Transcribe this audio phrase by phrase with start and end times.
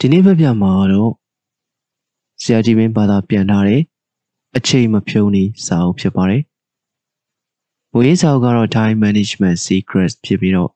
[0.00, 1.12] ဒီနေ့ဘက်ပြမှာတော့
[2.42, 3.82] ဆရာကြီးမင်းဘာသာပြန်ထားတဲ့
[4.56, 6.42] အချိန်မဖြုံးနေစာအုပ်ဖြစ်ပါတယ်။
[7.96, 10.70] ဝေးစာအုပ်ကတော့ Time Management Secrets ဖြစ်ပြီးတော့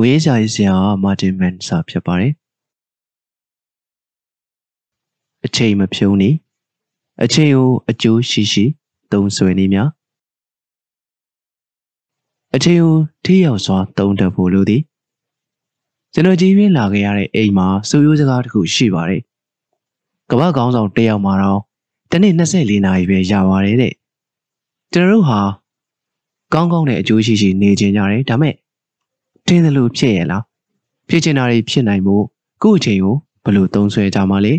[0.00, 2.32] ဝေးစာရေးဆရာက Martin Man စာဖြစ်ပါတယ်။
[5.44, 6.30] အချိန်မဖြုံးနေ
[7.22, 8.64] အချိန်ကိုအကျိုးရှိရှိ
[9.12, 9.88] သုံးဆွဲနေများ
[12.54, 14.82] အချိန်ကိုထိရောက်စွာသုံးတတ်ဖို့လိုသည်
[16.16, 19.22] ကျွန်တော်ကြီးရင်းလာခဲ့ရတဲ့အိမ်မှာစူရိုးစကားတစ်ခုရှိပါတယ်။
[20.30, 21.60] ကမ္ဘာကောင်းဆောင်တယောက်မှာတော့
[22.10, 23.92] တနေ့24နာရီပဲရပါတယ်တဲ့။
[24.92, 25.40] ကျွန်တော်တို့ဟာ
[26.54, 28.54] ကောင်းကောင်းတဲ့အကျိုးရှိရှိနေကြကြတယ်ဒါမဲ့
[29.46, 30.42] တင်းတယ်လို့ဖြစ်ရဲ့လား။
[31.08, 32.24] ဖြစ်ချင်တာတွေဖြစ်နိုင်ဖို့
[32.62, 34.52] ကိုယ့်အချိန်ကိုဘယ်လိုသုံးဆွဲကြမှာလဲ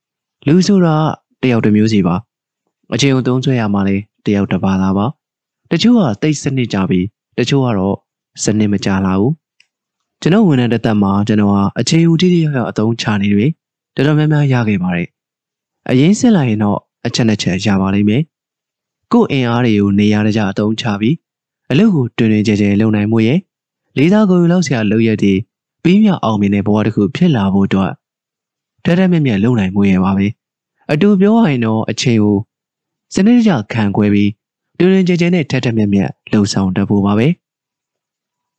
[0.46, 0.94] ။လူဆိုတာ
[1.42, 2.14] တယောက်တစ်မျိုးစီပါ။
[2.94, 5.06] အချိန်ကိုသုံးဆွဲရမှာလဲတယောက်တစ်ပါးလားပါ။
[5.70, 7.06] တချို့ကတိတ်စနစ်ကြပြီး
[7.38, 7.96] တချို့ကတော့
[8.42, 9.32] စနစ်မကြလာဘူး
[10.24, 13.46] ကျွန်တော်ဝန်ထမ်းတစ်သက်မှာကျွန်တော်ဟာအခြေဦးတိတိယောက်ယောက်အသုံးချနေတွေ
[13.94, 15.08] တော်တော်များများရခဲ့ပါတယ်
[15.88, 18.22] အရင်စစ်လိုက်ရင်တော့အချက်နဲ့ချက်ရပါလိမ့်မယ်
[19.12, 21.16] ကို့အင်အားတွေကိုနေရာတကျအသုံးချပြီး
[21.70, 23.38] အလုပ်ကိုတွင်တွင်ကြဲကြဲလုပ်နိုင်မှုရဲ့
[23.96, 25.38] လေးစားကိုယ်လောက်ဆရာလုပ်ရတဲ့
[25.82, 27.92] ပြီးမြောက်အောင်မြင်တဲ့ဘဝတစ်ခုဖြစ်လာဖို့အတွက်
[28.84, 30.26] တရက်မြက်မြက်လုပ်နိုင်မှုရဲ့ပါပဲ
[30.92, 32.38] အတူပြောရရင်တော့အချိန်ကို
[33.14, 34.30] စနစ်တကျခံခွဲပြီး
[34.78, 37.28] တွင်တွင်ကြဲကြဲနဲ့ထက်ထက်မြက်မြက်လှုပ်ဆောင်တတ်ဖို့ပါပဲ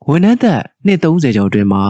[0.10, 1.84] ဝန်ထမ်းသက်နှစ်30ကျော်အတွင်းမှာ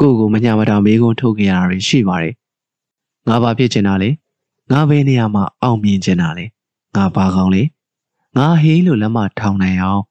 [0.00, 2.34] ကိုကိုမညာမတာမေးခွန်းထုတ်ခဲ့ရတာတွေရှိပါတယ်။
[3.28, 4.10] ငါဘာဖြစ်ချင်တာလဲ။
[4.70, 6.44] ငါဘယ်နေရာမှာအောင်မြင်ချင်တာလဲ။
[6.96, 7.62] ငါဘာကောင်းလဲ။
[8.36, 10.02] ငါဟေးလို့လက်မထောင်နိုင်အောင်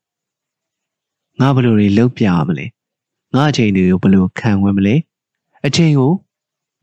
[1.39, 2.65] ငါဘယ်လိုတွေလုပ်ပြမလဲ။
[3.35, 4.95] ငါအချိန်တွေကိုဘယ်လိုခံဝင်မလဲ။
[5.65, 6.11] အချိန်ကို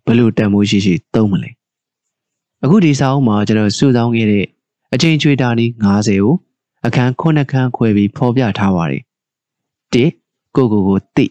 [0.06, 1.50] ဘယ်လိုတန်ဖိုးရှိရှိသုံးမလဲ။
[2.64, 4.46] အခုဒီစာအုပ်မှာကျွန်တော်စုဆောင်းခဲ့တဲ့
[4.94, 6.34] အချိန်ချွေတာနီး90ကို
[6.86, 9.02] အခန်း9ခန်းခွဲပြီးဖော်ပြထားပါတယ်။
[9.94, 10.25] ၁
[10.56, 11.26] ကိုကိုကိုသိ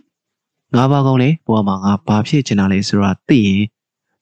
[0.75, 3.63] ငါဘာကောင်းလဲဘဝမှာငါဘာဖြစ်ချင်တာလဲဆိုတာသိရင်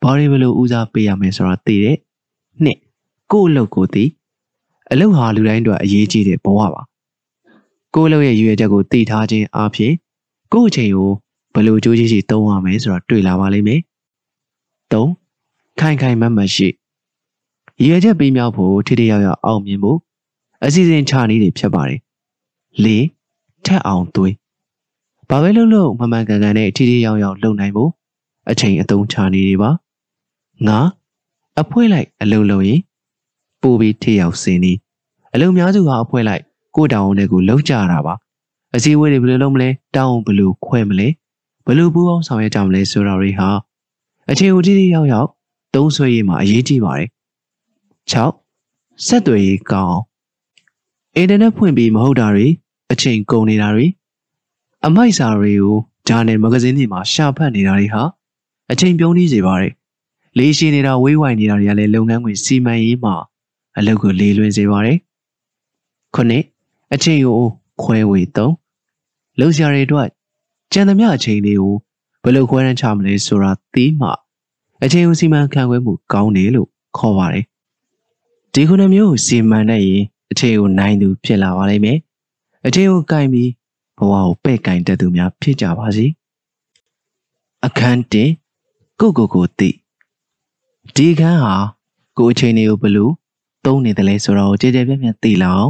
[0.01, 1.97] ဘာတွေဘလို့ဦးစားပေးရမယ်ဆိုတာသိတဲ့
[2.63, 2.77] နှစ်
[3.31, 4.03] ကို့အလုပ်ကိုသိ
[4.91, 6.81] အလုပ်ဟာလူတိုင်းအတွက်အရေးကြီးတဲ့ဘဝပါ
[7.95, 9.93] ကို့အလုပ်ရဲ့ရည်ရွယ်ချက်ကိုသိထားခြင်းအပြင်
[10.53, 11.11] ကို့အချိန်ကို
[11.55, 13.81] ဘလို့ကြိုးကြီးကြီးသုံးရမယ်ဆိုတာတွေ့လာပါလိမ့်မယ်
[14.91, 15.05] ၃
[15.79, 19.97] ခိုင်ခိုင်မတ်မတ်ရှိရည်ရွယ်ချက်ပြီးမြောက်ဖို့ထိထိရောက်ရောက်အောင်မြင်ဖို့
[20.65, 21.99] အစီအစဉ်ချနေတယ်ဖြစ်ပါတယ်
[22.85, 22.87] ၄
[23.65, 24.33] ထက်အောင်သွေး
[25.35, 27.91] ဘာပဲလုပ်လို့မမှန်ကန်ကန်နဲ့ထိထိရောက်ရောက်လုပ်နိုင်ဖို့
[28.49, 29.71] အချိန်အသုံးချနေတွေပါ
[30.67, 30.79] ငါ
[31.61, 32.79] အဖွဲလိုက်အလုပ်လုပ်ရင်
[33.61, 34.73] ပို့ပြီးထိရောက်စင်းနေ
[35.33, 36.43] အလုပ်များစုဟာအဖွဲလိုက်
[36.75, 38.13] ကိုတောင်းနဲ့ကိုလောက်ကြတာပါ
[38.75, 41.07] အစည်းအဝေးတွေဘယ်လိုလုပ်မလဲတောင်းဘယ်လိုခွဲမလဲ
[41.65, 43.49] ဘယ်လိုပူးပေါင်းဆောင်ရွက်ကြမလဲဆိုတာတွေဟာ
[44.31, 45.29] အချိန်ဦးထိထိရောက်ရောက်
[45.75, 47.09] သုံးဆွဲရေးမှာအရေးကြီးပါတယ်
[48.11, 49.99] 6ဆက်သွယ်ရေးကောင်း
[51.15, 52.47] အင်တာနက်ဖွင့်ပြီးမဟုတ်တာတွေ
[52.91, 53.87] အချိန်ကုန်နေတာတွေ
[54.87, 55.75] အမိုက်စာတွေကို
[56.07, 58.03] ဂျာနယ်မဂဇင်းတွေမှာရှာဖတ်နေတာတွေဟာ
[58.71, 59.71] အချိန်ပြုံးနေစေပါတယ်။
[60.37, 63.13] လေးရှိနေတာဝေးဝိုင်နေတာတွေကလည်းလုပ်ငန်းခွင်စီမံရေးမှာ
[63.77, 64.97] အလုပ်ကိုလေးလွင်စေပါတယ်။
[66.15, 66.43] ခုနှစ်
[66.93, 67.41] အချိန်ကို
[67.81, 68.53] ခွဲဝေသုံး
[69.39, 70.07] လှုပ်ရှားတွေအတွက်
[70.73, 71.75] ကြံသမျှအချိန်တွေကို
[72.23, 74.09] ဘယ်လိုခွဲရမ်းချမလဲဆိုတာသိမှ
[74.83, 76.67] အချိန်ကိုစီမံခန့်ခွဲမှုကောင်းတယ်လို့
[76.97, 77.45] ခေါ်ပါတယ်။
[78.53, 81.97] ဒီခုနှစ်မျိုးစီမံတတ်ရင်အချိန်ကိုနိုင်သူဖြစ်လာပါလိမ့်မယ်။
[82.67, 83.49] အချိန်ကိုကင်ပြီး
[83.97, 86.05] ဘဝကိုပဲ့ကင်တတ်သူများဖြစ်ကြပါစေ
[87.65, 88.29] အခန်းတင်
[88.99, 89.69] ကိုကိုကိုသိ
[90.95, 91.55] ဒီခန်းဟာ
[92.17, 93.13] ကိုအချိန်တွေကိုဘလို့
[93.65, 95.69] သုံးနေတယ်လဲဆိုတော့ကြည်ကြဲပြန့်ပြန့်သိလောက်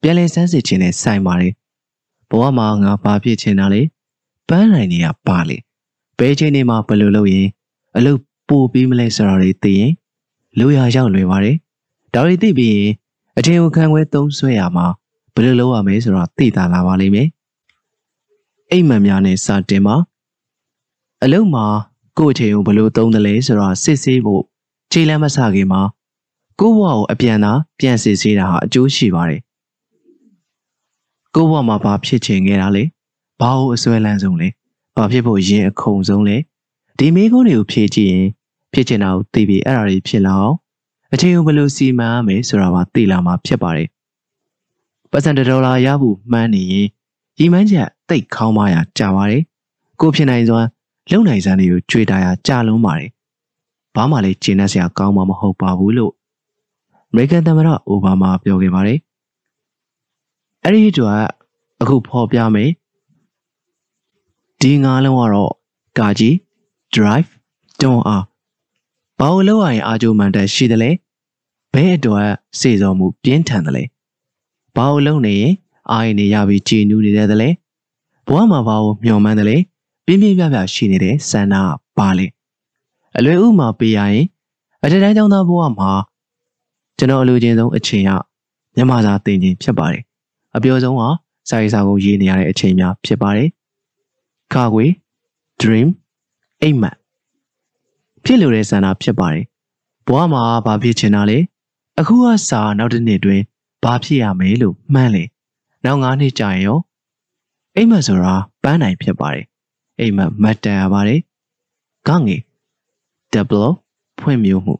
[0.00, 1.52] ပြန်လည်စမ်းစစ်ခြင်းနဲ့ဆိုင်ပါတယ်
[2.30, 3.82] ဘဝမှာငါဘာဖြစ်ချင်တာလဲ
[4.48, 5.56] ပန်းနိုင်နေတာပါလေ
[6.18, 7.48] ဘယ်ချိန်နေမှာဘယ်လိုလုပ်ရင်
[7.96, 9.92] အလုပ်ပို့ပြီးမလဲဆိုတာတွေသိရင်
[10.58, 11.56] လူရရောက်လွယ်ပါတယ်
[12.14, 12.92] ဒါတွေသိပြီးရင်
[13.38, 14.86] အထင်ကိုခံခွဲသုံးဆွဲရမှာ
[15.34, 17.28] ဘယ်လိုလုပ်ရမလဲဆိုတော့သိတာလာပါလိမ့်မယ်
[18.70, 19.96] အိမ်မက်များနဲ့စတင်ပါ
[21.24, 21.66] အလုံးမှာ
[22.18, 24.42] ကို့အချိန်ကိုဘလို့သုံးတယ်လဲဆိုတော့စစ်ဆေးဖို့
[24.92, 25.82] ခြေလမ်းမဆခင်မှာ
[26.60, 29.40] ကို့ဘဝကိုအပြန်သာပြန်စစ်ဆေးတာဟာအကျိုးရှိပါတယ်
[31.34, 32.84] ကို့ဘဝမှာဘာဖြစ်ချင်ခဲ့တာလဲ
[33.40, 34.48] ဘာလို့အစွဲလန်းဆုံးလဲ
[34.96, 36.36] ဘာဖြစ်ဖို့ရင်အခုံဆုံးလဲ
[36.98, 38.26] ဒီမိကုန်းတွေကိုဖြည့်ကြည့်ရင်
[38.72, 40.56] ဖြစ်ချင်တာကိုသိပြီးအဲ့ဒါတွေဖြစ်လာအောင်
[41.12, 43.88] အချိန်ကိုဘယ်လိုစီမံရမယ်ဆိုတာပါသိလာမှာဖြစ်ပါတယ်
[45.10, 46.88] ပတ်စံဒေါ်လာရဖို့မှန်းနေရင်
[47.38, 49.42] ရီမန်းချက် တိတ်ခေါင်းမရကြာပါတယ်
[50.00, 50.60] ကိုဖြစ်နိုင်စွာ
[51.10, 53.10] လုံနိုင်စမ်းတွေကိုကြွေတာရကြာလုံးပါတယ်
[53.94, 56.12] ဘာမှလည်းကျင်းနေစရာကောင်းမှာမဟုတ်ပါဘူးလို့
[57.10, 58.98] အမေရိကန်သမ္မတအိုဘားမားပြောခဲ့ပါတယ်
[60.62, 61.20] အဲ့ဒီအတွက်
[61.82, 62.70] အခုဖော်ပြမယ်
[64.60, 65.52] ဒီငါးလုံးကတော့
[65.98, 66.34] ကာကြီး
[66.94, 67.30] drive
[67.80, 68.24] တွန်းအား
[69.18, 70.90] ဘာလို့လောက်ရရင်အာဂျိုမန်တက်ရှိတယ်လဲ
[71.72, 72.28] ဘဲအတွက်
[72.58, 73.84] စေစော်မှုပြင်းထန်တယ်လဲ
[74.76, 75.54] ဘာလို့လုံနေရင်
[75.90, 77.48] အာရင်နေရပြီးကြည်နူးနေတဲ့တလဲ
[78.26, 79.56] ဘဝမှာဘာကိုမျှော်မှန်းတယ်လဲ
[80.06, 81.54] ပြင်းပြင်းပြပြရှိနေတဲ့ဆန္ဒ
[81.98, 82.26] ပါလေ
[83.16, 84.26] အလွယ်ဥမှာပေးရရင်
[84.82, 85.90] အထက်တန်းကျောင်းသားဘဝမှာ
[86.98, 88.10] ကျွန်တော်အလိုချင်ဆုံးအချိန်က
[88.74, 90.02] မြန်မာစာသင်ခြင်းဖြစ်ပါတယ်
[90.56, 91.02] အပြောဆုံးက
[91.48, 93.48] စာရေးစာကိုရေးနေရတဲ့အချိန်များဖြစ်ပါတယ်
[94.52, 94.86] ခါခွေ
[95.60, 95.88] dream
[96.62, 96.96] အိမ်မက်
[98.24, 99.44] ဖြစ်လို့တဲ့ဆန္ဒဖြစ်ပါတယ်
[100.06, 101.38] ဘဝမှာဘာဖြစ်ချင်တာလဲ
[101.98, 103.40] အခုကစာနောက်တစ်နှစ်တွင်
[103.82, 105.24] ဘာဖြစ်ရမယ်လို့မှန်းလေ
[105.84, 106.78] နောက်၅နှစ်ကြာရင်ရော
[107.76, 109.44] အိမ်မက်ဆိုတာပန်းနိုင်ဖြစ်ပါတယ်
[110.00, 111.20] အိမ်မက်မတ်တန်ရပါတယ်
[112.08, 112.36] ကငေ
[113.32, 113.70] double
[114.20, 114.74] ဖွင့်မျိုးမှု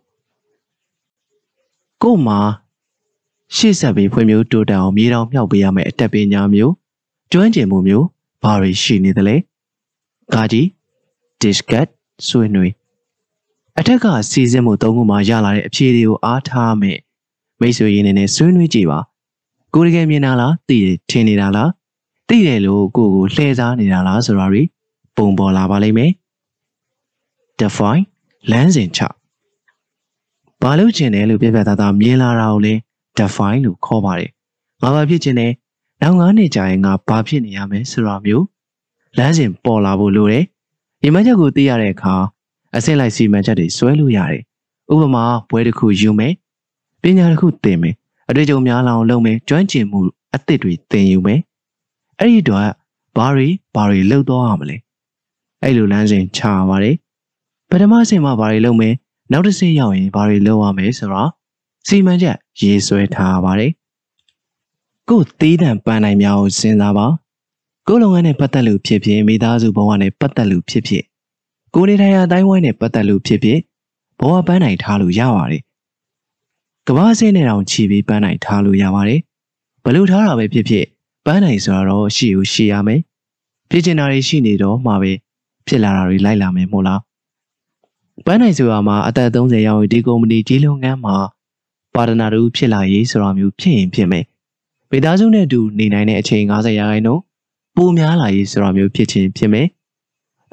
[2.02, 2.38] ကို့မှာ
[3.56, 6.72] ရှေ့ဆက်ပြီးဖွင့်မျိုးတိုးတက်အောင်မြေတောင်မြောက်ပေးရမယ့်အတက်ပညာမျိုး
[7.32, 8.06] ကျွမ်းကျင်မှုမျိုး
[8.42, 9.36] ဘာတွေရှိနေသလဲ
[10.34, 10.66] ကာကြီး
[11.40, 11.88] discat
[12.28, 12.72] ဆွေးနွေး
[13.78, 16.98] အထက်ကစီစဉ်မှုသုံးခုမှရလာတဲ့အဖြေတွေကိုအားထားမယ်
[17.60, 18.98] မိတ်ဆွေရင်းနဲ့ဆွေးနွေးကြည့်ပါ
[19.74, 21.70] ကိုတကယ်မြင်တာလားသိတယ်ထင်နေတာလား
[22.28, 24.62] သိတယ်လို့ကိုကိုလှည့်စားနေတာလားဆိုတာတွေ
[25.16, 26.12] ပုံပေါ်လာပါလိမ့်မယ်
[27.60, 28.04] define
[28.50, 29.00] လမ်းစဉ်ချ
[30.62, 32.74] ဘာလို့ကျင်တယ်လို့ပြပြသားသားမြင်လာတာကိုလဲ
[33.18, 34.30] define လို့ခေါ်ပါတယ်
[34.82, 35.52] ငါဘာဖြစ်ကျင်တယ်
[36.02, 38.44] နောက်9နှစ်ကြာရင်ငါဘာဖြစ်နေရမလဲဆိုတာမျိုး
[39.18, 40.44] လမ်းစဉ်ပေါ်လာဖို့လိုတယ်
[41.02, 42.14] ဒီမှချက်ကိုသိရတဲ့အခါ
[42.76, 44.42] အဆင့်လိုက်စီမံချက်တွေဆွဲလို့ရတယ်
[44.92, 46.34] ဥပမာဘွဲတစ်ခုယူမယ်
[47.02, 47.94] ပညာတစ်ခုသင်မယ်
[48.28, 50.00] အတွေ့အကြုံများလာအောင်လုပ်မယ်ကျွမ်းကျင်မှု
[50.34, 51.40] အသစ်တွေသင်ယူမယ်
[52.20, 52.62] အဲ့ဒီတော့
[53.16, 54.76] ဘာတွေဘာတွေလုပ်တော့ရမလဲ
[55.62, 56.96] အဲ့လိုလမ်းစဉ်ချရပါတယ်
[57.70, 58.94] ပထမအဆင့်မှာဘာတွေလုပ်မယ်
[59.32, 61.30] နောက်တစ်ဆင့်ရောက်ရင်ဘာတွေလုပ်ရမယ်ဆိုတော့
[61.86, 63.72] စီမံချက်ရေးဆွဲထားရပါတယ်
[65.08, 67.06] ကိုယ်သေးတံပန်းနိုင်များကိုစဉ်းစားပါ
[67.88, 71.04] ကိုယ်လုပ်ငန်းနဲ့ပတ်သက်လို့ဖြစ်ဖြစ်မိသားစုဘဝနဲ့ပတ်သက်လို့ဖြစ်ဖြစ်
[71.74, 73.58] ကိုယ်နေထိုင်ရာအတိုင်းဝိုင်းနဲ့ပတ်သက်လို့ဖြစ်ဖြစ်
[74.20, 75.62] ဘဝပန်းနိုင်ထားလို့ရပါတယ်
[76.86, 79.20] ကဘာစင်းနဲ့တောင်ခြီးပြီးပန်းနိုင်ထားလို့ရပါတယ်
[79.84, 80.86] ဘလို့ထားတာပဲဖြစ်ဖြစ်
[81.26, 83.00] ပန်းနိုင်ဆိုတော့ရှိဦးရှိရမယ်
[83.70, 85.12] ဖြစ်ချင်တာတွေရှိနေတော့မှပဲ
[85.66, 87.00] ဖြစ်လာတာတွေလိုက်လာမယ်မို့လား
[88.26, 91.16] ပန်းနိုင်ဆိုတာမှာအသက်30ရောက်ရင်ဒီကုမ္ပဏီကြီးလုပ်ငန်းမှာ
[91.94, 94.24] ပါတနာတူဖြစ်လာရေးဆိုတာမျိုးဖြစ်ရင်ဖြစ်မယ်
[94.90, 97.22] မိသားစုနဲ့အတူနေနိုင်တဲ့အချိန်90ရာခိုင်နှုန်း
[97.76, 99.66] ပိုများလာရေးဆိုတာမျိုးဖြစ်ချင်းဖြစ်မယ်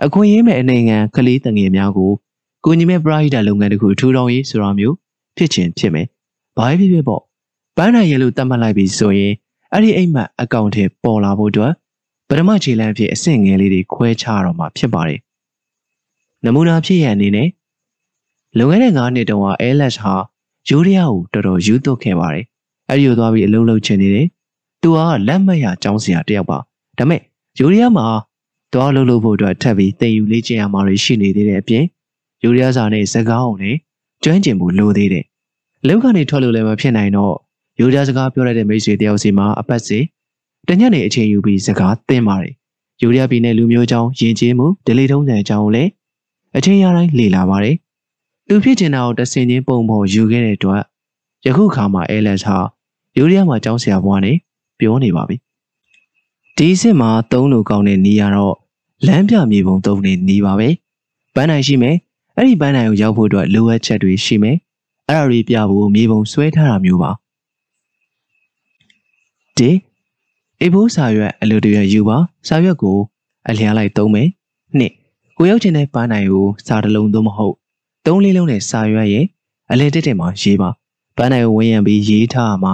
[0.05, 2.11] အခွင့်အရေးမဲ့အနေငန်းကလေးတငယ်များကို
[2.65, 4.95] ကိုညီမဲ့ပရိုက်တာလုပ်ငန်းတစ်ခုထူထောင်ရေးဆိုတာမျိုး
[5.37, 6.07] ဖြစ်ချင်းဖြစ်မယ်
[6.57, 7.21] ဘာဖြစ်ဖြစ်ပေါ့
[7.77, 9.33] ပန်းနိုင်ရလို့တတ်မှတ်လိုက်ပြီဆိုရင်
[9.73, 11.73] အဲ့ဒီအိမ်မက်အကောင့်ထဲပေါ်လာဖို့အတွက်
[12.29, 15.19] ပထမခြေလှမ်းဖြစ်အဆင့်ငယ်လေးတွေခွဲခြားတော့မှာဖြစ်ပါတယ်
[16.43, 17.49] နမူနာဖြစ်ရအနေနဲ့
[18.57, 19.47] လွန်ခဲ့တဲ့9နှစ်တုန်းက
[19.77, 20.15] LS ဟာ
[20.69, 22.45] ယူရီးယားကိုတော်တော်ယူသွတ်ခဲ့ပါတယ်
[22.89, 24.27] အဲ့ဒီကိုသွားပြီးအလုံးလုံးချင်နေတယ်
[24.81, 26.57] သူကလက်မှတ်ရចောင်းစရာတယောက်ပါ
[26.97, 27.21] ဒါမဲ့
[27.59, 28.05] ယူရီးယားမှာ
[28.73, 31.83] သွားလုံးလုံးဖို့အတွက်ထပ်ပြီးတင်ယူလေ့ကျင့်ရမှာတွေရှိနေသေးတဲ့အပြင်
[32.43, 33.75] ယူရီးယားစာနဲ့စကားအောင်နဲ့
[34.23, 35.25] ကျွမ်းကျင်မှုလိုသေးတယ်
[35.87, 39.99] လောက်ကနေထွက်လို့လည်းမဖြစ်နိုင်တော့ယူ ရီးယားစကားပြောရတဲ့မိတ်ဆွေတယောက်စီမှာအပတ်စီ
[40.67, 42.53] တညနေအချိန်ယူပြီးစကားသင်ပါတယ်
[43.01, 45.89] ယူရီးယားပြည်နယ်လူမျိုးချောင်းယဉ်ကျေးမှုဒလီထုံးစံအကြောင်းကိုလည်း
[46.57, 47.75] အချိန်ရတိုင်းလေ့လာပါတယ်
[48.47, 50.81] သူဖြစ်ချင်တာကိုတဆင်ချင်းပုံပေါ်ယူခဲ့တဲ့အတွက်
[51.45, 52.57] ယခုခါမှာအဲလက်ဟာ
[53.17, 54.37] ယူရီးယားမှာကျောင်းဆရာဘွားနဲ့
[54.79, 55.37] ပြောနေပါပြီ
[56.57, 58.55] ဒီစစ်မှာသုံးလို့ကောင်းတဲ့နီးရတော့
[59.07, 60.69] လမ်းပြမြေပုံသုံးနေနီးပါပဲ
[61.35, 61.95] ပန်းနိုင်ရှိမယ်
[62.35, 64.57] အဲ့ဒီပန်းနိုင်ကိုရောက်ဖို့အတွက်လိုအပ်ချက်တွေရှိမယ်
[65.09, 67.11] အဲ့ဒါတွေပြဖို့မြေပုံဆွဲထားတာမျိုးပါ
[69.57, 69.71] ဒီ
[70.61, 72.17] အေဘိုးစာရွက်အလိုတရွက်ယူပါ
[72.47, 72.97] စာရွက်ကို
[73.49, 74.27] အလျားလိုက်သုံးမယ်
[74.77, 74.93] နှစ်
[75.37, 77.55] ကိုရောက်ချင်တဲ့ပန်းနိုင်ကိုစာတစ်လုံးသို့မဟုတ်
[78.05, 79.25] သုံးလေးလုံးနဲ့စာရွက်ရဲ့
[79.71, 80.69] အလဲတက်တက်မှာရေးပါ
[81.17, 82.73] ပန်းနိုင်ကိုဝင်းရံပြီးရေးထားမှာ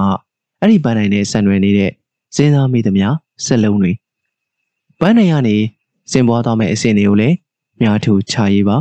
[0.59, 1.91] အဲ့ဒီပန်းနိုင်နဲ့ဆန်ရွယ်နေတဲ့
[2.35, 3.07] စဉ်းစားမိသမျှ
[3.45, 3.91] စက်လုံးတွေ
[4.99, 5.57] ပန်းနိုင်ကနေ
[6.11, 7.35] စင်ပွားသွားမဲ့အစင်တွေကိုလည်း
[7.81, 8.77] မြားထူချရေးပါ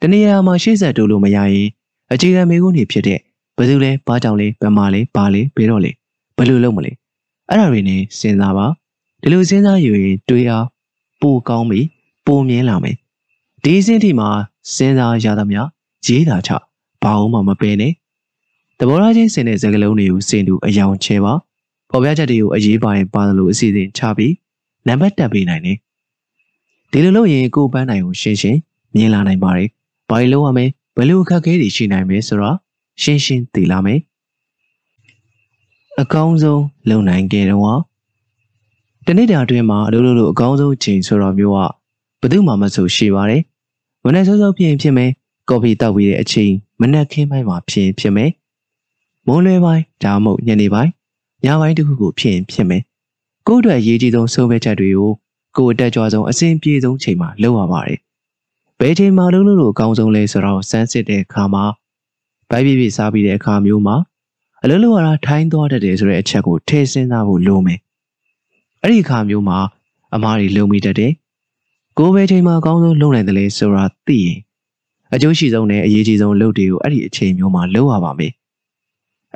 [0.00, 1.68] တနေရာမှာရှေ့ဆက်တိုးလို့မရရင်
[2.12, 3.18] အခြေခံမိကုန်းတွေဖြစ်တဲ့
[3.56, 5.92] ဘယ်သူလဲဘာကြောင့်လဲဘယ်မှာလဲဘာလဲဘယ်တော့လဲ
[6.36, 6.92] ဘယ်လိုလုပ်မလဲ
[7.48, 8.66] အဲ့ဒါတွေနဲ့စဉ်းစားပါ
[9.22, 10.66] ဒီလိုစဉ်းစားယူရင်တွေးအား
[11.20, 11.80] ပိုကောင်းပြီ
[12.26, 12.96] ပိုမြင်လာမယ်
[13.62, 14.28] ဒီအဆင့်ထိမှာ
[14.74, 15.60] စဉ်းစားရသမျှ
[16.06, 16.50] ရေးတာချ
[17.02, 17.92] ဘာမှမပယ်နဲ့
[18.78, 21.34] တဘောရချင်းစင်တဲ့စကလုံးတွေကိုစင်တူအယောင်ချဲပါ
[21.90, 24.34] ပေါ်ပြချက်တွေကိုအရေးပါရင်ပါတယ်လို့အစီအစဉ်ချပြီး
[24.86, 25.78] နံပါတ်တက်ပေးနိုင်တယ်
[26.90, 28.58] ဒီလိုလုပ်ရင်ကိုယ်ပန်းနိုင်ကိုရှင်းရှင်း
[28.94, 29.68] မြင်လာနိုင်ပါတယ်
[30.10, 32.56] ဘာလို့လုပ်ရမလဲဘယ်လိုအခက်အခဲတွေရှိနိုင်မလဲဆိုတော့
[33.02, 34.00] ရှင်းရှင်းသိလာမယ်
[36.02, 37.80] အကောင်းဆုံးလုံနိုင်ခဲ့တော့
[39.06, 41.58] တနေ့တာအတွင်းမှာအလုပ်လုပ်လို့အကောင်းဆုံးချိန်ဆိုတော့မျိုးက
[42.20, 43.42] ဘယ်သူမှမဆိုရှိပါတယ်
[44.04, 45.10] မနေ့စောစောဖြစ်ရင်ဖြစ်မယ်
[45.48, 48.30] ကော်ဖီတောက်ပြီးတဲ့အချိန်မနက်ခင်းပိုင်းမှာဖြစ်ရင်ဖြစ်မယ်
[49.26, 50.90] မွန်းလွဲပိုင်းဒါမှမဟုတ်ညနေပိုင်း
[51.44, 52.82] ညပိုင်းတစ်ခုခုဖြစ်ရင်ဖြစ်မယ်
[53.48, 55.10] ကိုယ့်အတွက်အရေးကြီးဆုံးဆုံးဖြတ်ချက်တွေကို
[55.56, 57.98] ကိုယ်အတက်ကြွဆုံးအစဉ်ပြေဆုံးချိန်မှာလုပ်ရပါတယ်
[58.80, 61.64] ဘယ်ချိန်မှာလုပ်လို့လို့အကောင်းဆုံးလဲဆိုတော့စမ်းစစ်တဲ့အခါမှာ
[62.50, 63.96] ဗိုက်ပြပြစားပြီးတဲ့အခါမျိုးမှာ
[64.66, 67.78] အလုပ်လုပ်ရတာထိုင်းသွားတတ်တယ်ဆိုတဲ့အချက်ကိုထည့်စဉ်းစားဖို့လိုမယ်
[68.82, 69.58] အဲ့ဒီအခါမျိုးမှာ
[70.14, 71.12] အမားတွေလုံမိတတ်တယ်
[71.98, 74.38] ကိုယ်ပဲချိန်မှာအကောင်းဆုံးလုပ်နိုင်တယ်လေဆိုတာသိရင်
[75.14, 78.32] အကျိုးရှိဆုံးနဲ့အရေးကြီးဆုံးလုပ်တွေကိုအဲ့ဒီအချိန်မျိုးမှာလုပ်ရပါမယ်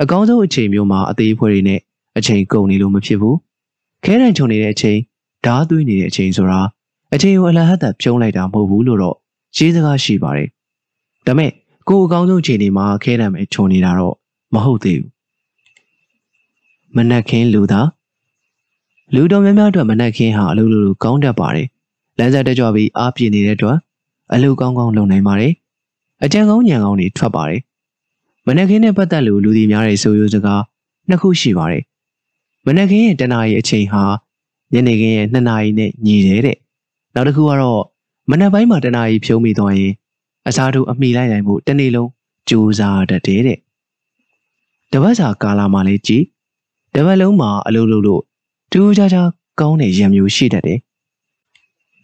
[0.03, 1.81] အကောင်းဆုံးအချိန်မျိုးမှာအသေးဖွဲတွေနဲ့
[2.19, 3.37] အချိန်ကုန်နေလို့မဖြစ်ဘူး
[4.05, 4.99] ခဲတံချုံနေတဲ့အချိန်
[5.47, 6.61] ဓားသွေးနေတဲ့အချိန်ဆိုတာ
[7.15, 9.17] အချိန်ကိုအလဟတ်သက်ပြုံးလိုက်တာမဟုတ်ဘူးလို့တော့
[9.57, 10.49] ရေးစကားရှိပါတယ်
[11.27, 11.51] ဒါမဲ့
[11.89, 14.15] ကိုအကောင်းဆုံးအချိန်ဒီမှာခဲတံပဲချုံနေတာတော့
[14.55, 15.18] မဟုတ်သေးဘူး
[16.97, 17.89] မနက်ခင်းလူသား
[19.15, 21.69] လူတော်များများအတွက်မနက်ခင်းဟာအလုပ်လုပ်လို့ကောင်းတတ်ပါတယ်
[22.19, 23.79] လမ်းစာတက်ကြွပြီးအားပြည့်နေတဲ့အတွက်
[24.33, 25.53] အလုပ်ကောင်းကောင်းလုပ်နိုင်ပါတယ်
[26.25, 27.61] အကြံကောင်းဉာဏ်ကောင်းတွေထွက်ပါတယ်
[28.47, 30.63] မနက်ခင်းနဲ့ပတ်သက်လို့လူဒီများတဲ့ဆိုရိုးစကား
[31.09, 31.83] နှစ်ခုရှိပါတယ်
[32.67, 34.03] မနက်ခင်းရဲ့တနာရီအချိန်ဟာ
[34.73, 36.57] ညနေခင်းရဲ့2နာရီနဲ့ညီတယ်တဲ့
[37.15, 37.83] နောက်တစ်ခုကတော့
[38.31, 39.93] မနက်ပိုင်းမှာတနာရီဖြုံးမိသွားရင်
[40.49, 42.11] အစားထိုးအမိလိုက်နိုင်မှုတစ်နေ့လုံး
[42.49, 43.59] ကြိုးစားတတ်တယ်တဲ့
[44.93, 46.23] တပတ်စာကာလမှာလေးကြည်
[47.01, 48.23] တပတ်လုံးမှာအလုပ်လုပ်လို့
[48.73, 49.29] တူးခြားခြား
[49.61, 50.79] ကောင်းတဲ့ရံမျိုးရှိတတ်တယ်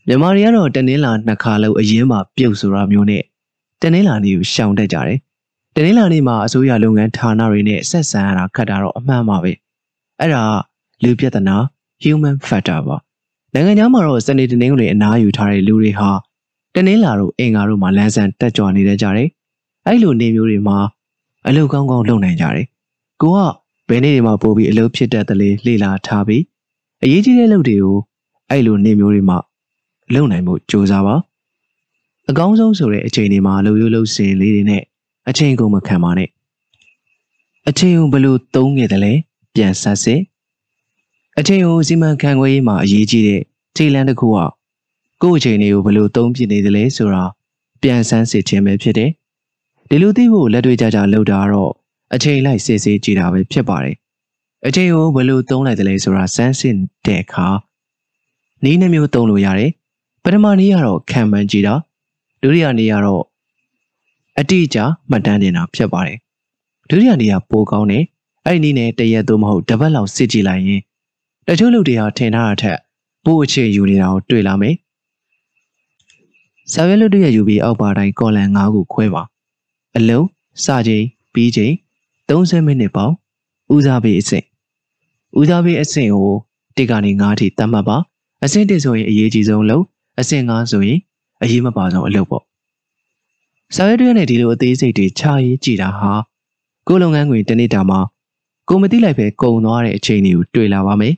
[0.07, 3.23] မြန်မာတွေကတော့တနင်္လာနှစ်ခါလောက်အရင်မှပြုတ်ဆိုတာမျိုးနဲ့
[3.83, 5.19] တနင်္လာနေ့ကိုရှောင်တတ်ကြတယ်
[5.75, 9.53] တနင်္လာနေ့မှာအစိုးရလုပ်ငန်းဌာနတွေနဲ့ဆက်ဆံရတာခက်တာတော့အမှန်ပါပဲ
[10.21, 10.43] အဲ့ဒါ
[11.03, 11.57] လူပြဿနာ
[12.03, 12.97] human factor ပါ
[13.55, 16.11] နိုင်ငံခြားမှာတော့စနေတနင်္ဂနွေအနားယူထားတဲ့လူတွေဟာ
[16.75, 19.29] တနင်္လာတို့အင်္ဂါတို့မှာလမ်းဆန်တက်ကြွနေတတ်ကြတယ်
[19.87, 20.79] အဲ့လိုနေမျိုးတွေမှာ
[21.47, 22.67] အလုပ်ကောင်းကောင်းလုပ်နိုင်ကြတယ်
[23.23, 23.41] ကိုက
[23.88, 26.43] ဘယ်နေ့တွေမှာပို့ပြီးအလုပ်ဖြစ်တတ်တယ်လေလေ့လာထားပြီး
[27.03, 27.99] အရေးကြီးတဲ့လုပ်တွေကို
[28.50, 29.38] အဲ့လိုနေမျိုးတွေမှာ
[30.14, 31.17] လုပ်နိုင်မှုစူးစမ်းပါ
[32.31, 34.83] အကောင်းဆုံးဆိုတဲ့အချိန်တွေမှာလှုပ်ရုပ်လှုပ်စင်လေးတွေနဲ့
[35.29, 36.29] အချိန်ကုန်မခံပါနဲ့
[37.69, 39.12] အချိန်ကိုဘယ်လိုသုံးခဲ့တယ်လဲ
[39.55, 40.21] ပြန်ဆက်စစ်
[41.38, 43.43] အချိန်ကိုစီမံခန့်ခွဲရေးမှာအရေးကြီးတဲ့
[43.76, 44.38] ခြေလမ်းတစ်ခုက
[45.23, 47.25] ကိုယ့်အချိန်တွေကိုဘယ်လိုသုံးပြနေတယ်လဲဆိုတာ
[47.83, 49.11] ပြန်ဆန်းစစ်ခြင်းပဲဖြစ်တယ်
[49.88, 51.73] ဒီလိုသိဖို့လက်တွေ့ကြကြလုပ်တာတော့
[52.14, 53.96] အချိန်လိုက်စစ်စစ်ကြည့်တာပဲဖြစ်ပါတယ်
[54.66, 57.46] အချိန်ကိုဘယ်လိုသုံးလိုက်တယ်လဲဆိုတာစမ်းစစ်တဲ့အခါ
[58.64, 59.70] နည်းနှမျိုးသုံးလို့ရတယ်
[60.23, 61.75] ပထမနည်းကတော့ခံမှန်းကြည့်တာ
[62.42, 63.25] ဒုတိယနည်းကတော့
[64.38, 64.78] အတိအကျ
[65.11, 66.18] မှတ်တမ်းတင်တာဖြစ်ပါတယ်
[66.88, 68.04] ဒုတိယနည်းကပိုကောင်းတယ်
[68.46, 70.80] အဲ့ဒီနည်းနဲ့တရက်သို့မဟုတ်တစ်ပတ်လောက်စစ်ကြည့်လိုက်ရင်
[71.49, 72.78] တချို့လူတွေဟာထင်ထားတာထက်
[73.25, 74.75] ပိုအခြေယူနေတာကိုတွေ့လာမယ်
[76.73, 79.23] ဆာဝဲလူတွေရဲ့ယူပြီးအောက်ပါတိုင်းကော်လန်9ခုခွဲပါ
[79.96, 80.26] အလုံး
[80.64, 81.73] စချိန်ပြီးချိန်
[82.28, 83.14] 30မိနစ်ပေါင်း
[83.75, 84.45] ဦးစားပေးအဆင့်
[85.38, 86.35] ဦးစားပေးအဆင့်ကို
[86.76, 87.97] တစ်ကနေ9ထိသတ်မှတ်ပါ
[88.45, 89.85] အဆင့်1ဆိုရင်အရေးကြီးဆုံးလို့
[90.21, 90.99] အဆင့်9ဆိုရင်
[91.43, 92.45] အရေးမပါဆုံးအလုပ်ပေါ့
[93.75, 96.12] စာရွက်တွေနဲ့ဒီလိုအသေးစိတ်တွေခြာရေးကြည့်တာဟာ
[96.88, 98.00] ကိုလုပ်ငန်းခွင်တနေ့တာမှာ
[98.69, 101.14] ကိုမသိလိုက်ပဲကုံသွားတဲ့အချိန်တွေကိုတွေ့လာပါမယ်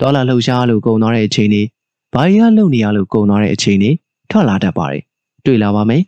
[0.00, 1.62] ဒေါ်လာလှုပ်ရှားလို့ကုံသွားတဲ့အချိန်တွေ
[2.14, 3.90] ဘာရီယာလှုပ်နေရလို့ကုံသွားတဲ့အချိန်တွေ
[4.30, 5.02] ထွက်လာတတ်ပါတယ်
[5.44, 6.02] တွေ့လာပါမယ်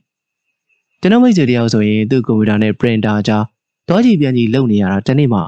[1.01, 3.60] ကျွန်တော်မိတ်ဆွေတယောက်ဆိုရင်သူ့ကွန်ပျူတာနဲ့ printer ကြားတော့ကြ
[4.11, 5.41] ည့်ပြန်ကြည့်လုပ်နေရတာတနေ့မှ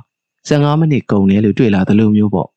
[0.48, 2.48] 15မိနစ်ကုန်တယ်လို့တွေ့လာသလိုမျိုးပေါ့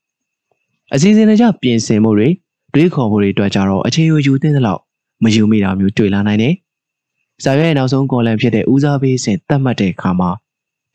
[0.94, 2.30] အစီအစဉ်တကျပြင်ဆင်မှုတွေ
[2.74, 4.82] တွေးခေါ်မှုတွေအတွက်ကြတော့အချိန်ယူသင့်သလောက်
[5.24, 6.54] မယူမိတာမျိုးတွေ့လာနိုင်တယ်။
[7.44, 10.30] ဇာရွက်ရဲ့နောက်ဆုံးကော်လန်ဖြစ်တဲ့ဦးစားပေးစဉ်တတ်မှတ်တဲ့အခါမှာ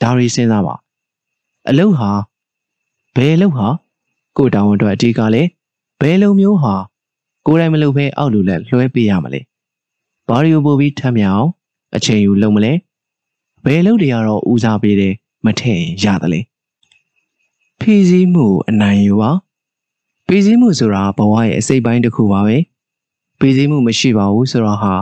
[0.02, 0.74] ဒါရီစဉ်းစားပါ။
[1.68, 2.10] အလုတ်ဟာ
[3.16, 3.66] ဘယ်အလုတ်ဟာ
[4.36, 5.48] ကိုတောင်းအတွက်အဓိကလည်း
[6.00, 6.74] ဘယ်လိုမျိုးဟာ
[7.46, 9.40] ကိုယ်တိုင်မလုပ်ဘဲအောက်လူလက်လွှဲပေးရမလဲ။
[10.28, 11.48] ဘာရီကိုပို့ပြီးထမ်းမြအောင်
[11.96, 12.72] အချိန်ယူလုံးမလဲ။
[13.64, 15.14] ဘယ်အလုတ်တွေကတော့ဦးစားပေးတယ်
[15.44, 16.40] မထည့်ရင်ရတယ်လေ။
[17.80, 19.30] ဖြည့်စည်းမှုအနိုင်ယူပါ
[20.26, 22.56] ပေးစည်းမှုဆိုတာဘဝရဲ့အစိတ်ပိုင်းတစ်ခုပါပဲ
[23.40, 24.94] ပေးစည်းမှုမရှိပါဘူးဆိုတော့ဟာ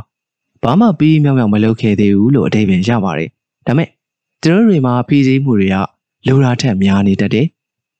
[0.63, 3.31] ဘာမှပြီးမြောက်မြောက်မလုပ်ခဲ့သေးဘူးလို့အတိတ်ပင်ရပါတယ်
[3.67, 3.89] ဒါမဲ့
[4.43, 5.77] ကျွန်တော်တွေမှာပေးစည်းမှုတွေက
[6.27, 7.47] လိုရာထက်များနေတတ်တယ်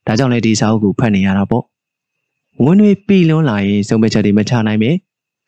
[0.07, 1.65] ဒါကြောင့်လည်းဒီစာအုပ်ကိုဖတ်နေရတာပေါ့
[2.65, 4.91] ဝင်တွေပြီလွန်းလာရင်စုံမချက်တွေမချနိုင်ပဲ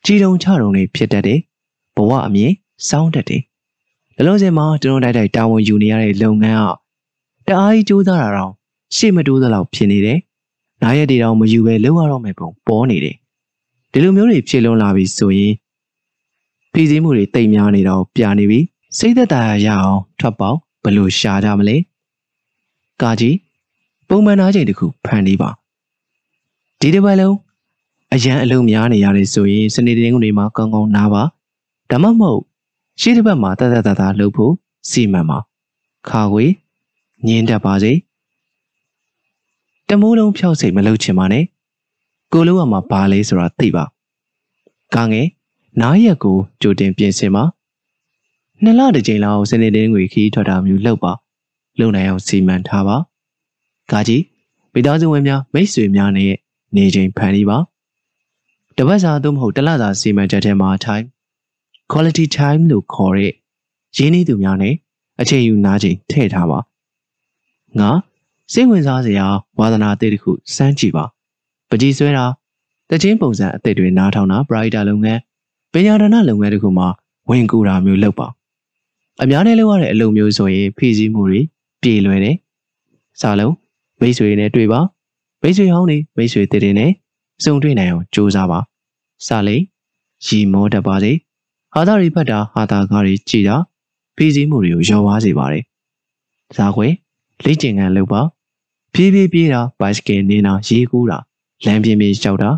[0.05, 1.38] ကြီးတုံချတုံတွေဖြစ်တတ်တယ်
[1.97, 2.52] ဘဝအမြင်
[2.88, 3.43] စောင်းတတ်တယ်
[4.21, 6.61] ဒီလိုစင်မှာကျွန်တော်တိုက်တိုက်တာဝန်ယူနေရတဲ့လုပ်ငန်း
[7.47, 8.53] ကတအားကြီးစူးစမ်းတာတော့
[8.97, 10.19] ရှေ့မတိုးသလောက်ဖြစ်နေတယ်
[10.83, 13.17] နားရက်တွေတော့မယူပဲလောက်ရတော့မယ်ပုံပေါ်နေတယ်
[13.93, 15.53] ဒီလိုမျိုးတွေဖြစ်လွန်လာပြီဆိုရင်
[16.73, 18.61] ပြည်စည်းမှုတွေတိတ်များနေတော့ပြနေပြီ
[18.99, 21.77] စိတ်သက်သာရအောင်ထွက်ပေါက်ဘယ်လိုရှာကြမလဲ
[23.03, 23.37] ကာကြီး
[24.09, 25.50] ပုံမှန်နားချိန်တစ်ခုဖန်တီးပါ
[26.81, 27.37] ဒီတစ်ပတ်လုံး
[28.15, 31.23] အရန်အလုံးများနေရတယ်ဆိုရင်စနေတင်းတွေမှာကောင်းကောင်းနားပါ
[31.91, 32.41] ဒါမှမဟုတ်
[33.00, 34.52] ရှေ့တစ်ပတ်မှာတသက်တသားလှုပ်ဖို့
[34.90, 35.38] စီမံပါ
[36.09, 36.47] ခါခွေ
[37.26, 37.92] ညင်းတတ်ပါစေ
[39.88, 41.45] တမိုးလုံးဖြောက်စိတ်မလုပ်ချင်ပါနဲ့
[42.33, 43.85] ကိုလိုကမှဘာလဲဆိုတာသိပါ
[44.95, 45.26] ကာငယ်
[45.80, 47.45] နားရက်ကိုကြိုတင်ပြင်ဆင်ပါ
[48.62, 51.12] နှစ်လတစ်ကြိမ်လောက်စနေတင်းငွေခီးထွက်တာမျိုးလုပ်ပါ
[51.78, 52.97] လုံနိုင်အောင်စီမံထားပါ
[53.92, 54.23] ကာကြီး
[54.73, 56.33] မိသားစုဝင်များမိတ်ဆွေများနဲ့
[56.76, 57.59] နေချိန်ဖန်တီးပါ
[58.76, 61.07] တပတ်စာသို့မဟုတ်တစ်လစာစီမံချက်ထဲမှာ time
[61.93, 63.33] quality time လို့ခေါ်တဲ့
[63.97, 64.75] ရင်းနှီးသူများနဲ့
[65.21, 66.59] အချိန်ယူနားချိန်ထည့်ထားပါ
[67.79, 67.91] ငါ
[68.53, 69.27] စိတ်ဝင်စားစရာ
[69.59, 71.05] ဝါသနာအသစ်တစ်ခုစမ်းကြည့်ပါ
[71.71, 72.25] ပကြီးဆွဲတာ
[72.91, 75.21] တချင်းပုံစံအသစ်တွေနားထောင်တာပရိုက်တာလုပ်ငန်း
[75.73, 76.89] ပညာဒါနလုပ်ငန်းတစ်ခုမှာ
[77.29, 78.27] ဝဝင်ကူတာမျိုးလုပ်ပါ
[79.23, 81.41] အများနဲ့လုပ်ရတဲ့အလုပ်မျိုးဆိုရင်ဖြည့်ဆည်းမှုတွေ
[81.83, 82.37] ပြေလွယ်တယ်
[83.21, 83.55] စားလုံး
[84.01, 84.81] မိတ်ဆွေတွေနဲ့တွေ့ပါ
[85.43, 86.91] မိတ်ဆွေဟောင်းတွေမိတ်ဆွေတွေတွေနဲ့
[87.45, 88.61] စုံတွေ့နိုင်အောင်ကြိုးစားပါ
[89.27, 89.57] စားလိ
[90.27, 91.13] ရီမောတတ်ပါစေ
[91.75, 93.57] ဟာသာတွေဖတ်တာဟာသာကားတွေကြည်တာ
[94.17, 95.65] ဖြည့်ဆည်းမှုတွေကိုရောဝါးစေပါတယ်
[96.57, 96.89] စားခွေ
[97.45, 98.21] လေ့ကျင့်ခန်းလုပ်ပါ
[98.95, 101.19] ဖြည်းဖြည်းပြေးတာဘိုက်စကယ်နေတာရေကူးတာ
[101.65, 102.50] လမ်းပြင်းပြင်းလျှောက်တာ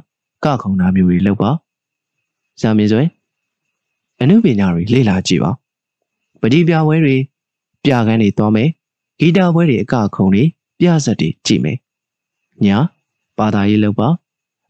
[0.44, 1.50] ကခုံတာမျိုးတွေလုပ်ပါ
[2.60, 3.02] ဇာမင်းစွဲ
[4.20, 5.50] အနုပညာတွေလေ့လာကြည့်ပါ
[6.40, 7.16] ပတိပြပွဲတွေ
[7.84, 8.68] ပြကန်းတွေသွားမယ်
[9.20, 10.44] ဂီတပွဲတွေအကခုံတွေ
[10.78, 11.78] ပြဆက်တွေကြည့်မယ်
[12.64, 12.78] ညာ
[13.38, 14.08] ဘာသာရေးလုပ်ပါ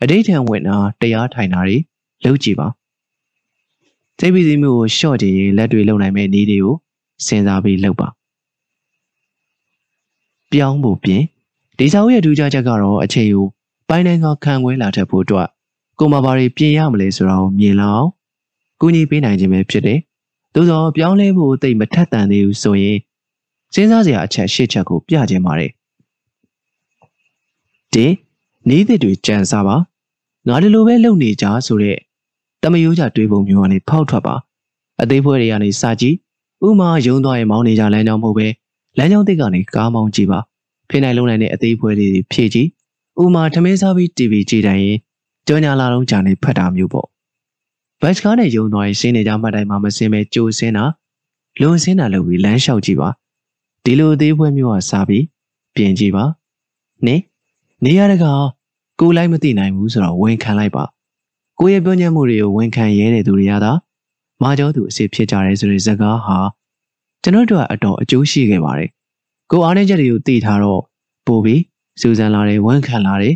[0.03, 1.77] အဋိဌံဝင်တာတရားထိုင်တာတွေ
[2.25, 2.69] လုပ်ကြည့်ပါ
[4.19, 6.75] စိတ်ပီစီမှုကိုရှော့ကြည့်ရင်လက်တွေလုံနိုင်မဲ့နည်းတွေကို
[7.27, 8.09] စဉ်းစားပြီးလုပ်ပါ
[10.53, 11.23] ပြောင်းဖို့ပြင်
[11.79, 13.45] ဒီစာအုပ်ရဲ့ထူးခြားချက်ကတော့အခြေကို
[13.89, 15.49] ပိုင်းတိုင်းကခံခွဲလာတတ်ဖို့အတွက်
[15.99, 18.07] ကိုမဘာတွေပြင်ရမလဲဆိုတာကိုမြင်လောက်
[18.81, 19.99] ကူညီပေးနိုင်ခြင်းပဲဖြစ်တယ်။
[20.55, 22.99] သို့သောပြောင်းလဲဖို့တိတ်မထက်တန်သေးဘူးဆိုရင်
[23.75, 25.71] စဉ်းစားစရာအချက်ရှစ်ချက်ကိုပြခြင်းပါတယ်။
[27.95, 28.07] ဒီ
[28.69, 29.77] နီးသစ်တွေကြံစားပါ
[30.49, 31.99] ငါဒီလိုပဲလုပ်နေကြဆိုတဲ့
[32.63, 34.35] တမယိုးကြတွေးပုံမျိုးကနေဖောက်ထွက်ပါ
[35.03, 36.17] အသေးဖွဲတွေကနေစကြည့်
[36.67, 38.47] ဥမာယုံသွားရင်မောင်းနေကြလမ်းကြောင်းမဟုတ်ပဲ
[38.99, 40.39] လမ်းကြောင်းတစ်ကနေကားမောင်းကြည့်ပါ
[40.89, 42.69] ဖြစ်နိုင်လုံးနိုင်တဲ့အသေးဖွဲတွေဖြည့်ကြည့်
[43.23, 44.99] ဥမာထမင်းစားပြီး TV ကြည့်တိုင်းရင်
[45.47, 47.07] ကြောညာလာလုံးကြာနေဖတ်တာမျိုးပေါ့
[48.01, 50.85] ဘတ်စကားနဲ့ယုံသွားရင်ရှင်းနေကြမှတ်တိုင်းမှာမစင်းပဲကြိုးစင်းတာ
[51.61, 53.09] လွန်စင်းတာလုပ်ပြီးလမ်းလျှောက်ကြည့်ပါ
[53.85, 55.25] ဒီလိုအသေးဖွဲမျိုးကစားပြီး
[55.75, 56.25] ပြင်ကြည့်ပါ
[57.07, 57.23] နင်း
[57.85, 58.25] နေရတက
[59.01, 60.85] ကိုလိုက်မသိနိုင်ဘူးဆိုတော့ဝန်ခံလိုက်ပါ
[61.65, 63.73] ကိုရဲ့ပြောညံ့မှုတွေကိုဝန်ခံရဲတဲ့သူတွေရတာ
[64.43, 66.39] မာကျောသူအစ်ဖြစ်ကြတယ်ဆိုတဲ့ဇာကားဟာ
[67.23, 68.91] ကျွန်တော်တို့ကအတော်အကျိုးရှိခဲ့ပါတယ်
[69.51, 70.81] ကိုအားနေချက်တွေကိုသိထားတော့
[71.27, 71.63] ပို့ပြီး
[72.01, 73.35] စူဇန်လာတယ်ဝန်ခံလာတယ်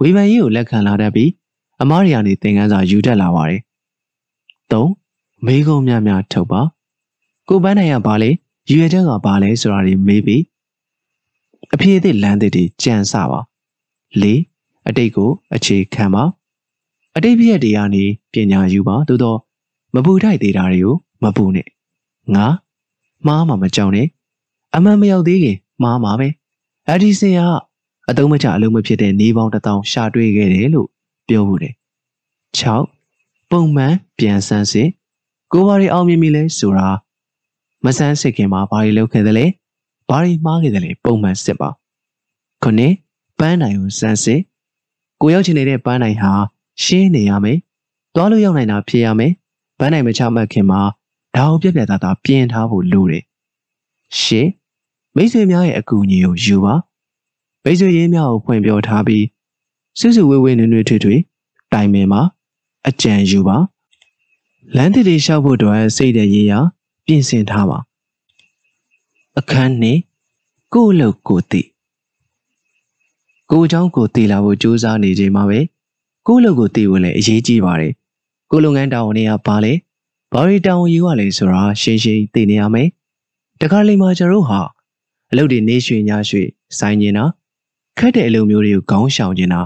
[0.00, 1.30] ဝေဖန်ရေးကိုလက်ခံလာတတ်ပြီး
[1.82, 3.60] အမားတွေကနေသင်ခန်းစာယူတတ်လာပါတယ်
[4.72, 4.84] ၃
[5.46, 6.60] မေးခွန်းများများထုတ်ပါ
[7.48, 8.30] ကိုပန်းနိုင်ရပါလေ
[8.70, 10.42] ရွေချက်ကပါလဲဆိုတာတွေမေးပြီး
[11.74, 13.40] အဖြေအသစ်လမ်းသစ်တွေကြံစပါ
[14.22, 14.24] ၄
[14.88, 16.24] အတိတ်ကိုအခြေခံပါ
[17.18, 19.38] အတိတ်ပြည့်တွေကနေပညာယူပါသို့တော့
[19.94, 21.68] မပူထိုက်သေးတာတွေကိုမပူနဲ့
[22.34, 22.46] ငါ
[23.26, 24.06] မှားမှမကြောက်နဲ့
[24.76, 26.28] အမှန်မရောက်သေးခင်မှားမှာပဲ
[26.90, 27.40] အဒီစင်က
[28.08, 30.88] အတုံးမချအလုံးမဖြစ်တဲ့နေပေါင်းတစ်တောင်ရှာတွေ့ခဲ့တယ်လို့
[31.28, 31.74] ပြောဘူးတယ်
[32.58, 34.88] 6ပုံမှန်ပြန်ဆန်းစစ်
[35.52, 36.88] ကိုဘာတွေအောင်မြင်ပြီလဲဆိုတာ
[37.84, 39.46] မဆန်းစစ်ခင်မှာဘာတွေလုပ်ခဲ့သလဲ
[40.08, 41.68] ဘာတွေမှားခဲ့သလဲပုံမှန်စစ်ပါ
[42.62, 42.94] ခုနှစ်
[43.38, 44.40] ပန်းနိုင်ကိုစမ်းစစ်
[45.20, 46.32] ကိုရောက်ချင်နေတဲ့ပန်းနိုင်ဟာ
[46.83, 47.57] ရှင်းနေရမယ်
[48.13, 49.31] သွားလို့ရောက်နိုင်တာဖြစ်ရမယ်
[49.77, 50.81] ပန်းနိုင်မချမှတ်ခင်မှာ
[51.35, 53.23] ဒါကိုပြက်ပြက်သားသားပြင်ထားဖို့လိုတယ်
[54.19, 54.51] ရှင်း
[55.15, 56.73] မိတ်ဆွေများရဲ့အကူအညီကိုယူပါ
[57.63, 59.25] မိတ်ဆွေရင်းများကိုဖွင့်ပြောထားပြီး
[59.99, 61.15] စုစုဝေးဝေးနွေ့နွေ့ထွေထွေ
[61.73, 62.21] တိုင်ပင်မှာ
[62.87, 63.57] အကြံယူပါ
[64.75, 66.53] လမ်းတည်တည်လျှောက်ဖို့အတွက်စိတ်တဲ့ရေးရ
[67.05, 67.79] ပြင်ဆင်ထားပါ
[69.39, 69.99] အခန်းနှစ်
[70.73, 71.61] ကိုယ့်လုပ်ကိုသိ
[73.51, 75.59] ကိုเจ้าကိုတည်လာဖို့ကြိုးစားနေချိန်မှာပဲ
[76.30, 77.92] ကိုယ့်လုပ်ကိုတည်ဝင်လည်းအရေးကြီးပါတယ်
[78.50, 79.72] ကိုလုပ်ငန်းတာဝန်တွေကဘာလဲ
[80.32, 82.88] ဘာတွေတာဝန်ယူရလဲဆိုတာရှင်းရှင်းသိနေရမယ်
[83.60, 84.60] တခါလေမှာကျွန်တော်ဟာ
[85.30, 86.42] အလုပ်တွေနေရွှေညရွှေ
[86.78, 87.24] ဆိုင်နေတာ
[87.98, 89.60] ခက်တဲ့အလုပ်မျိုးတွေကိုခေါင်းရှောင်နေတာ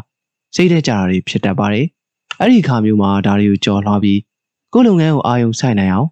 [0.54, 1.86] စိတ်ထဲကြတာတွေဖြစ်တတ်ပါတယ်
[2.40, 4.20] အဲ့ဒီခါမျိုးမှာဒါတွေကိုကြော်လွှားပြီး
[4.72, 6.08] ကိုယ်လုပ်ငန်းကိုအာရုံစိုက်နိုင်အောင်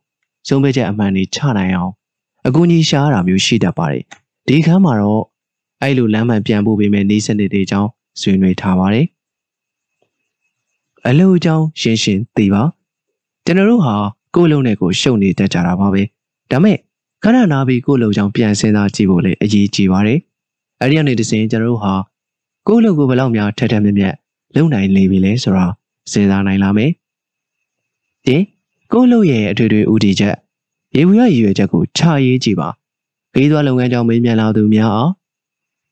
[0.48, 1.92] စုံပဲချက်အမှန်တွေချနိုင်အောင်
[2.46, 4.04] အကူအညီရှားတာမျိုးရှိတတ်ပါတယ်
[4.48, 5.22] ဒီခန်းမှာတော့
[5.82, 9.06] အဲ့လိုလမ်းမှန်ပြန်ဖို့ပေးမယ်နေစနစ်တွေအကြောင်းဆွေးနွေးထားပါတယ်
[11.06, 12.62] အလုပ်အကြောင်းရှင်းရှင်းသိပါ
[13.44, 13.94] ကျွန်တော်တို့ဟာ
[14.34, 16.02] ကိုယ်လုံးနဲ့ကိုရှုပ်နေတတ်ကြတာပါပဲ
[16.50, 16.76] ဒါမဲ့
[17.22, 20.18] ခဏနာပြီးကိုယ်လုံးကြောင့်ပြန်စဉ်းစားကြည့်ဖို့လည်းအရေးကြီးပါတယ်
[20.80, 21.94] အဲ့ဒီကနေတစဉ်ကျွန်တော်တို့ဟာ
[22.66, 24.14] ကိုယ်လုံးကိုဘယ်လောက်များထက်ထက်မြက်မြက်
[24.54, 25.66] လုံနိုင်နေပြီလဲဆိုတာ
[26.12, 26.90] စဉ်းစားနိုင်လာမယ်
[28.26, 28.36] ဒီ
[28.92, 30.36] ကိုယ်လုံးရဲ့အထွေထွေဥတီချက်
[30.96, 32.68] ရေဘူးရရည်ရွယ်ချက်ကိုခြာရေးကြည့်ပါ
[33.32, 35.12] ခရီးသွားလုပ်ငန်းကြောင့်မေးမြန်းလာသူများအောင်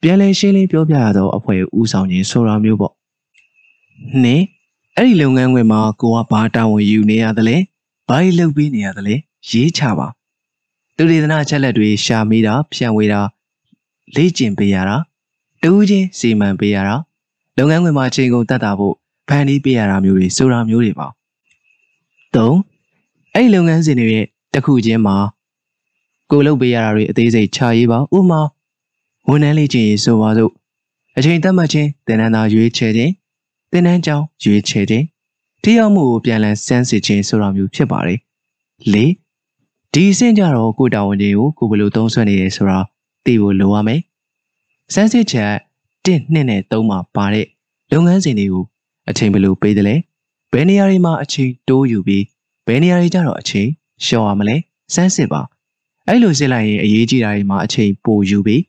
[0.03, 2.93] ပြန်လဲရှင်းလင်းပြောပြရသောအဖွဲ့ဦးဆောင်ခြင်းဆိုတာမျိုးပေါ့။
[4.25, 4.45] နင်း
[5.01, 7.57] အဲ့ဒီလုပ်ငန်းခွင်မှာကိုကဘာတာဝန်ယူနေရသလဲ။
[8.09, 9.15] ဘာတွေလုပ်ပေးနေရသလဲ။
[9.51, 10.07] ရေးချပါ။
[10.97, 13.21] သူဒေသနာချက်လက်တွေရှာမိတာဖြန့်ဝေတာ
[14.15, 14.97] လေ့ကျင့်ပေးရတာ
[15.63, 16.95] တူးချင်းစီမံပေးရတာ
[17.59, 18.95] လုပ်ငန်းခွင်မှာချိန်ကုန်တက်တာဖို့
[19.29, 21.07] ဖန်တီးပေးရတာမျိုးတွေဆိုတာမျိုးတွေပါ။
[22.35, 22.53] ၃
[23.35, 25.17] အဲ့ဒီလုပ်ငန်းစဉ်တွေရဲ့တစ်ခုချင်းမှာ
[26.31, 28.41] ကိုလုပ်ပေးရတာတွေအသေးစိတ်ခြာရေးပါဥမာ
[29.29, 30.53] ဝန်ထမ်းလေးချင်းဆိုပါစို့
[31.17, 33.13] အချိန်သတ်မှတ်ခြင်းတင်နန်းသာရွေးချယ်ခြင်း
[33.73, 35.05] တင်နန်းကြောင်းရွေးချယ်ခြင်း
[35.63, 38.19] ထိရောက်မှုကိုပြန်လည်စမ်းစစ်ခြင်းဆိုတာမျိုးဖြစ်ပါတယ်
[38.93, 38.97] ၄
[39.93, 42.79] ဒီအဆင့်ကြတော့ကိုတာဝန်တွေကိုကိုဘယ်လိုသုံးဆွဲနေရဲဆိုတာ
[43.25, 44.01] သိဖို့လိုရမယ်
[44.95, 45.53] စမ်းစစ်ချက်
[46.07, 47.47] 1 2နဲ့3မှာပါတဲ့
[47.93, 48.65] လုပ်ငန်းစဉ်တွေကို
[49.11, 49.97] အချိန်ဘယ်လိုပေးတယ်လဲ
[50.53, 52.25] ဘယ်နေရာတွေမှာအချိန်တိုးယူပြီး
[52.67, 53.69] ဘယ်နေရာတွေကျတော့အချိန်
[54.07, 54.57] ရှော့ရမလဲ
[54.95, 55.41] စမ်းစစ်ပါ
[56.07, 58.63] အဲ့လိုစစ်လိုက်ရင်အရေးကြီးတာတွေမှာအချိန်ပိုယူပြီး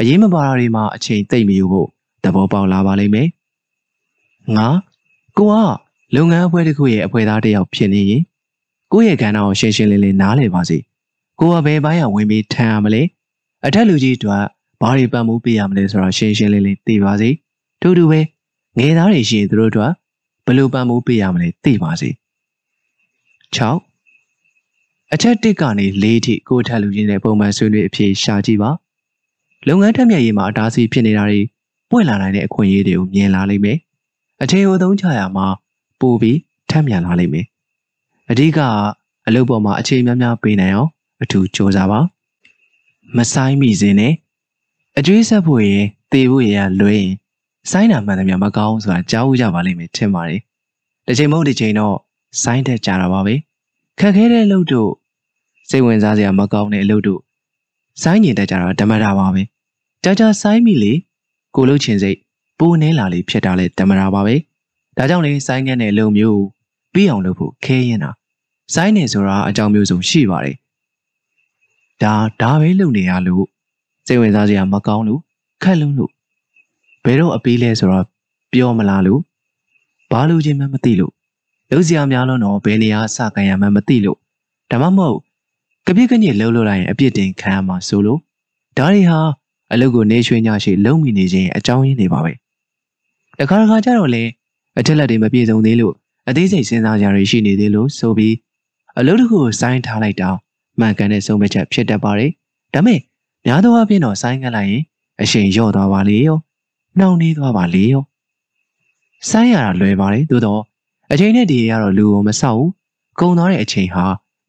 [0.00, 1.88] အရေးမပါတာတွေမှာအချိန်သိမ့်မယူဖို့
[2.24, 3.28] သဘောပေါက်လာပါလိမ့်မယ်
[4.56, 4.68] ငါ
[5.38, 5.54] ကိုက
[6.16, 8.22] လုပ်ငန်းအဖွဲ့တစ်ခုရဲ့အဖွဲ့သားတစ်ယောက်ဖြစ်နေရင်
[8.92, 10.78] ကိုယ့်ရဲ့ကဏ္ဍကိုရှင်းရှင်းလင်းလင်းနားလည်ပါစေ
[11.40, 13.02] ကိုကဘယ်ဘိုင်းကဝင်ပြီးထမ်းရမလဲ
[13.66, 14.36] အထက်လူကြီးတို့က
[14.80, 17.30] ဘာတွေပံ့ပိုးပေးရမလဲဆိုတာရှင်းရှင်းလင်းလင်းသိပါစေ
[17.82, 18.20] ထို့တူပဲ
[18.78, 19.90] ငယ်သားတွေရှိရင်သူတို့တို့
[20.46, 22.10] ဘယ်လိုပံ့ပိုးပေးရမလဲသိပါစေ
[23.56, 28.70] 6အချက်1ကနေ4ထိကိုထက်လူချင်းနဲ့ပုံမှန်ဆွေးနွေးအဖြစ်ရှာကြည့်ပါ
[29.68, 31.40] လုပ်ငန်းတက်မြတ်ရေးမှာအတားဆီးဖြစ်နေတာတွေ
[31.90, 33.78] ပွင့်လာနိုင်တဲ့အခွင့်အရေးတွေကိုမြင်လာလိမ့်မယ်
[34.42, 35.46] အထည်ကိုသုံးချရာမှာ
[36.00, 36.38] ပိုပြီး
[36.70, 37.46] ထက်မြန်လာလိမ့်မယ်
[38.30, 38.58] အဓိက
[39.26, 40.90] အလုပ်ပေါ်မှာအခြေများများပေးနိုင်အောင်
[41.22, 42.00] အထူးကြိုးစားပါ
[43.16, 44.12] မဆိုင်မိစေနဲ့
[44.98, 47.12] အကျွေးဆက်ဖို့ရင်သေဖို့ရလွဲရင်
[47.70, 50.40] စိုင်းတာမှန်တယ်များမကောင်းဆိုတာကြားဦးကြပါလိမ့်မယ်ထင်ပါတယ်
[51.06, 51.96] တစ်ချိန်မဟုတ်တစ်ချိန်တော့
[52.42, 53.34] စိုင်းတက်ကြတာပါပဲ
[53.98, 54.90] ခက်ခဲတဲ့အလုပ်တို့
[55.68, 57.20] စိတ်ဝင်စားစရာမကောင်းတဲ့အလုပ်တို့
[58.02, 59.42] စိုင်းညင်တက်ကြတာဓမ္မတာပါပဲ
[60.04, 60.92] ကြာကြာစိုင်းမိလေ
[61.54, 62.18] ကိုလှုပ်ချင်စိတ်
[62.58, 64.34] ပိုနေလာလေဖြစ်တာလေဓမ္မတာပါပဲ
[64.96, 66.42] ဒါကြောင့်လေစိုင်းငန်းတဲ့အလုပ်မျိုး
[66.92, 68.10] ပြီးအောင်လုပ်ဖို့ခဲရင်တာ
[68.74, 70.56] စိုင်းနေဆိုတာအကြောင်းမျိုးစုံရှိပါတယ်
[72.02, 73.44] ဒါဒါပဲလုပ်နေရလို့
[74.06, 75.20] စိတ်ဝင်စားစရာမကောင်းလို့
[75.62, 76.10] ခက်လုံးလို့
[77.04, 78.06] ဘယ်တော့အပေးလဲဆိုတော့
[78.52, 79.20] ပြောမလားလို့
[80.10, 81.12] ဘာလို့ချင်းမှမသိလို့
[81.70, 84.18] လုံးစရာများလို့တော့ဘယ်နေရာစကန်ရမှမသိလို့
[84.70, 85.18] ဒါမှမဟုတ်
[85.86, 88.20] ကပြစ်ကညစ်လှုပ်လို့လိုက်ရင်အပြစ်တင်ခံရမှာဆိုလို့
[88.76, 89.20] ဒါတွေဟာ
[89.72, 92.32] အလုပ်ကိုနေရွှေညရှိလုံးမိနေခြင်းအကြောင်းရင်းတွေပါပဲ
[93.38, 94.24] တခါတခါကျတော့လေ
[94.78, 95.94] အထက်လက်တွေမပြေဆုံးသေးလို့
[96.28, 98.34] အသေးစိတ်စဉ်းစားကြရရှိနေသေးလို့ဆိုပြီး
[98.98, 100.36] အလုပ်တစ်ခုကိုစိုင်းထားလိုက်တော့
[100.80, 102.30] မှန်ကန်တဲ့ဆုံးဖြတ်ချက်ဖြစ်တတ်ပါတယ်
[102.74, 103.00] ဒါမဲ့
[103.46, 104.82] များသောအားဖြင့်တော့စိုင်းကလိုက်ရင်
[105.22, 106.38] အရှင်ရော့သွားပါလေရော
[106.98, 108.02] နှောင့်နှေးသွားပါလေရော
[109.30, 110.62] စိုင်းရတာလွယ်ပါတယ်သို့တော့
[111.12, 112.70] အချိန်နဲ့ဒီရတော့လူကိုမဆောက်ဘူး
[113.20, 114.04] ကုံသွားတဲ့အချိန်ဟာ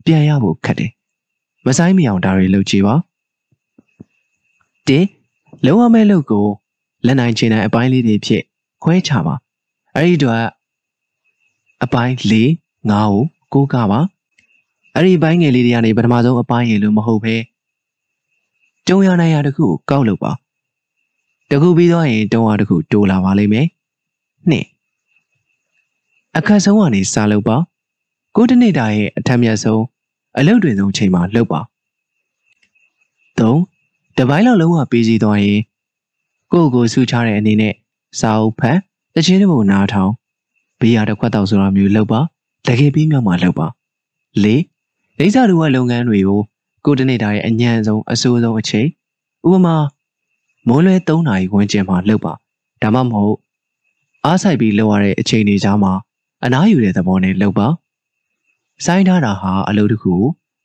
[0.05, 0.91] ပြန်ရဖို့ခက်တယ်
[1.65, 2.95] မဆိုင်မအောင်ဒါတွေလုပ်ကြည့်ပါ
[4.87, 5.07] တင်း
[5.65, 6.45] လုံးဝမဲ့လုပ်ကို
[7.05, 8.43] လက်နိုင်ချင်တဲ့အပိုင်းလေးတွေဖြစ်
[8.83, 9.35] ခွဲချပါ
[9.95, 10.37] အဲ့ဒီတော့
[11.83, 12.33] အပိုင်း၄
[12.89, 13.11] ၅ကို
[13.53, 13.99] ကိုးကပါ
[14.95, 17.35] အဲ့ဒီပိုင်းငယ်လေးတွေကနေပထမဆုံးအပိုင်းရလို့မဟုတ်ပဲ
[18.87, 20.31] ကျုံရနိုင်ရတခုကိုကောက်လို့ပါ
[21.51, 23.67] တခုပြီးတော့ရင်တုံးရတခုတိုးလာပါလိမ့်မယ်
[24.49, 24.65] နှစ်
[26.37, 27.57] အခက်ဆုံးကနေစားလုပ်ပါ
[28.35, 29.83] ကိုတနေ့တာရဲ့အထက်မြတ်ဆုံး
[30.37, 31.61] အလုပ်တွင်ဆုံးချိန်မှာလုပ်ပါ
[33.39, 33.55] ၃
[34.17, 35.61] တပိုင်းလောက်လုံးဝပေးစီသွားရင်
[36.51, 37.73] ကိုယ့်ကိုဆူချတဲ့အနေနဲ့
[38.19, 38.77] စာအုပ်ဖတ်
[39.15, 40.11] တခြင်းတစ်ပုဒ်နားထောင်
[40.79, 42.19] ဘေးရတစ်ခွက်တောက်ဆိုတာမျိုးလုပ်ပါ
[42.67, 43.67] တကယ်ပြီးမြောက်မှလုပ်ပါ
[44.43, 44.45] ၄
[45.17, 46.41] လိမ့်စာတို့ကလုပ်ငန်းတွေကို
[46.85, 48.87] ကိုတနေ့တာရဲ့အညံ့ဆုံးအဆိုးဆုံးအချိန်
[49.47, 49.75] ဥပမာ
[50.67, 52.33] မိုးလွဲ3နာရီဝန်းကျင်မှာလုပ်ပါ
[52.81, 53.37] ဒါမှမဟုတ်
[54.25, 55.93] အားဆိုင်ပြီးလုပ်ရတဲ့အချိန်တွေကြားမှာ
[56.45, 57.67] အနားယူတဲ့သဘောနဲ့လုပ်ပါ
[58.85, 60.13] စိုင်းထားတာဟာအလုပ်တစ်ခု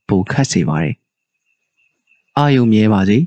[0.08, 0.94] ပိုခတ်စေပါတယ်
[2.38, 3.18] အာယုံမြဲပါစေ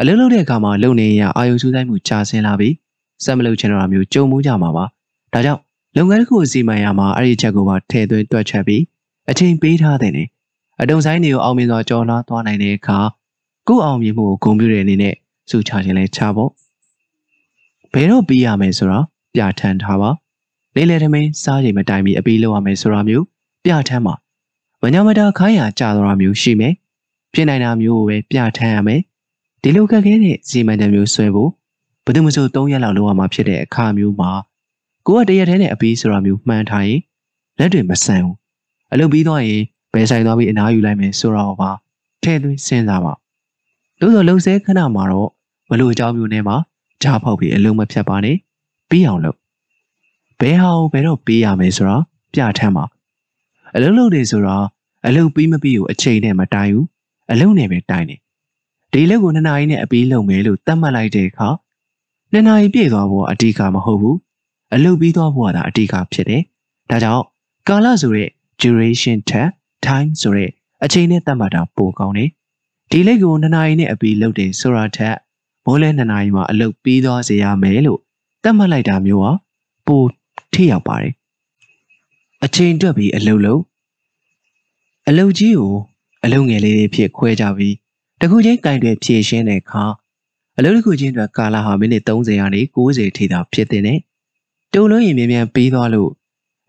[0.00, 2.74] အလုပ်လုပ်တဲ့အခါမှာလုပ်နေရအာယုံစူးစိုက်မှုကြာဆင်းလာပြီး
[3.22, 4.84] စက်မလုပ်ချင်တော့မျိုးကြုံမှုကြမှာပါ
[5.32, 5.60] ဒါကြောင့်
[5.96, 8.82] လုပ်ငန်းတစ်ခုစီမံရမှာအဲ့ဒီချက်ကိုပါထည့်သွင်းတွက်ချက်ပြီး
[9.30, 10.24] အချိန်ပေးထားတဲ့နေ
[10.80, 12.98] အတုံဆိုင်တွေကိုအောင်မြင်စွာကြော်လာသွားနိုင်တဲ့အခါ
[13.68, 15.14] ကိုယ့်အောင်မြင်မှုကိုဂုဏ်ပြုတဲ့အနေနဲ့
[15.50, 16.50] စုချခြင်းလဲချဖို့
[17.92, 20.10] ဘယ်တော့ပြီးရမယ်ဆိုတော့ပြဋ္ဌာန်းထားပါ
[20.74, 23.24] လေလေထမင်းစားချိန်မတိုင်မီအပြီးလုပ်ရမယ်ဆိုတာမျိုး
[23.64, 24.14] ပြဋ္ဌာန်းပါ
[24.82, 26.74] မညာမတာခိုင်းရကြာသွားမျိုးရှိမယ်
[27.34, 29.00] ဖြစ်နိုင်တာမျိုးကိုပဲပြဋ္ဌာန်းရမယ်
[29.62, 31.50] ဒီလိုခက်ခဲတဲ့စီမံချက်မျိုးဆွဲဖို့
[32.04, 34.30] ဘယ်သူမှမဆို၃ရက်လောက်လုပ်ရမှာဖြစ်တဲ့အခါမျိုးမှာ
[35.06, 37.00] ကိုကတရက်တည်းနဲ့အပြီးဆိုတာမျိုးမှန်းထားရင်
[37.58, 38.36] လက်တွေမဆန်ဘူး
[38.92, 39.62] အလုပ်ပြီးသွားရင်
[39.92, 41.70] ဘယ်ဆိုင်သွားပြီးအနားယူလိုက်မယ်ဆိုတော့ပါ
[42.22, 43.12] ထဲသွင်းစဉ်းစားပါ
[44.00, 45.28] သို့သောလုံဆဲခဏမှာတော့
[45.70, 46.54] ဘလို့အကြောင်းမျိုးနဲ့မှ
[47.02, 48.36] ဂျားဖောက်ပြီးအလုံးမဖြတ်ပါနဲ့
[48.90, 49.38] ပြီးအောင်လုပ်
[50.40, 52.84] ဘယ်ဟာကိုဘယ်တော့ပြီးရမယ်ဆိုတော့ပြဋ္ဌာန်းပါ
[53.74, 54.66] အလုံးလုံးတွေဆိုတော့
[55.06, 56.86] အလုံးပြီးမပြီးကိုအချိန်နဲ့မတိုင်ဘူး
[57.32, 58.16] အလုံးနဲ့ပဲတိုင်နေ
[58.92, 61.48] ဒီလက်ကိုနှစ်နာရီနဲ့အပြီးလုပ်မယ်လို့သတ်မှတ်လိုက်တဲ့အခါ
[62.36, 64.18] နှစ်နာရီပြည့်သွားဖို့အတိကမဟုတ်ဘူး
[64.74, 66.42] အလုပ်ပြီးသွားဖို့ကဒါအတိကဖြစ်တယ်
[66.90, 67.24] ဒါကြောင့်
[67.68, 68.28] ကာလဆိုတဲ့
[68.60, 69.48] duration ထက်
[69.86, 70.50] time ဆိုတဲ့
[70.84, 72.30] အချိန်နဲ့သတ်မှတ်တာပိုကောင်းတယ်
[72.90, 75.16] ဒီလက်ကိုနှစ်နာရီနဲ့အပြီးလုပ်တယ်ဆိုတာထက်
[75.64, 78.00] မိုးလဲနှစ်နာရီမှာအလုပ်ပြီးသွားစေရမယ်လို့
[78.42, 79.32] သတ်မှတ်လိုက်တာမျိုးဟာ
[79.86, 80.02] ပို
[80.52, 81.14] ထိရောက်ပါတယ်
[82.44, 83.62] အချိန်တွက်ပြီးအလုပ်လုပ်
[85.08, 85.74] အလုပ်ကြီးကို
[86.24, 87.74] အလုပ်ငယ်လေးတွေဖြစ်ခွဲကြပြီး
[88.20, 89.84] တခုချင်းကင်တွေဖြည့်ရှင်းတဲ့အခါ
[90.58, 93.98] အလုပ်တစ်ခုချင်းအတွက်ကာလဟာမိနစ်30ကနေ90ထိသာဖြစ်တဲ့နဲ့
[94.74, 96.10] တုံလုံးရင်မြန်မြန်ပြီးသွားလို့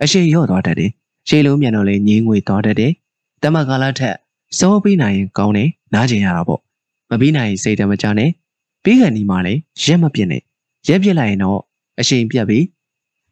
[0.04, 0.92] အရှိန်ရော့သွားတတ်တယ်။
[1.28, 2.92] ရှေးလုံးမြန်တော့လည်းငင်းငွေသွားတတ်တယ်။
[3.44, 4.16] တမကာလထက်
[4.60, 6.62] စောပြီးနိုင်ရင်ကောင်းတယ်နားကျင်ရတာပေါ့။
[7.10, 8.30] မပြီးနိုင်ရင်စိတ်တမကြနဲ့
[8.84, 10.42] ပြီးကန်ဒီမှာလည်းရက်မပြစ်နဲ့
[10.88, 11.60] ရက်ပြစ်လိုက်ရင်တော့
[12.00, 12.66] အရှိန်ပြတ်ပြီး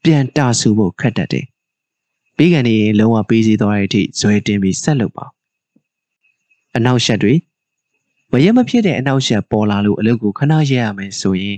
[0.03, 1.45] ပြန်တဆူဖို့ခက်တတ်တယ်။
[2.37, 5.25] ပြီးကန်နေရင်လုံးဝပြီးစီးသွားတဲ့အထိဇွဲတင်ပြီးဆက်လုပ်ပါ
[6.75, 7.33] အနောက်ရှက်တွေ
[8.35, 11.57] မရမဖြစ်တဲ့အနောက်ရှက်ပေါ်လာလို့အလုပ်ကိုခဏရက်ရမယ်ဆိုရင်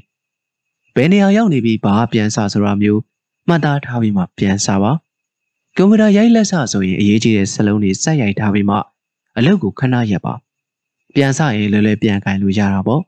[0.95, 3.01] ဘယ်နေရာရောက်နေပြီးဘာပြန်စဆိုတာမျိုး
[3.47, 4.91] မှတ်သားထားပြီးမှပြန်စပါ
[5.75, 8.77] ကွန်ပျူတာရိုက်လက်စဆိုရင်အရေးကြီးတဲ့စလုံးတွေစက်ရိုက်ထားပြီးမှ
[9.37, 10.33] အလုပ်ကိုခဏရက်ပါ
[11.15, 13.01] ပြန်စရင်လည်းလည်းပြန်ကင်လို့ရတာပေါ့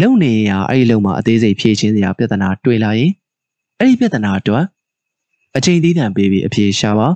[0.00, 3.12] လုံနေရအဲ့ဒီလုံမှာအသေးစိတ်ဖြည့်ချင်းစရာပြဿနာတွေ့လာရင်
[3.78, 4.64] အဲ့ဒီပြဿနာအတွက်
[5.56, 7.08] အချိန်သီးသန့်ပေးပြီးအဖြေရှာပါ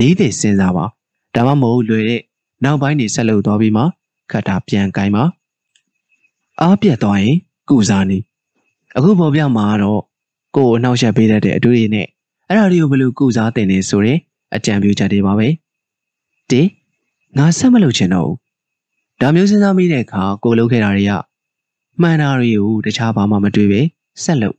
[0.00, 0.84] နေသည်စဉ်းစားပါ
[1.34, 2.22] ဒါမှမဟုတ်လွယ်တဲ့
[2.64, 3.82] နောက်ပိုင်းနေဆက်လုပ်သွားပြီးမှ
[4.30, 5.24] ခတ်တာပြန်ကင်ပါ
[6.60, 7.36] အားပြတ်သွားရင်
[7.70, 8.18] ကုစားနေ
[8.96, 10.00] အခုပေါ်ပြမှာတော့
[10.56, 12.06] ကိုယ်အနှောက်ယှက်ပေးတတ်တဲ့အတွေ့အကြုံနဲ့
[12.48, 14.18] အဲ့ဒါတွေကိုဘယ်လိုကုစားတင်နေဆိုရင်
[14.56, 15.48] အကြံပြုချက်တွေပါပဲ
[16.50, 16.62] ဒီ
[17.38, 18.38] ငါဆက်မလုပ်ချင်တော့ဘူး
[19.20, 21.12] ဒါမျိုးစဉ်းစားမိတဲ့အခါကိုလုပ်ခဲ့တာတွေက
[22.00, 23.80] မှန်တာတွေကိုတခြားဘာမှမတွေ့ပဲ
[24.24, 24.56] ဆက်လုပ်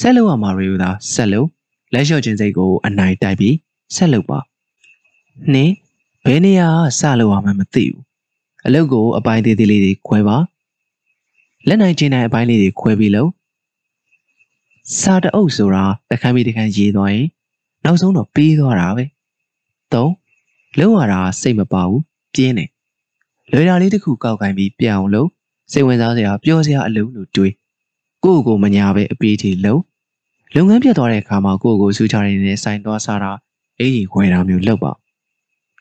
[0.00, 1.48] ဆက်လုပ်ရမှာတွေကိုသာဆက်လုပ်
[1.92, 3.56] လက်လျှော့ခြင်းစိတ်ကိုအနိုင်တိုက်ပြီး
[3.94, 4.38] ဆက်လုပ်ပါ
[5.52, 5.74] နှင်း
[6.26, 8.05] ဘယ်နေရာစလုပ်ရမှမသိဘူး
[8.66, 10.36] အလုပ်ကိုအပိုင်းသေးသေးလေးတွေခွဲပါ
[11.68, 13.30] လက်နိုင်ချင်းနိုင်အပိုင်းလေးတွေခွဲပြီးလို့
[15.00, 17.26] စာတအုပ်ဆိုတာတခမ်းပြီးတခမ်းရေးသွားရင်
[17.84, 19.04] နောက်ဆုံးတော့ပြီးသွားတာပဲ
[19.92, 20.06] ၃
[20.78, 22.02] လောက်ရတာစိတ်မပါဘူး
[22.34, 22.70] ပြင်းတယ်
[23.52, 25.28] လွယ်တာလေးတစ်ခုကောက်ကင်ပြီးပြအောင်လို့
[25.72, 27.52] စိတ်ဝင်စားစရာပြောစရာအလုံးလို့တွေး
[28.24, 29.82] ကိုယ့်ကိုမညာပဲအပီးတီလုံး
[30.54, 33.32] လုပ်ငန်းပြတ်သွားတဲ့အခါမှာကိုယ့်ကိုစူးချနေတဲ့စိုင်သွားစားတာ
[33.78, 34.92] အင်ကြီးခွဲတာမျိုးလုပ်ပါ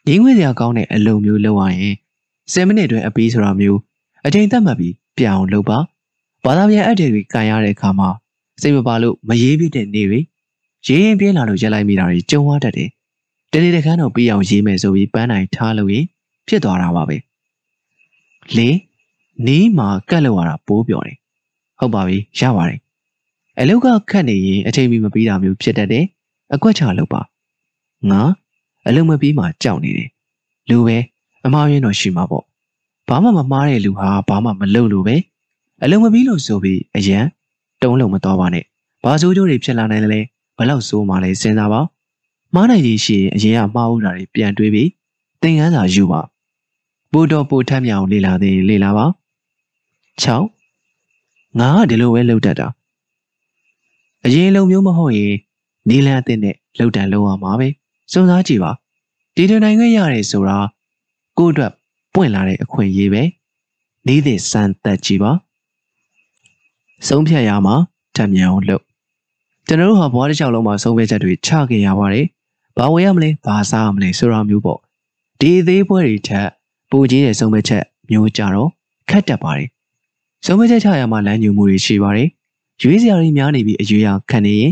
[0.07, 1.95] ရင်းငွေစရာကောင်းတဲ့အလုပ်မျိုးလုပ်ရရင်
[2.53, 3.79] 10မိနစ်တွင်အပီးဆိုတာမျိုး
[4.25, 5.77] အချိန်သတ်မှတ်ပြီးပြအောင်လုပ်ပါ
[6.43, 8.09] ဘာသာပြန်အပ်တွေကန်ရတဲ့အခါမှာ
[8.61, 10.19] စိတ်မပါလို့မရေးပြတဲ့နေတွေ
[10.87, 12.89] ရေးရင်ပြင်းလာလို့ရက်လိုက်မိတာတွေကြုံရတတ်တယ်
[13.51, 16.05] တနေ့တခါတော့ပြီးအောင်ရေးမယ်ဆိုပြီးပန်းနိုင်ထားလို့ရင်
[16.47, 17.17] ဖြစ်သွားတာပါပဲ
[18.57, 18.77] လေး
[19.45, 21.17] နီးမှာကတ်လောက်ရတာပိုးပြော်တယ်
[21.79, 22.79] ဟုတ်ပါပြီရပါတယ်
[23.59, 26.05] အလုတ်ကခတ်နေရင်အချိန်မီမပြီးတာမျိုးဖြစ်တတ်တယ်
[26.53, 27.21] အကွက်ချလုပ်ပါ
[28.09, 28.21] ငါ
[28.87, 30.09] အလုတ်မပြီးမှကြောက်နေတယ်
[30.69, 30.97] လူပဲ
[31.45, 32.43] အမှားရင်းတော့ရှိမှာပေါ့
[33.07, 35.15] ဘာမှမမှားတဲ့လူဟာဘာမှမလုပ်လို့ပဲ
[35.83, 37.25] အလုံးမပြီးလို့ဆိုပြီးအရန်
[37.81, 38.65] တုံးလုံးမတော်ပါနဲ့
[39.03, 40.21] ဘာဆိုးကြိုးတွေဖြစ်လာနိုင်တယ်လဲ
[40.57, 41.81] ဘလောက်ဆိုးမှလဲစဉ်းစားပါ
[42.55, 44.89] မားနိုင်ကြီးရှိရင်အရင်ကမှားဦးတာတွေပြန်တွေးပြီး
[45.41, 46.21] သင်ခန်းစာယူပါ
[47.11, 49.05] ပို့တော့ပို့ထမ်းမြောင်လေ့လာသေးလေ့လာပါ
[50.23, 52.67] 6ငါကဒီလိုပဲလှုပ်တတ်တာ
[54.25, 55.33] အရင်လုံမျိုးမဟုတ်ရင်
[55.89, 57.67] နီလန်းအသစ်နဲ့လှုပ်တန်လုံးအောင်ပါပဲ
[58.13, 58.71] စုံစားကြည့်ပါ
[59.35, 60.57] ဒီတနိုင်ခွင့်ရတယ်ဆိုတာ
[61.37, 61.71] ကို့အတွက်
[62.13, 63.23] ပွင့်လာတဲ့အခွင့်အရေးပဲ
[64.07, 65.31] နေသည့်စမ်းသက်ကြည့်ပါ
[67.07, 67.75] ဆုံးဖြတ်ရမှာ
[68.15, 68.83] ထပ်မြန်အောင်လုပ်
[69.67, 72.25] ကျွန်တော်တို့ဟာဘဝတစ်လျှောက်လုံးမှာဆုံးဖြတ်ချက်တွေချခဲ့ရပါတယ်
[72.77, 74.79] ဘာဝယ်ရမလဲဘာစားရမလဲဆိုတာမျိုးပေါ့
[75.39, 76.47] ဒီအသေးပွဲတွေထက်
[76.89, 78.69] ပူကြီးတဲ့ဆုံးဖြတ်ချက်မျိုးကြတော့
[79.09, 79.69] ခက်တက်ပါတယ်
[80.45, 82.29] ဆုံးဖြတ်ချက်ချရမှာလမ်းညွှန်မှုတွေရှိပါတယ်
[82.81, 84.71] ရွေးစရာတွေများနေပြီးအရွေးရခံနေရင်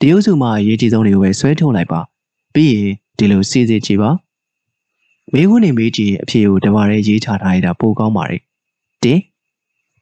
[0.00, 2.00] ဒီဥစုမှာအရေးကြီးဆုံးတွေကိုပဲဆွဲထုတ်လိုက်ပါ
[2.54, 4.10] ပြီးရင်ဒီလိုစီစစ်ကြည့်ပါ
[5.32, 8.40] မေးခွန်းနေမေးကြည့်ရင်အဖြေကိုတပါးရဲရေးချထားရတာပိုကောင်းပါတယ်
[9.02, 9.22] တင်း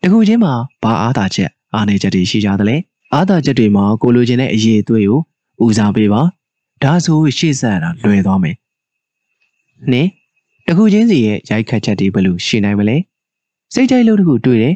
[0.02, 2.76] တခုချင်းမှာဘာအားသာချက်အားနေချက်တွေရှိကြသလဲ
[3.14, 5.20] အားသာချက်တွေမှာကိုလိုချင်တဲ့အရေးအသွေးကို
[5.64, 6.22] ဦးစားပေးပါ
[6.82, 8.56] ဒါဆိုရှေ့ဆက်ရတာလွယ်သွားမယ်
[9.92, 10.10] နင်း
[10.66, 12.96] တခုချင်းစီရဲ့ရိုက်ခတ်ချက်တွေဘယ်လိုရှိနိုင်မလဲ
[13.74, 14.74] စိတ်ကြိုက်လို့တခုတွေ့တယ်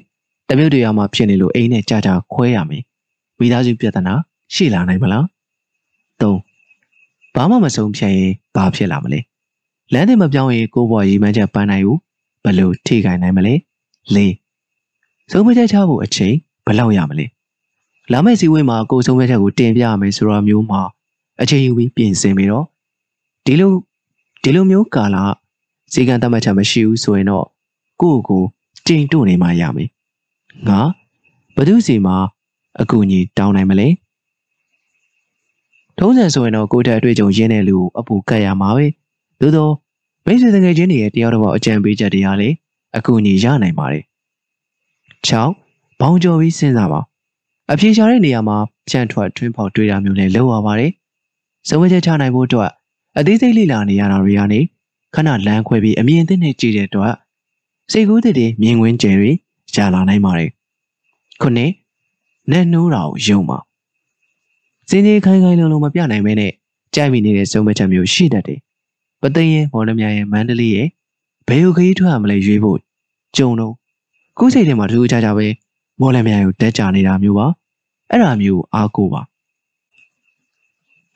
[0.49, 2.83] တမျိုးတရားမှဖြစ်နေလို့အိမ်နဲ့ကြာကြာခွဲရမယ်
[3.39, 4.15] မိသားစုပြဿနာ
[4.55, 5.25] ရှိလာနိုင်မလား
[6.21, 6.35] ၃
[7.35, 9.21] ဘာမှမဆုံးဖြတ်ရင်ဘာဖြစ်လာမလဲ
[9.93, 11.99] လမ်းတွေမပြောင်းရင်ကိုယ့်ဘဝရည်မှန်းချက်ပန်းနိုင်ဘူး
[12.45, 13.55] ဘယ်လိုထိခိုက်နိုင်မလဲ
[14.15, 14.17] ၄
[15.31, 16.35] ဆုံးဖြတ်ချက်ချဖို့အချိန်
[16.67, 17.27] ဘယ်လောက်ရမလဲ
[18.13, 20.83] လာမယ့်စည်းဝေးမှာကိုယ်ဆုံးဖြတ်ချက်ကိုတင်ပြရမယ်ဆိုတော့မျိုးမှာ
[21.43, 22.67] အချိန်ယူပြီးပြင်ဆင်ပြီးတော့
[23.45, 23.73] ဒီလို
[24.43, 25.17] ဒီလိုမျိုးကာလ
[25.93, 27.47] ဈေးကတတ်မှတ်ချက်မရှိဘူးဆိုရင်တော့
[28.01, 28.43] ကိုယ့်ကို
[28.87, 29.91] ကျိန်တို့နေမှရမယ်
[30.69, 30.81] ငါ
[31.57, 32.17] ဘသူစီမှာ
[32.81, 33.89] အကူအညီတောင်းနိုင်မလဲ
[35.99, 38.87] ထုံးစံဆိုရင်တော့ကိုယ့်တက်အတွေ့အကြုံရင်းတဲ့လူကိုအပူကတ်ရမှာပဲ
[39.41, 39.69] သို့သော
[40.27, 42.49] မိတ်ဆွေငယ်ချင်းတွေရဲ့တရားတော်အကြံပေးချက်တရားလေ
[42.97, 44.05] အကူအညီရနိုင်ပါတယ်
[45.29, 47.01] 6ဘောင်ကျော်ပြီးစဉ်းစားပါ
[47.73, 48.57] အပြေရှားတဲ့နေရာမှာ
[48.89, 50.93] ဖြန့်ထွက်ထွင်းပေါက်တွေးတာမျိုးနဲ့လုပ်ရပါတယ်
[51.69, 52.71] စုံဝဲချက်ချနိုင်ဖို့အတွက်
[53.19, 54.61] အသေးစိတ်လေ့လာနေရတာတွေကနေ
[55.15, 57.15] ခဏလမ်းခွဲပြီးအမြင်သစ်နဲ့ကြည့်တဲ့အတွက်
[57.93, 59.31] စိတ်ကူးတဲ့မြင်ကွင်းကျယ်တွေ
[59.77, 60.51] ရလာနိုင်ပါတယ်
[61.41, 61.73] ခုနှစ်
[62.51, 63.59] နဲ့နှိုးတာကိုယုံပါ
[64.89, 66.53] စင်းကြီးခိုင်ခိုင်လုံလုံမပြနိုင်မဲနဲ့
[66.95, 68.61] ကြိုက်မိနေတဲ့စုံမချက်မျိုးရှိတတ်တယ်
[69.23, 70.89] ပသိမ်ရဲ့မော်လမြိုင်ရဲ့မန္တလေးရဲ့
[71.49, 72.79] ဘယ်လိုခရီးထွက်ရမလဲရွေးဖို့
[73.37, 73.75] ကြုံတော့
[74.39, 75.47] ကိုယ်စိတ်ထဲမှာထူးခြားခြားပဲ
[76.01, 77.47] မော်လမြိုင်ကိုတက်ကြနေတာမျိုးပါ
[78.11, 79.23] အဲ့ဒါမျိုးအားကိုပါ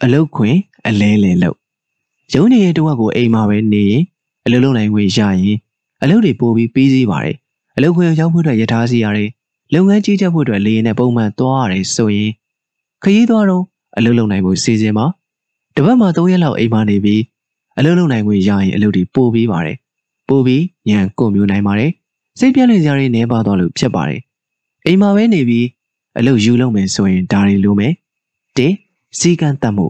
[0.03, 1.57] အလုတ်ခွင်အလဲလဲလို့
[2.35, 4.03] ရုံးနေတဲ့တဝက်ကိုအိမ်မှာပဲနေရင်
[4.45, 5.59] အလုပ်လုပ်နိုင်ခွင့်ရရင်
[6.03, 7.37] အလုပ်တွေပို့ပြီးပြီးစီးပါတယ်
[7.77, 9.31] အလုပ်ခွင်ရောက်ဖို့အတွက်ရထားစီရတယ်
[9.75, 12.31] လုပ်ငန်းကြီးကြပ်ဖို့အတွက်လေယာဉ်နဲ့ပုံမှန်သွားရတယ်ဆိုရင်
[13.03, 13.65] ခရီးသွားတော့
[13.97, 15.07] အလုပ်လုပ်နိုင်မှုစီစဉ်ပါ
[15.77, 17.21] တပတ်မှ3ရက်လောက်အိမ်မှာနေပြီး
[17.79, 19.77] အလုပ်လုပ်နိုင်ခွင့်ရရင်အလုပ်တွေပို့ပြီးပါတယ်
[20.29, 21.91] ပို့ပြီးညံကုန်မျိုးနိုင်ပါတယ်
[22.39, 24.21] စိတ်ပြည့်လည်စရာတွေနည်းပါသွားလို့ဖြစ်ပါတယ်
[24.87, 25.67] အိမ်မှာပဲနေပြီး
[26.19, 27.93] အလုပ်ယူလုပ်မယ်ဆိုရင်ဒါတွေလိုမယ်
[28.57, 28.77] တင်း
[29.19, 29.87] စီကံတတ်မှု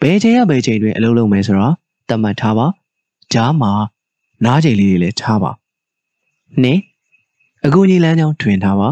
[0.00, 1.74] ဘယ်ချိန်ရဘယ်ချိန်တွင်အလုပ်လုပ်မယ်ဆိုတော့
[2.08, 2.66] တတ်မှတ်ထားပါ
[3.32, 3.72] ဂျားမှာ
[4.44, 5.50] နားချိန်လေးတွေလည်းထားပါ
[6.62, 6.80] နင်း
[7.66, 8.88] အကူကြီးလမ်းကြောင်းထွင်ထားပါ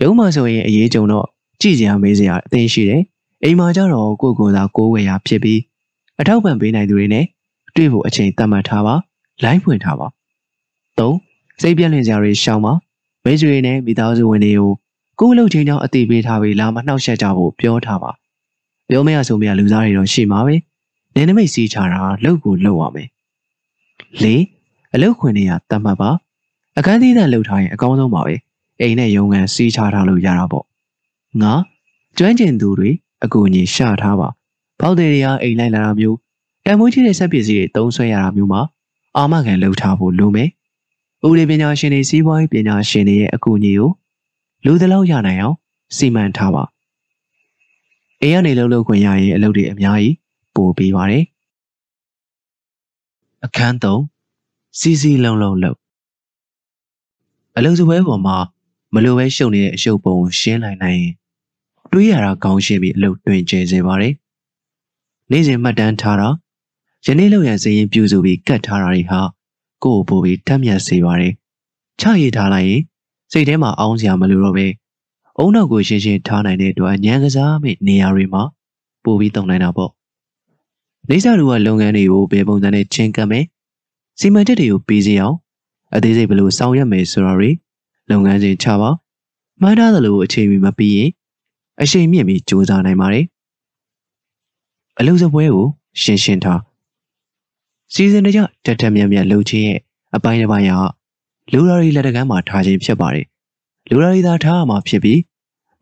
[0.00, 1.26] ရုံးမှာဆိုရင်အရေးကြုံတော့
[1.60, 3.02] ကြည့်စရာမေးစရာအသိရှိတယ်
[3.44, 5.60] အိမ်မှာကျတော့ကိုကိုသာကိုဝယ်ရဖြစ်ပြီး
[6.20, 7.24] အထောက်ပံ့ပေးနိုင်သူတွေနဲ့
[7.76, 8.94] တွေ့ဖို့အချိန်သတ်မှတ်ထားပါ
[9.44, 10.06] လိုင်းဖွင့်ထားပါ
[10.98, 11.12] ၃
[11.60, 12.72] စိတ်ပြည့်လင်စရာတွေရှောင်ပါ
[13.24, 14.70] မိတ်ဆွေတွေနဲ့မိသားစုဝင်တွေကို
[15.20, 18.10] ကိုယ်လှုပ်ချင်းကြောင့်အတိပေးထားပြီးလာမနှောက်ယှက်ကြဖို့ပြောထားပါ
[18.88, 20.54] ပြောမရဆိုမရလူသားတွေတော့ရှိမှာပဲ
[21.14, 23.08] နေနမိတ်စီးချတာလှုပ်ကိုလှုပ်ရမယ်
[24.22, 24.24] ၄
[24.94, 26.10] အလုတ်ခွင်တွေကတတ်မှတ်ပါ
[26.78, 28.34] အခန်းသီးသန့်လှုပ်ထားရင်အကောင်းဆုံးပါပဲ
[28.80, 30.64] အိမ်နဲ့ရုံကန်စီးချထားလို့ရတာပေါ့
[31.42, 31.54] ငါ
[32.18, 32.90] ကျွမ်းကျင်သူတွေ
[33.24, 34.28] အကူအညီရှာထားပါ
[34.80, 36.16] ပေါက်တွေတွေကအိမ်လိုက်လာတာမျိုး
[36.64, 38.60] တန်ဖိုးကြီးတဲ့ဆက်ပစ္စည်းတွေသုံးဆွဲရတာမျိုးမှာ
[39.16, 40.48] အာမခံလှုပ်ထားဖို့လိုမယ်
[41.24, 43.90] ဥပဒေပညာရှင်တွေစီးပွားရေးပညာရှင်တွေရဲ့အကူအညီကို
[44.64, 45.56] လူသလောက်ရနိုင်အောင်
[45.96, 46.64] စီမံထားပါ
[48.22, 50.14] အိမ်ကနေလှုပ်လှုပ်ခွင့်ရရင်အလုပ်တွေအများကြီး
[50.54, 51.24] ပို့ပေးပါတယ်
[53.44, 55.76] အခန်း3စီစီလုံးလုံးလုံး
[57.56, 58.36] အလုံးစပွဲပေါ်မှာ
[58.94, 61.14] မလိုပဲရှုပ်နေတဲ့အရှုပ်ပုံကိုရှင်းလိုက်နိုင်ရင်
[61.92, 64.14] တွေးရတာကောင်းရှင်းပြီးအလုပ်တွင်ကျဲစေပါတယ်
[65.30, 66.28] နေ့စဉ်မှတ်တမ်းထားတာ
[67.04, 69.20] ယနေ့လောက်ရန်စရင်ပြုစုပြီးကတ်ထားတာတွေဟာ
[69.84, 71.32] ကိုယ့်ကိုပို့ပြီးတက်မြတ်စေပါတယ်
[72.00, 72.82] ချရည်ထားလိုက်ရင်
[73.32, 74.66] စိတ်ထဲမှာအောင်းစရာမလိုတော့ပဲ
[75.38, 78.42] အုံနောက်ကိုရှင်းရှင်းထားနိုင်တဲ့အတွက်ညံကစားမိနေရာတွေမှာ
[79.04, 79.90] ပို့ပြီးတုံနိုင်တာပေါ့
[81.10, 83.44] နေစာတို့ကလုပ်ငန်းတွေကိုဘယ်ပုံစံနဲ့ချင်းကပ်မယ်
[84.18, 85.36] စီမံချက်တွေကိုပြီးစီအောင်
[85.94, 87.50] အသေးစိတ်ဘယ်လိုဆောင်ရွက်မယ်ဆိုတာတွေ
[88.10, 88.90] လုပ်ငန်းစဉ်ချပါ
[89.60, 91.10] မှန်းထားသလိုအချိန်မီမပြီးရင်
[91.82, 93.24] အရှိန်မြင့်ပြီးစူးစမ်းနိုင်ပါတယ်
[95.00, 95.66] အလုပ်စပွဲကို
[96.02, 96.60] ရှင်းရှင်းထား
[97.92, 99.80] စီစဉ်တကြတက်တက်မြတ်မြတ်လှုပ်ခြင်းရဲ့
[100.16, 100.78] အပိုင်းတစ်ပိုင်းဟာ
[101.52, 103.26] လူတော်ရီလက်တကမ်းမှာထားခြင်းဖြစ်ပါတယ်
[103.88, 105.20] လူတော်ရီသာထားရမှာဖြစ်ပြီး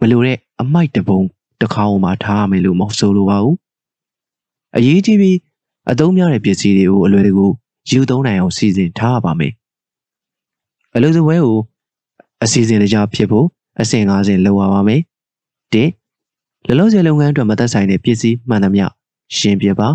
[0.00, 1.20] မလိုတဲ့အမိုက်တပုံ
[1.60, 3.56] တစ်ခါအောင်မှာထားရမယ်လို့မဟုတ်ဆိုလိုပါဘူး
[4.76, 5.36] အရေးကြီးပြီး
[5.90, 7.46] အသုံးများတဲ့ပစ္စည်းတွေကိုအလွယ်တကူ
[7.90, 9.52] ယူသုံးနိုင်အောင်စီစဉ်ထားရပါမယ်
[10.94, 11.58] အလုပ်စပွဲကို
[12.42, 13.46] အစီအစဉ်တကြဖြစ်ဖို့
[13.80, 15.02] အဆင့်၅ဆင့်လုပ်ရပါမယ်
[15.72, 15.84] ၁
[16.68, 18.86] လလုံးစလုပ်ငန်းအတွက်မသက်ဆိုင်တဲ့ပစ္စည်းမှန်သမျှ
[19.36, 19.88] ရှင်းပြပါ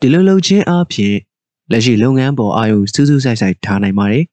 [0.00, 1.14] ဒီလိုလုပ်ခြင်းအပြင်
[1.70, 4.24] လက်ရှိလုပ်ငန်းပေါ်အာရုံစူးစူးဆိုင်ဆိုင်ထားနိုင်ပါတယ်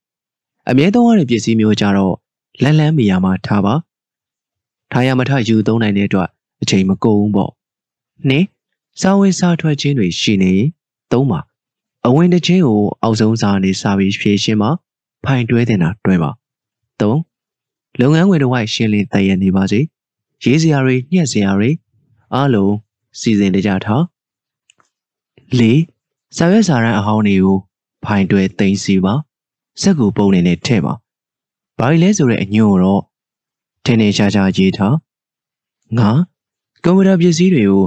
[0.70, 2.16] အမြဲသုံးရတဲ့ပစ္စည်းမျိုးကြတော့
[2.64, 3.74] လန်းလန်းမီယာမှာထားပါ
[4.92, 6.30] ထားရမထယူသုံးနိုင်တဲ့အတွက်
[6.62, 7.52] အချိန်မကုန်ဘူးပေါ့
[8.30, 8.46] နှစ်
[9.02, 10.68] စာဝင်စာထွက်ခြင်းတွေရှိနေရင်
[11.12, 11.40] သုံးပါ
[12.06, 14.70] အဝင်တစ်ချင်းကိုအောက်ဆုံးစာနေစာပြီးဖြည့်ရှင်းပါ
[15.26, 16.32] ဖိုင်တွဲတင်တာတွဲပါ
[17.00, 17.02] ၃
[18.00, 19.80] လုပ်ငန်းဝင်တစ်ဝိုက်ရှင်းလင်းတည်ရနေပါစေ
[20.44, 21.70] ရေးစရာတွေညှက်စရာတွေ
[22.34, 22.74] အားလုံး
[23.20, 24.04] စီစဉ်ကြထား
[25.60, 25.62] ၄
[26.38, 27.58] စာရွက်စာတမ်းအဟောင်းတွေကို
[28.06, 29.14] ဖိုင်တွဲသိမ်းစီပါ
[29.82, 30.94] စက်ကူပုံနေနဲ့ထည့်ပါ
[31.80, 33.02] ဘာလဲဆိုတဲ့အညို့တော့
[33.86, 34.96] ထင်းထင်းရှားရှားရေးထား
[35.98, 36.10] ငါ
[36.84, 37.84] ကွန်ပျူတာပစ္စည်းတွေကို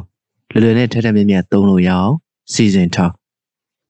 [0.50, 2.12] လွယ်လွယ်နဲ့ထက်ထက်မြက်မြက်သုံးလို့ရအောင်
[2.52, 3.12] စီစဉ်ထား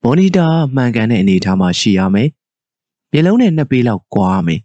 [0.02, 2.28] မော်နီတာမှန်ကန်တဲ့အနေအထားမှာရှိရမယ်
[3.12, 4.60] မျက်လုံးနဲ့နှစ်ပေးလောက်ကွာမယ်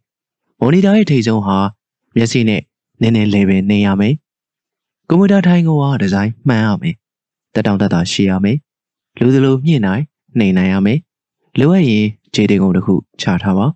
[0.60, 1.58] မော်နီတာရဲ့ထိပ်ဆုံးဟာ
[2.15, 2.62] မျက်စိနဲ့
[3.01, 4.13] နည်းနည်းလဲပဲနေရမယ်
[5.10, 6.96] ကွန်ပျူတာထိုင်ကိုကဒီဇိုင်းမှန်ရမယ်
[7.54, 8.58] တက်တောင့်တက်တာရှိရမယ်
[9.20, 10.04] လူစလိုမြင့်နိုင်
[10.38, 11.00] နှိမ်နိုင်ရမယ်
[11.60, 13.67] လိုအပ်ရင်ခြေတင်ကုန်တစ်ခုချထားပါ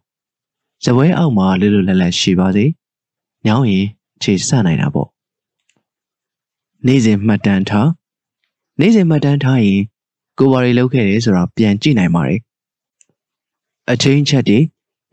[0.84, 2.66] ဇပွဲအောက်မှာလွတ်လွတ်လပ်လပ်ရှိပါစေ
[3.46, 3.88] ညောင်းရင်
[4.22, 5.10] ခြေဆန့်နိုင်တာပေါ့
[6.86, 7.90] နေ့စဉ်မှတ်တမ်းထား
[8.80, 9.82] နေ့စဉ်မှတ်တမ်းထားရင်
[10.40, 12.40] ကိုဘာတွေလုပ်ခဲ့တယ်ဆိုတာပြန်ကြည့်နိုင်ပါတယ်
[13.92, 14.60] အချင်းချက်တွေ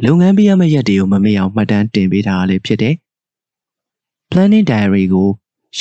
[0.04, 2.94] လုပ်ငန်းပြရမယ့်ရက်တွေကိုမမေ့အောင်မှတ်တမ်းတင်ပေးထားရလေဖြစ်တယ်
[4.31, 5.28] planning diary ကို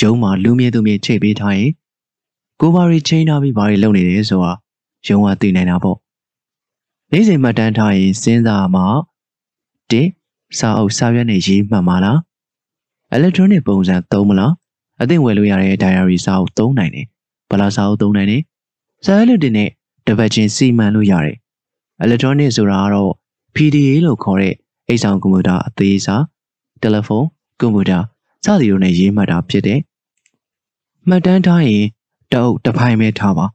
[0.06, 1.70] ုံးမှာလူမြင်သူမြင်ချိန်ပေးထားရင်
[2.60, 4.52] ကိုဘာတွေချိန်ထားပြီးဘာတွေလုပ်နေတယ်ဆိုတာ
[5.06, 5.96] ရုံးကသိနိုင်တာပေါ့
[7.12, 8.86] နေ့စဉ်မှတ်တမ်းထားရင်စဉ်းစားမှာ
[9.90, 9.94] ၁
[10.58, 12.18] စာအုပ်စာရွက်နဲ့ရေးမှတ်မှာလား
[13.16, 14.52] electronic ပုံစံသုံးမလား
[15.00, 17.06] အသင့်ဝယ်လို့ရတဲ့ diary စာအုပ်သုံးနိုင်တယ်
[17.50, 18.42] ဘလာစာအုပ်သုံးနိုင်တယ်
[19.04, 19.68] စာရွက်တွေနဲ့
[20.06, 21.36] တပတ်ချင်းစီမံလို့ရတယ်
[22.04, 23.12] electronic ဆိုတာကတော့
[23.54, 24.54] PDA လို့ခေါ်တဲ့
[24.88, 26.24] အိတ်ဆောင်ကွန်ပျူတာအသေးစား
[26.80, 27.28] တယ်လီဖုန်း
[27.60, 27.98] ကွန်ပျူတာ
[28.44, 29.80] စသည်တို့နဲ့ရေးမှတ်တာဖြစ်တယ်
[31.08, 31.84] မှတ်တမ်းထားရင်
[32.32, 33.46] တအုပ်တစ်ဖိုင်ပဲထားပါ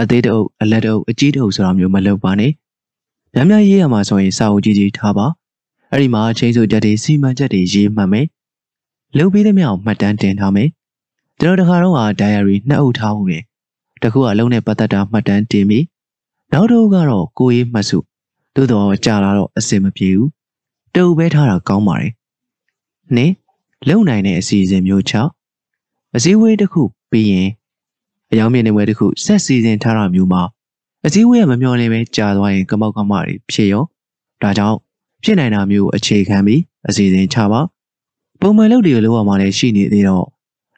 [0.00, 2.52] အသေးတအုပ်အလက်တအုပ်အကြီးတအုပ်ဆိုတာမျိုးမလုပ်ပါနဲ့
[3.34, 5.26] များများရေးရမှာဆိုရင်စာအုပ်ကြီးကြီးထားပါ
[5.92, 8.26] အဲ့ဒီမှာချိန်စုချက်တွေစီမံချက်တွေရေးမှတ်မယ်
[9.18, 10.68] လုပ်ပြီးသမျှကိုမှတ်တမ်းတင်ထားမယ်
[11.40, 13.38] ကျွန်တော်တခါတော့ဟာ diary နှစ်အုပ်ထားမှုပဲ
[14.02, 15.84] တခုကလုံးနဲ့ပတ်သက်တာမှတ်တမ်းတင်ပြီး
[16.52, 17.98] နောက်တစ်ခုကတော့ကိုရေးမှတ်စု
[18.54, 20.30] သို့တော့ကြာလာတော့အဆင်မပြေဘူး
[20.94, 22.12] တူပဲထားတာကောင်းပါတယ်
[23.16, 23.34] နင်း
[23.88, 25.12] လုံနိုင်တဲ့အစီအစဉ်မျိုးချ
[26.16, 27.48] အစည်းအဝေးတစ်ခုပြီးရင်
[28.32, 30.42] အယောင်မြင့်နေဝဲတစ်ခုဆက်စီစဉ်ထားတာမျိုးမှာ
[31.06, 33.84] အစည်းအဝေးကမမျှော်လင့်ပဲကြာသွားရင်ကမောက်ကမတွေဖြစ်ရော
[34.42, 34.78] ဒါကြောင့်
[35.22, 37.60] ဖြစ်နိုင်တာမျိုးအခြေခံပြီးအစီအစဉ်ချပါ
[38.40, 40.26] ပုံမှန်လုပ်တွေလောက်အောင်မှလည်းရှိနေသေးတော့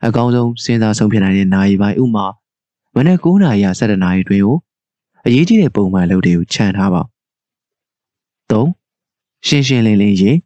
[0.07, 2.27] အကောင်းဆုံးစဉ်းစားဆုံးဖြစ်နိုင်တဲ့နိုင်ပိုင်းဥမာ
[2.95, 4.57] မနေ့9နာရီက7နာရီတွင်ကို
[5.27, 7.03] အရေးကြီးတဲ့ပုံမှန်လုပ်တွေကိုခြံထားပါ
[8.51, 8.67] 3
[9.47, 10.37] ရှင်းရှင်းလင်းလင်းရေး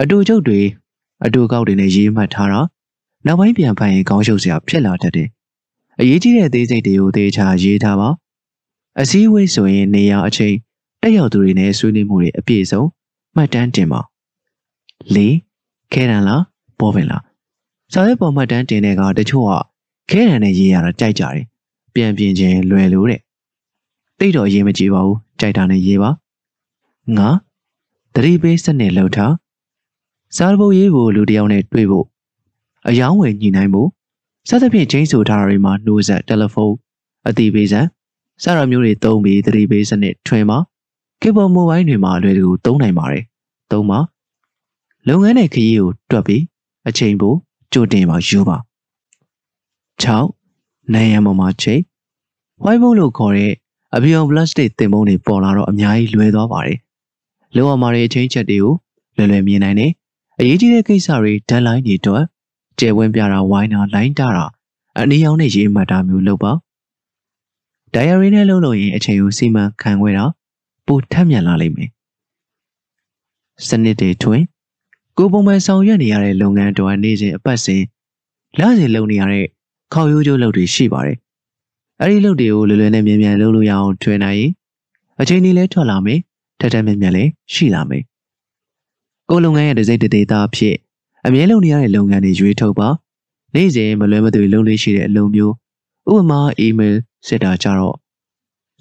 [0.00, 0.60] အတူချုပ်တွေ
[1.24, 2.60] အတူကောက်တွေနဲ့ရေးမှတ်ထားတာ
[3.26, 5.28] နောက်ပိုင်းပြန်ဖတ်ရင်ကောင်းရှုပ်စရာဖြစ်လာတတ်တယ်
[6.00, 8.08] အရေးကြီးတဲ့အသေးစိတ်တွေကိုသေချာရေးထားပါ
[9.00, 10.54] အစည်းအဝေးဆိုရင်နေရာအချိန်
[11.02, 12.82] တက်ရောက်သူတွေနဲ့ဆွေးနွေးမှုတွေအပြည့်စုံ
[13.36, 14.00] မှတ်တမ်းတင်ပါ
[15.14, 15.18] ၄
[15.92, 16.42] ခဲတံလား
[16.78, 17.22] ပေါ်ပင်လား
[17.92, 19.52] စာရွက်ပေါ်မှတ်တမ်းတင်တဲ့ကတချို့က
[20.10, 21.46] ခဲတံနဲ့ရေးရတာကြိုက်ကြတယ်
[21.94, 23.20] ပြန်ပြင်ခြင်းလွယ်လို့တဲ့
[24.18, 26.10] တိတ်တော့ရေးမကြည့်ပါဘူးကြိုက်တာနဲ့ရေးပါ
[27.16, 27.28] ငါ
[28.14, 29.32] သတိပေးစနစ်လောက်ထား
[30.36, 32.06] စားဖို့ရေးဖို့လူတယောက်နဲ့တွေ့ဖို့
[32.88, 33.88] အယောင်းဝယ်ညှိနှိုင်းဖို့
[34.48, 36.76] စသဖြင့်ချင်းဆိုထားတာတွေမှာနှိုးဆက်တယ်လီဖုန်း
[37.28, 37.80] အတိပေးစံ
[38.42, 40.58] စတာမျိုးတွေသုံးပြီးသတိပေးစနစ်ထွင်ပါ
[41.22, 43.24] ကေဘယ်မိုဘိုင်းတွေမှာအလွယ်တကူသုံးနိုင်ပါတယ်
[43.70, 43.98] သုံးပါ
[45.08, 46.42] လုပ်ငန်းနဲ့ခရီးကိုတွက်ပြီး
[46.88, 47.34] အချိန်ပို
[47.72, 48.56] ကြိုတင်ပါယူပါ
[50.02, 51.80] 6နိုင်ရန်ပေါ်မှာချိန်
[52.64, 53.52] white board လို့ခေါ်တဲ့
[53.94, 56.78] အဘီယွန်ပလတ်စတစ်တင်ပုံးတွေပေါ်လာတော့အများကြီးလွယ်သွားပါတယ်
[57.54, 58.74] လောအောင်မာတွေအချင်းချက်တွေကို
[59.16, 59.92] လွယ်လွယ်မြင်နိုင်တယ်
[60.40, 62.24] အရေးကြီးတဲ့ကိစ္စတွေဒက်လိုင်းတွေတော့
[62.78, 64.46] ကျယ်ဝန်းပြတာဝိုင်းတာလိုင်းတာတာ
[64.98, 66.52] အနည်းအောင်နဲ့ရေးမှတ်တာမျိုးလုပ်ပါ
[67.94, 70.24] ဒိုင်ယာရီနဲ့လုပ်လို့ရင်အချိန်ကိုစီမံခန့်ခွဲတာ
[70.86, 71.90] ပိုထက်မြက်လာလိမ့်မယ်
[73.66, 74.42] စနစ်တွေထွင်
[75.18, 77.82] ကိုပုံမှန်ဆောင်ရွက်နေရတဲ့လုပ်ငန်းတော်နေစဉ်အပတ်စဉ်
[78.58, 79.46] လစဉ်လုပ်နေရတဲ့
[79.92, 81.18] ခေါရိုးကျိုးလုပ်တွေရှိပါတယ်
[82.00, 84.50] အဲ့ဒီလုပ်တွေကိုလွယ်လွယ်နဲ့မြန်မြန်လုပ်လို့ရအောင်ထွင်နိုင်ရင်
[85.20, 86.20] အချိန်ကြီးလဲထွက်လာမယ်
[86.60, 88.02] ထက်ထက်မြက်မြက်လည်းရှိလာမယ်
[89.32, 90.76] ကိုလုပ်ငန်းရဲ့ဒစိမ့်တဒေတာအဖြစ်
[91.26, 92.88] အမြဲလုပ်နေရတဲ့လုပ်ငန်းတွေရွေးထုတ်ပါ
[93.54, 95.54] နေ့စဉ်မလွဲမသွေလုပ်လို့ရှိတဲ့အလုပ်မျိုး
[96.12, 96.94] ဥပမာ email
[97.26, 97.96] စစ်တာကြတော့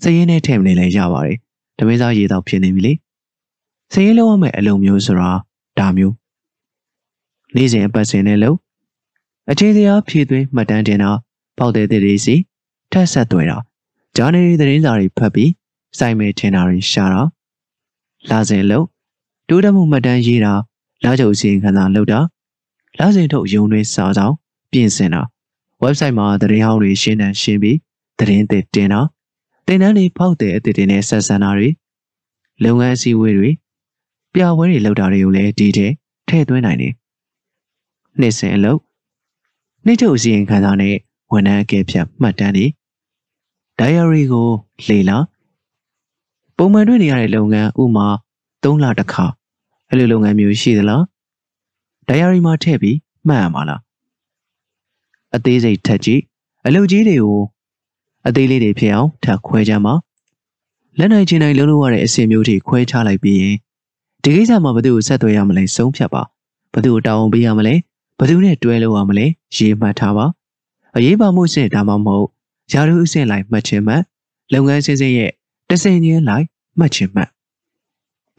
[0.01, 1.37] စည်ရင်းနဲ့ထည့်မနေလဲရပါတယ်။
[1.77, 2.93] ဓမင်းစားရေတော့ဖြစ်နေပြီလေ။
[3.91, 5.29] စည်ရင်းလုံးဝမဲ့အလုံးမျိုးဆိုတာ
[5.79, 6.15] ဒါမျိုး
[7.55, 8.57] နေ့စဉ်အပတ်စဉ်နဲ့လို့
[9.51, 11.11] အချိန်စရာဖြည့်သွင်းမှတ်တမ်းတင်တာ
[11.57, 12.35] ပေါက်တဲ့တဲ့တွေစီ
[12.91, 13.57] ထက်ဆက်သွဲတာ
[14.17, 15.51] ဂျာနယ်ရီသတင်းစာတွေဖတ်ပြီး
[15.97, 17.21] စိုက်မဲ့ထင်တာတွေရှာတာ
[18.29, 18.85] လာစဉ်လို့
[19.53, 20.53] တိုးတက်မှုမှတ်တမ်းရေးတာ
[21.03, 22.19] လာချုပ်စီရင်ခံစာလုပ်တာ
[22.99, 24.33] လာစဉ်ထုတ်ရုံတွင်စာဆောင်
[24.71, 25.21] ပြင်ဆင်တာ
[25.83, 27.77] website မှာသတင်းဟောင်းတွေရှင်းတန်းရှင်းပြီး
[28.19, 29.01] သတင်းသစ်တင်တာ
[29.67, 31.69] တင်တန်းတွေဖောက်တဲ့အသစ်တွေနဲ့ဆက်ဆံတာတွေ
[32.63, 33.49] လုပ်ငန်းအစည်းအဝေးတွေ
[34.33, 35.91] ပြပွဲတွေလုပ်တာတွေကိုလည်းဒီတဲ့
[36.27, 36.93] ထည့်သွင်းနိုင်တယ်။
[38.19, 38.79] နှစ်စဉ်အလုပ်
[39.85, 40.95] နှိမ့်ထုတ်အစီရင်ခံစာနဲ့
[41.31, 42.65] ဝန်ထမ်းအကဲဖြတ်မှတ်တမ်းတွေ
[43.79, 44.49] diary ကို
[44.87, 45.17] လေ့လာ
[46.57, 48.07] ပုံမှန်တွေ့နေရတဲ့လုပ်ငန်းဥမာ
[48.63, 49.25] 3လတစ်ခါ
[49.91, 51.01] အဲ့လိုလုပ်ငန်းမျိုးရှိသလား
[52.07, 53.81] diary မှာထည့်ပြီးမှတ်ရမှာလား
[55.35, 56.21] အသေးစိတ်ထက်ကြည့်
[56.65, 57.41] အလုပ်ကြီးတွေကို
[58.27, 59.93] အသေးလေးတွေဖြစ်အောင်ထပ်ခွဲကြမှာ
[60.99, 63.57] လက်နိုင်ချင်းနိုင်လုံးလို့ရတဲ့အစီအမျိုးတွေခွဲခြားလိုက်ပြီးရင်
[64.23, 66.21] ဒီကိစ္စမှာဘယ်သူကိုဆက်သွယ်ရမလဲဆုံးဖြတ်ပါ
[66.73, 67.75] ဘယ်သူကိုတောင်းပေးရမလဲ
[68.17, 69.25] ဘယ်သူနဲ့တွဲလို့ရမလဲ
[69.55, 70.25] ရေးမှတ်ထားပါ
[70.95, 72.27] အရေးပါမှုစဉ်ဒါမှမဟုတ်
[72.71, 74.01] ယာရုအဆင့်လိုက်မှတ်ခြင်းမှတ်
[74.53, 75.31] လုပ်ငန်းစဉ်စဉ်ရဲ့
[75.69, 76.45] တစင်ချင်းလိုက်
[76.79, 77.29] မှတ်ခြင်းမှတ်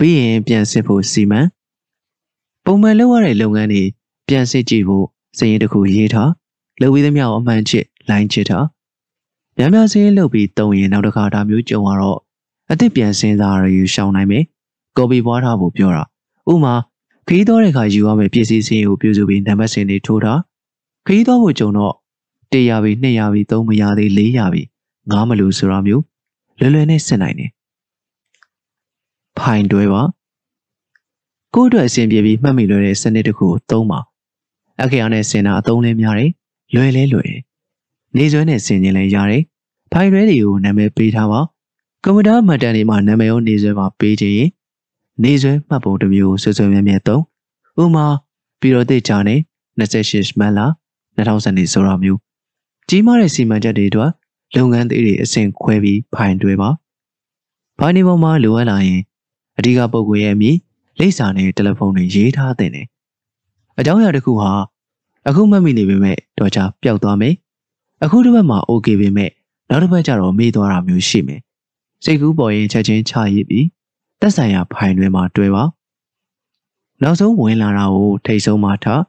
[0.02, 1.40] ပြီးရင်ပြန်စစ်ဖို့စီမံ
[2.64, 3.82] ပုံမှန်လုပ်ရတဲ့လုပ်ငန်းတွေ
[4.28, 5.06] ပြန်စစ်ကြည့်ဖို့
[5.38, 6.30] စရင်တစ်ခုရေးထား
[6.80, 8.66] လုပ်ပြီးသမျှကိုအမှန်ချစ်လိုင်းချစ်ထား
[9.56, 12.18] များများစင်းလုပ်ပြီးတုံရင်နောက်တစ်ခါဒါမျိုးကြုံရတော့
[12.68, 14.44] အစ်စ်ပြန်စင်းစားရယူရှောင်းနိုင်မယ်
[14.96, 16.04] ကော်ပီပွားထားဖို့ပြောတာ
[16.52, 16.74] ဥမာ
[17.28, 20.40] ခရီးသွားတဲ့အခါယူရမယ့်ပစ္စည်းစင်းကိုပြုစုပြီးနံပါတ်စင်းတွေထိုးထား
[21.06, 21.94] ခရီးသွားဖို့ကြုံတော့
[22.52, 24.62] 100ပြီ200ပြီ3မရသေး400ပြီ
[25.10, 26.02] 9မလို့ဆိုတာမျိုး
[26.58, 27.50] လွယ်လွယ်နဲ့စစ်နိုင်တယ်
[29.38, 30.02] ဖိုင်တွဲပါ
[31.54, 34.00] ကိုယ့်အတွက်အဆင်ပြေပြီးမှတ်မိလွယ်တဲ့စနစ်တစ်ခုကိုသုံးပါ
[34.82, 36.30] အခရာနဲ့စင်တာအသုံးလဲများတယ်
[36.74, 37.42] လွယ်လဲလွယ်တယ်
[38.16, 39.42] နေဆွဲနဲ့ဆင်ကျင်လဲရတယ်
[39.92, 41.40] ဖိုင်ရွဲတွေကိုနာမည်ပေးထားပါ
[42.04, 44.50] ကွန်ပျူတာမှတ်တမ်းတွေမှာနာမည်ရောနေဆွဲမှာပေးခြင်းရင်
[45.22, 47.22] နေဆွဲမှတ်ပုံတစ်မျိုးဆွဆွမြဲမြဲသုံး
[47.82, 48.06] ဥမာ
[48.60, 49.36] ပြီးတော့တိတ်ချာနေ
[49.78, 50.60] 28မတ်လ
[51.16, 52.18] 2010နေဆိုတာမျိုး
[52.88, 54.10] ကြီးမားတဲ့စီမံချက်တွေအတွက်
[54.56, 56.70] လုပ်ငန်းသေးတွေအဆင့်ခွဲပြီးဖိုင်တွဲပါ
[57.78, 59.00] ဖိုင်နေပေါ်မှာလိုအပ်လာရင်
[59.62, 60.56] အဓိကပုဂ္ဂိုလ်ရဲ့အမည်
[60.98, 62.82] လိပ်စာနဲ့တယ်လီဖုန်းတွေရေးထားတဲ့နေ
[63.78, 64.50] အကြောင်းအရာတစ်ခုဟာ
[65.28, 67.34] အခုမှတ်မိနေပေမဲ့တော့ချပျောက်သွားမယ်
[68.04, 69.30] အခုတစ်ပတ်မှာ okay ပေမဲ့
[69.68, 71.40] နောက်တစ်ပတ်ကျတော့မေ့သွားတာမျိုးရှိမယ်
[72.04, 73.66] စိတ်ကူးပေါ်ရင်ချက်ချင်းချရည်ပြီး
[74.20, 75.64] တက်ဆိုင်ရာဖိုင်တွေမှာတွဲပါ
[77.02, 79.02] နောက်ဆုံးဝင်လာတာကိုထိတ်ဆုံးမှထား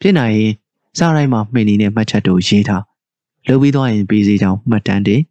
[0.00, 0.52] ဖြစ်နိုင်ရင်
[0.98, 2.84] စားတိုင်းမှာမှင်နေတဲ့မှတ်ချက်တို့ရေးထား
[3.48, 5.22] လုပ်ပြီးသွားရင်ပြီးစီကြောင်မှတ်တမ်းတင်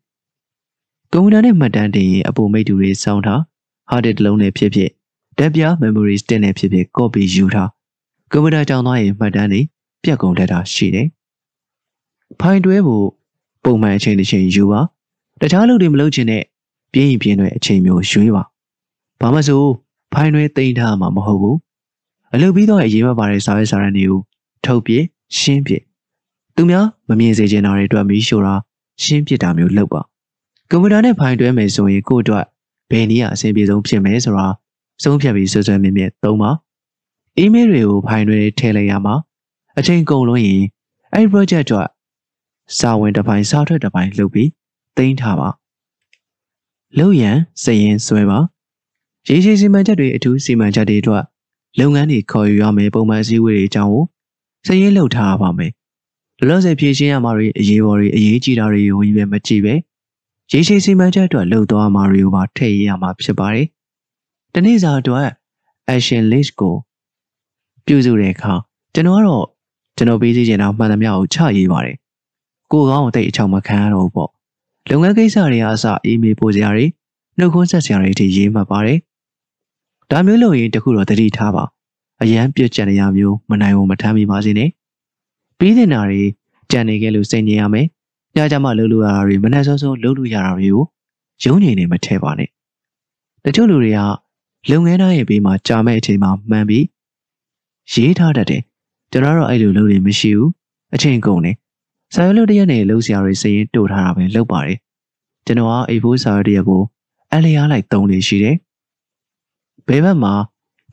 [1.12, 3.42] ကွန်ပျူတာနဲ့မှတ်တမ်းတင်ရင်အပေါ်မိတ်တူတွေစောင်းထား
[3.92, 4.90] hard disk လုံးနဲ့ဖြစ်ဖြစ်
[5.38, 7.70] တက်ပြ memory stick နဲ့ဖြစ်ဖြစ် copy ယူထား
[8.32, 9.62] ကွန်ပျူတာကြောင်သွားရင်မှတ်တမ်းတွေ
[10.04, 11.08] ပြတ်ကုန်တတ်တာရှိတယ်
[12.40, 13.06] ဖိုင်တွဲဖို့
[13.64, 14.82] ပုံမှန်အချိန်တစ်ချိန်ယူပါ
[15.42, 16.44] တခြားလူတွေမလုပ်ချင်တဲ့
[16.94, 18.44] ပြင်းရင်ပြင်းတွေအချိန်မျိုးရွေးပါ
[19.22, 19.64] ဘာမှဆို
[20.14, 21.58] ဖိုင်တွဲတိမ့်ထားမှာမဟုတ်ဘူး
[22.34, 24.22] အလုပ်ပြီးတော့အရေးမပါတဲ့စာရွက်စာတမ်းတွေကို
[24.66, 24.94] ထုတ်ပြ
[25.38, 25.74] ရှင်းပြ
[26.56, 28.54] သူများမမြင်စေချင်တာတွေအတွက်မီးရှို့တာ
[29.04, 30.02] ရှင်းပြတာမျိုးလုပ်ပါ
[30.70, 32.46] ကွန်ပျူတာနဲ့ဖိုင်တွဲမယ်ဆိုရင်ကိုယ့်အတွက်
[32.90, 34.48] ဘယ်နည်းအဆင်ပြေဆုံးဖြစ်မယ်ဆိုတာ
[35.04, 36.52] ဆုံးဖြတ်ပြီးဆွဆွဲမြင်မြင်သုံးပါ
[37.38, 39.16] အီးမေးလ်တွေကိုဖိုင်တွေထည့်လိုက်ရမှာ
[39.78, 40.62] အချိန်ကုန်လို့ရင်
[41.14, 41.88] အဲ့ project အတွက်
[42.78, 44.50] စာဝင်တစ်ပိုင်းစာထွက်တစ်ပိုင်းလုပ်ပြီး
[44.98, 45.50] တင်ထားပါ
[46.98, 48.40] လုပ်ရန်စရင်ဆွဲပါ
[49.28, 51.24] ရေရှည်စီမံချက်တွေအထူးစီမံချက်တွေအတွက်
[51.80, 54.06] လုပ်ငန်းတွေခေါ်ယူရမယ်ပုံမှန်စည်းဝေးတွေအကြောင်းကို
[54.68, 55.72] စရင်လှုပ်ထားပါမယ်
[56.40, 59.74] လောလောဆယ်ဖြည့်ရှင်းရမှာတွေအရေးပေါ်တွေအရေးကြီးတာတွေကိုဝင်ပဲမကြည့်ပဲ
[60.52, 63.68] ရေရှည်စီမံချက်အတွက်လှုပ်သွားမှာတွေကိုပါထည့်ရမှာဖြစ်ပါတယ်။
[64.54, 65.28] ဒီနေ့စာအတွက်
[65.96, 66.76] action list ကို
[67.86, 68.54] ပြုစုတဲ့အခါ
[68.94, 69.46] ကျွန်တော်ကတော့
[69.98, 71.96] ကျွန်တော်ပေးစီချင်တာမှန်သမျှကိုချရေးပါတယ်။
[72.72, 74.30] ကိုကောင်းကိုတိတ်အချောင်မခံရတော့ဘူးပေါ့။
[74.90, 76.86] လုပ်ငန်းကိစ္စတွေအစအေးမေးပို့စရာတွေ
[77.38, 79.00] နှုတ်ခွန်းဆက်စရာတွေအထိရေးမှတ်ပါတယ်။
[80.12, 81.64] ဒါမျိုးလုပ်ရင်တခုတော့တတိထားပါ။
[82.22, 84.70] အရန်ပြည့်ကြံရမျိုးမနိုင်ဘူးမထမ်းမိပါစေနဲ့။
[85.58, 86.24] ပြီးတဲ့နာတွေ
[86.72, 87.88] ကြံနေခဲ့လို့စိတ်ညစ်ရမယ်။
[88.36, 90.86] ညကြမှာလှုပ်လို့ရတာတွေမနှက်စောစောလှုပ်လို့ရတာတွေကို
[91.44, 92.50] ရုံးငိမ်နေမထဲပါနဲ့။
[93.44, 94.00] တချို့လူတွေက
[94.70, 96.86] လုပ်ငန်းသားရဲ့ဘေးမှာကြာမဲ့အချိန်မှာမှန်ပြီး
[97.94, 98.62] ရေးထားတတ်တယ်
[99.12, 100.52] ကျွန်တော်တော့အဲ့လိုလုပ်နေမရှိဘူး
[100.96, 101.52] အချိန်ကုန်နေ
[102.14, 104.78] စာရွက်လို့တရက်နဲ့လှုပ်ရှားတွေစရင်တိုးထားတာပဲလုပ်ပါတယ်
[105.46, 106.82] ကျွန်တော်ကအိဖိုးစာရွက်တရက်ကို
[107.34, 108.56] အလျားလိုက်သုံးနေရှိတယ်
[109.88, 110.34] ဘယ်ဘက်မှာ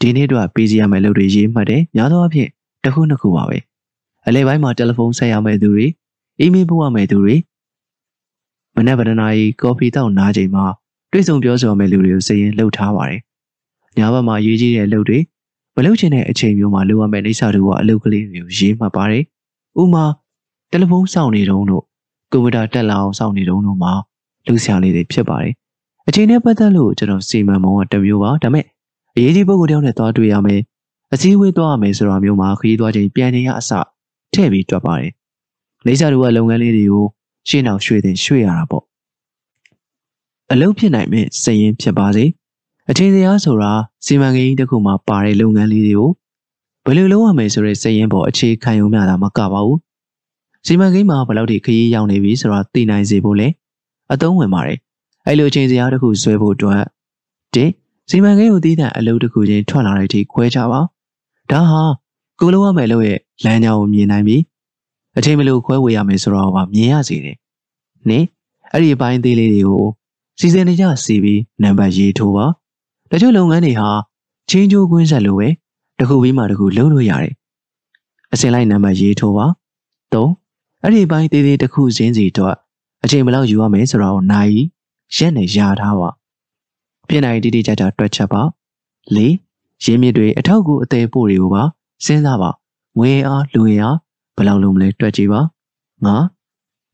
[0.00, 2.50] ဒီနေ့တော့ပေးစီရမယ့်လုပ်တွေရေးမှတ်တယ်များသောအားဖြင့်
[2.84, 3.58] တစ်ခုနှစ်ခုပါပဲ
[4.26, 5.86] အလဲပိုင်းမှာတယ်လီဖုန်းဆက်ရမယ့်သူတွေ
[6.40, 7.36] အီးမေးလ်ပို့ရမယ့်သူတွေ
[8.76, 10.64] မနက်ဗဒနာကြီးကော်ဖီတောက်နားချိန်မှာ
[11.12, 13.20] တွေ့ဆုံပြောဆိုရမယ့်လူတွေကိုစရင်လှုပ်ထားပါတယ်
[13.96, 15.18] ညဘက်မှာရေးကြီးတဲ့လုပ်တွေ
[15.76, 19.22] မလုပ်ချင်တဲ့အချိန်မျိုးမှာလုပ်ရမယ့်နေစာတွေကအလုပ်ကလေးတွေကိုရေးမှတ်ပါတယ်။
[19.80, 20.04] ဥမာ
[20.70, 21.84] တယ်လီဖုန်းစောင့်နေတုန်းတို့
[22.32, 23.92] ကွန်ပျူတာတက်လာအောင်စောင့်နေတုန်းတို့မှာ
[24.46, 25.52] လူဆရာလေးတွေဖြစ်ပါတယ်။
[26.08, 28.64] အချိန်နဲ့ပတ်သက်လို့ကျွန်တော်စီမံမုံကတစ်မျိုးပါဒါပေမဲ့
[29.16, 30.60] အရေးကြီးပုဂ္ဂိုလ်တယောက်နဲ့သွားတွေ့ရမယ်။
[31.12, 33.70] အစည်းအဝေးသွားရမယ်ဆိုတာမျိုးမှာခရီးသွားချိန်ပြန်နေရအစ
[34.34, 35.12] ထည့်ပြီးတွက်ပါတယ်။
[35.86, 37.06] နေစာတွေကလုပ်ငန်းလေးတွေကို
[37.48, 38.84] ရှင်းအောင်ရွှေ့တင်ရွှေ့ရတာပေါ့။
[40.52, 42.24] အလုပ်ဖြစ်နိုင်မဲ့စည်ရင်ဖြစ်ပါစေ။
[42.90, 43.72] အချိန်စရာဆိုတာ
[44.04, 46.10] စီမံကိန်းတစ်ခုမှာပါတဲ့လုပ်ငန်းလေးတွေကို
[46.84, 49.78] ဘယ်လိုလုပ်ရမယ်ဆိုတဲ့စည်ရင်းပေါ်အခြေခံရုံမျှတာမကပါဘူး
[50.66, 53.48] စီမံကိန်းမှာဘယ်လောက်ထိခရီးရောက်နေပြီဆိုတာသိနိုင်စေဖို့လဲ
[54.12, 54.78] အသုံးဝင်ပါတယ်
[55.26, 56.82] အဲ့လိုအချိန်စရာတစ်ခုဆွဲဖို့အတွက်
[57.54, 57.64] ဒီ
[58.10, 60.80] စီမံကိန်းကိုတည်တဲ့အလုပ်တစ်ခုချင်းထွက်လာတဲ့အထိခွဲခြားပါ
[61.50, 61.82] ဒါဟာ
[62.40, 64.36] ကိုလိုရမယ်လို့ရဲ့လမ်းကြောင်းကိုမြင်နိုင်ပြီ
[65.18, 67.36] အချိန်မလို့ခွဲဝေရမယ်ဆိုတော့ပါမြင်ရစေတယ်
[68.08, 68.24] နင်
[68.72, 69.86] အဲ့ဒီအပိုင်းသေးလေးတွေကို
[70.38, 72.46] စီစဉ်နေကြစီပြီးနံပါတ်ရေးထိုးပါ
[73.10, 73.88] တချို့လုပ်ငန်းတွေဟာ
[74.50, 75.48] ချင်းချိုးကွင်းဆက်လိုပဲ
[75.98, 77.34] တစ်ခုပြီးမှတစ်ခုလုံးလို့ရတယ်
[78.32, 79.46] အစင်လိုက်နံပါတ်ရေးထိုးပါ
[80.12, 80.26] ၃
[80.82, 82.56] အဲ့ဒီပိုင်းသေးသေးတစ်ခုချင်းစီတော့
[83.04, 84.56] အချိန်ဘယ်လောက်ယူရမယ်ဆိုတော့နိုင်
[85.16, 86.08] ရက်နဲ့ယာထားပါ
[87.08, 88.42] ပြနိုင်တိတိကျကျတွက်ချက်ပါ
[89.16, 89.18] ၄
[89.84, 91.62] ရင်းမြစ်တွေအထောက်ကူအသေးပို့တွေကိုပါ
[92.04, 92.50] စဉ်းစားပါ
[92.98, 93.96] ငွေအားလူရအား
[94.36, 95.40] ဘယ်လောက်လုံးမလဲတွက်ကြည့်ပါ
[96.06, 96.08] ၅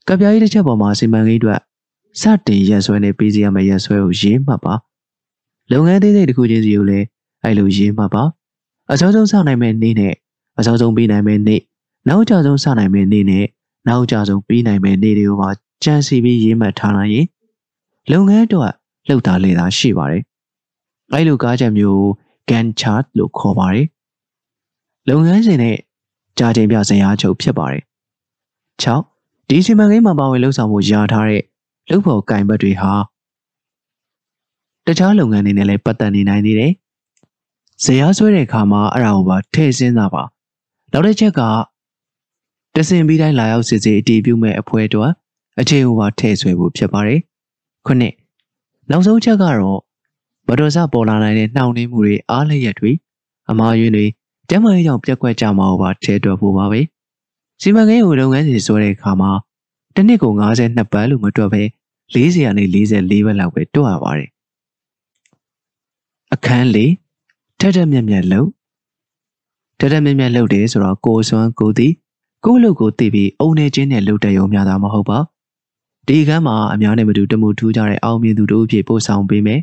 [0.09, 1.61] ကပြားကြီးတစ်ချက်ပေါ်မှာစီမံကိန်းအတွက်
[2.21, 4.75] စတင်ရက်ဆွဲနဲ့ပြီးစီရမယ့်ရက်ဆွဲကိုရေးမှတ်ပါ
[5.73, 7.07] လုပ်ငန်းသေးသေးတစ်ခုချင်းစီကိုလည်း
[7.45, 8.25] အဲ့လိုရေးမှပါ
[8.93, 10.15] အစောဆုံးစနိုင်မဲ့နေ့နဲ့
[10.59, 11.61] အစောဆုံးပြီးနိုင်မဲ့နေ့
[12.09, 13.47] နောက်ကြဆုံးစနိုင်မဲ့နေ့နဲ့
[13.89, 15.51] နောက်ကြဆုံးပြီးနိုင်မဲ့နေ့တွေကိုပါ
[15.85, 17.27] ကြံစီပြီးရေးမှတ်ထားလိုက်ရင်
[18.13, 18.71] လုပ်ငန်းတော့
[19.09, 20.23] လှုပ်တာလေတာရှိပါတယ်
[21.13, 22.03] အဲ့လိုကားချက်မျိုး
[22.51, 23.87] Gantt chart လို့ခေါ်ပါတယ်
[25.09, 25.77] လုပ်ငန်းစဉ်နဲ့
[26.39, 27.83] ကြာချိန်ပြဇယားချုပ်ဖြစ်ပါတယ်
[28.83, 31.43] 6ဒီစီမံကိန်းမှာပါဝင်လှုပ်ဆောင်မှုရထားတဲ့
[31.91, 32.93] လုပ်ဖို့ကင်ဘတ်တွေဟာ
[34.87, 36.73] တခြားလုပ်ငန်းတွေနဲ့လည်းပတ်သက်နေနိုင်သေးတယ်။
[37.85, 40.23] ဇရာဆွဲတဲ့အခါမှာအဲ့ဒါကိုပါထည့်စဉ်းစားပါ။
[40.93, 41.41] နောက်တစ်ချက်က
[42.75, 45.11] တစင်ပြီးတိုင်းလာရောက်စစ်စစ်အတည်ပြုမဲ့အဖွဲတော်
[45.61, 47.21] အခြေဟိုပါထည့်ဆွဲဖို့ဖြစ်ပါတယ်။
[47.87, 48.15] ခုနှစ်
[48.91, 49.81] နောက်ဆုံးချက်ကတော့
[50.49, 52.93] မတော်စပေါ်လာနိုင်တဲ့နှောင့်နှေးမှုတွေအားလျက်တွေ
[53.51, 54.07] အမားယွင်းတွေ
[54.51, 56.81] တမန်ရေးကြောင့်ပြက်ကွက်ကြမှာပါထည့်တွက်ဖို့ပါပဲ။
[57.63, 59.31] စီမံကိန်းကိုလုပ်ငန်းစီဆွဲတဲ့အခါမှာ
[59.95, 61.63] တစ်နှစ်ကို52ပတ်လို့မတွက်ပဲ
[62.13, 64.31] 40ကနေ44ပတ်လောက်ပဲတွက်ရပါတယ်
[66.35, 66.93] အခန်းလေး
[67.61, 68.49] ထက်ထက်မြက်မြက်လှုပ်
[69.79, 71.93] ထက်ထက်မြက်မြက်လှုပ်တယ်ဆိုတော့ကိုစွမ်းကိုသည်
[72.45, 75.19] ကိုလှုပ်ကိုသိပြီးအုံနေချင်းနဲ့လှုပ်တဲ့ရုံများတာမဟုတ်ပါ
[76.07, 79.61] ဒီကမ်းမှာအများနဲ့မတူတမှုထူးကြတဲ့အောင်မြင်သူတို့အဖြစ်ပို့ဆောင်ပေးမယ်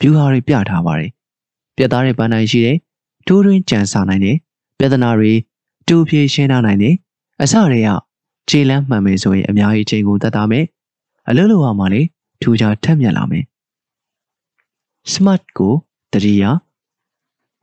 [0.00, 1.10] ဗျူဟာတွေပြထားပါတယ်
[1.76, 2.76] ပြတ်သားတဲ့ပန်းနိုင်ရှိတယ်
[3.26, 4.36] ထိုးတွင်ကြံစာနိုင်တယ်
[4.78, 5.32] ပြဿနာတွေ
[5.88, 6.94] တူဖြေရှင်းထားနိုင်တယ်
[7.42, 7.88] အစတွေက
[8.48, 10.64] ခြေလမ်းမှန်မယ်ဆိုရင်အများကြီးချိန်ကိုတတ်တာမယ်
[11.28, 12.08] အလုပ်လုပ်ရမှလည်း
[12.42, 13.44] ထူးခြားထက်မြက်လာမယ်
[15.12, 15.74] smart ကို
[16.12, 16.44] တတိယ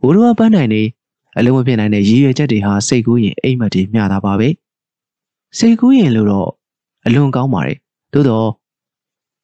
[0.01, 0.83] ဘိုးတော်ပန်းနိုင်နေ
[1.37, 4.49] အလုံးမဖြစ်နိုင်တဲ့ရည်ရွယ်ချက်တွေဟာစိတ်ကူးရင်အိမ်မက်တွေမျှတာပါပဲ
[5.57, 6.49] စိတ်ကူးရင်လို့တော့
[7.05, 7.77] အလွန်ကောင်းပါတယ်
[8.13, 8.49] သို့တော့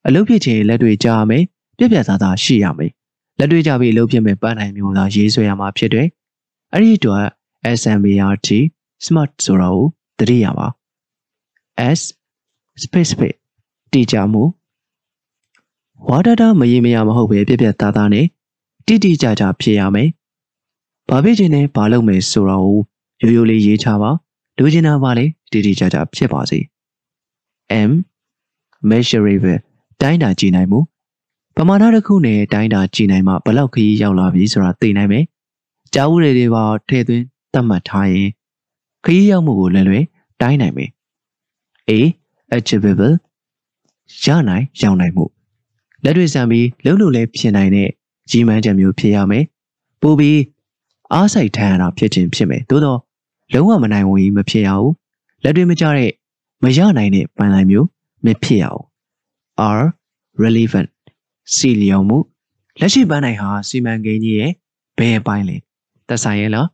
[0.07, 1.43] အလုပ်ဖြစ်ခြင်းလက်တွေကြားရမယ်
[1.77, 2.91] ပြက်ပြက်သားသားရှိရမယ်
[3.39, 6.07] လက်တွေကြပြီးအလုပ်ဖြစ်မဲ့ပန်းနိုင်မျိုးသာရေးဆွဲရမှာဖြစ်တယ်
[6.73, 7.25] အဲ့ဒီအတွက်
[7.81, 8.47] SMART
[9.05, 9.85] smart ဆိုတာကို
[10.19, 10.67] သတိရပါ
[11.97, 12.01] S
[12.83, 13.33] specific
[13.91, 14.43] တိကျမှု
[16.09, 18.25] ဝါဒတာမရေမရမဟုတ်ပဲပြက်ပြက်သားသားနဲ့
[18.87, 20.09] တိတိကျကျဖြစ်ရမယ်
[21.09, 22.79] ဘာဖြစ်ခြင်းနဲ့ဘာလုပ်မယ်ဆိုတာကို
[23.21, 24.11] ရိုးရိုးလေးရေးချပါ
[24.57, 26.59] လူကျင်တာပါလေတိတိကျကျဖြစ်ပါစေ
[27.89, 27.91] M
[28.89, 29.57] measurable
[30.01, 30.79] တိုင်းတာကြည့်နိုင်မှု
[31.57, 35.25] ပမာဏတစ်ခုနဲ့တိုင်းတာကြည့်နိုင်မှဘလောက်ခရီးရောက်လာပြီဆိုတာသိနိုင်မယ်
[35.93, 38.29] ကြားဦးတွေပါထည့်သွင်းသတ်မှတ်ထားရင်
[39.05, 40.05] ခရီးရောက်မှုကိုလည်းလွယ်
[40.41, 40.89] တိုင်းနိုင်မယ်
[41.89, 41.91] A
[42.55, 43.15] achievable
[44.23, 45.25] ရနိုင်ရောက်နိုင်မှု
[46.03, 47.89] လက်တွေ့ဆံပြီးလုံးလုံးလည်းဖြစ်နိုင်တဲ့
[48.29, 49.45] ကြီးမှန်းချက်မျိုးဖြစ်ရမယ်
[50.01, 50.39] ပို့ပြီး
[51.13, 52.99] အားစိတ်ထမ်းရတာဖြစ်ခြင်းဖြစ်မယ်သို့တော့
[53.53, 54.93] လုံးဝမနိုင်ဝင်မဖြစ်ရဘူး
[55.43, 56.11] လက်တွေ့မကျတဲ့
[56.63, 57.87] မရနိုင်တဲ့ပန်းလိုင်းမျိုး
[58.25, 58.83] မဖြစ်ရဘူး
[59.77, 59.81] R
[60.43, 60.89] relevant
[61.53, 62.17] စီလျော်မှု
[62.79, 64.51] လက်ရှိပန်းနိုင်ဟာစီမံကိန်းကြီးရဲ့
[64.97, 65.57] ဘယ်အပိုင်းလဲ
[66.07, 66.67] သက်ဆိုင်ရဲ့လား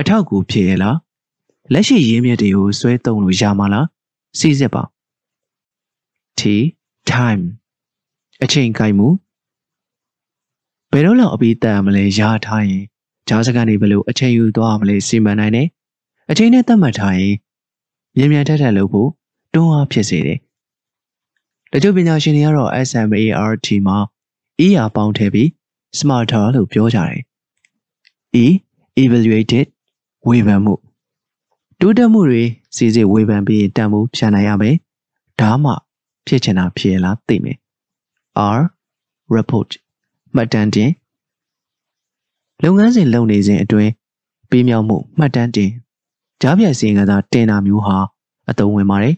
[0.00, 0.96] အထောက်အကူဖြစ်ရဲ့လား
[1.72, 3.86] လက်ရှိရင်းမြစ်တွေကိုဆွဲသုံးလို့ရမှာလား
[4.38, 4.82] စီစစ်ပါ
[6.38, 6.40] T
[7.10, 7.44] time
[8.42, 9.08] အချိန်ကိုက်မှု
[10.92, 12.84] ဘယ်တော့လောက်အပြီးတန်မလဲရထားရင်
[13.28, 15.68] ဂျားစကန်တွေဘယ်လိုအချိန်ယူသွားမလဲစီမံနိုင်တယ်
[16.30, 17.34] အချိန်နဲ့သတ်မှတ်ထားရင်
[18.16, 19.08] မြန်မြန်ထက်ထက်လုပ်ဖို့
[19.54, 20.38] တွန်းအားဖြစ်စေတယ်
[21.72, 23.96] တချို့ပညာရှင်တွေကတော့ SMART မှာ
[24.64, 25.48] ER ပေါင်းထည့်ပြီး
[25.98, 27.20] smarter လို့ပြောကြတယ်
[28.42, 28.46] E
[29.02, 29.66] evaluated
[30.28, 30.74] ဝေဖန်မှု
[31.80, 32.42] တိုးတက်မှုတွေ
[32.76, 34.76] စီစစ်ဝေဖန်ပြီးတန်ဖိုးဖြန်နိုင်ရမယ်
[35.40, 35.72] ဒါမှ
[36.26, 37.56] ဖြစ်ချင်တာဖြစ်လားသိမယ်
[38.58, 38.60] R
[39.34, 39.70] report
[40.34, 40.90] မှတ်တမ်းတင်
[42.62, 43.90] လုပ်ငန်းစဉ်လုပ်နေစဉ်အတွင်း
[44.50, 45.70] ပေးမြောက်မှုမှတ်တမ်းတင်
[46.42, 47.96] ကြားပြစီရင်ကစားတင်တာမျိုးဟာ
[48.50, 49.14] အသုံးဝင်ပါတယ်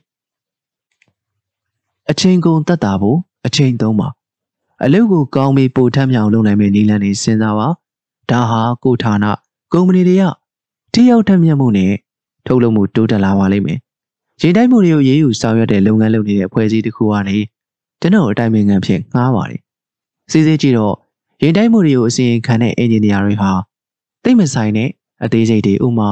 [2.11, 4.09] အချိန်ကုန်တက်တာဖို့အချိန်သုံးပါ
[4.85, 7.69] အလုပ်ကိုကောင်းပြီးပိုထမ်းမြောင်လုပ်နိုင်မယ့်နည်းလမ်းတွေစဉ်းစားပါ
[8.31, 9.25] ဒါဟာကိုဌာန
[9.73, 10.25] ကုမ္ပဏီတွေက
[10.93, 11.93] ထိရောက်ထက်မြက်မှုနဲ့
[12.47, 13.79] ထုတ်လုပ်မှုတိုးတက်လာပါလိမ့်မယ်
[14.43, 17.37] ရေတိုင်းမှုတွေကိုရေးယူဆောင်ရွက်တဲ့လုပ်ငန်းလုပ်နေတဲ့အဖွဲ့အစည်းတစ်ခုကနေ
[18.01, 19.61] ကျွန်တော်အတိုင်းပင်ခံဖြစ်ငှားပါတယ်
[20.31, 20.95] စီစစ်ကြည့်တော့
[21.43, 23.51] ရေတိုင်းမှုတွေကိုအစီရင်ခံတဲ့အင်ဂျင်နီယာတွေဟာ
[24.25, 24.89] သိမဆိုင်တဲ့
[25.25, 26.09] အသေးစိတ်တွေဥမာ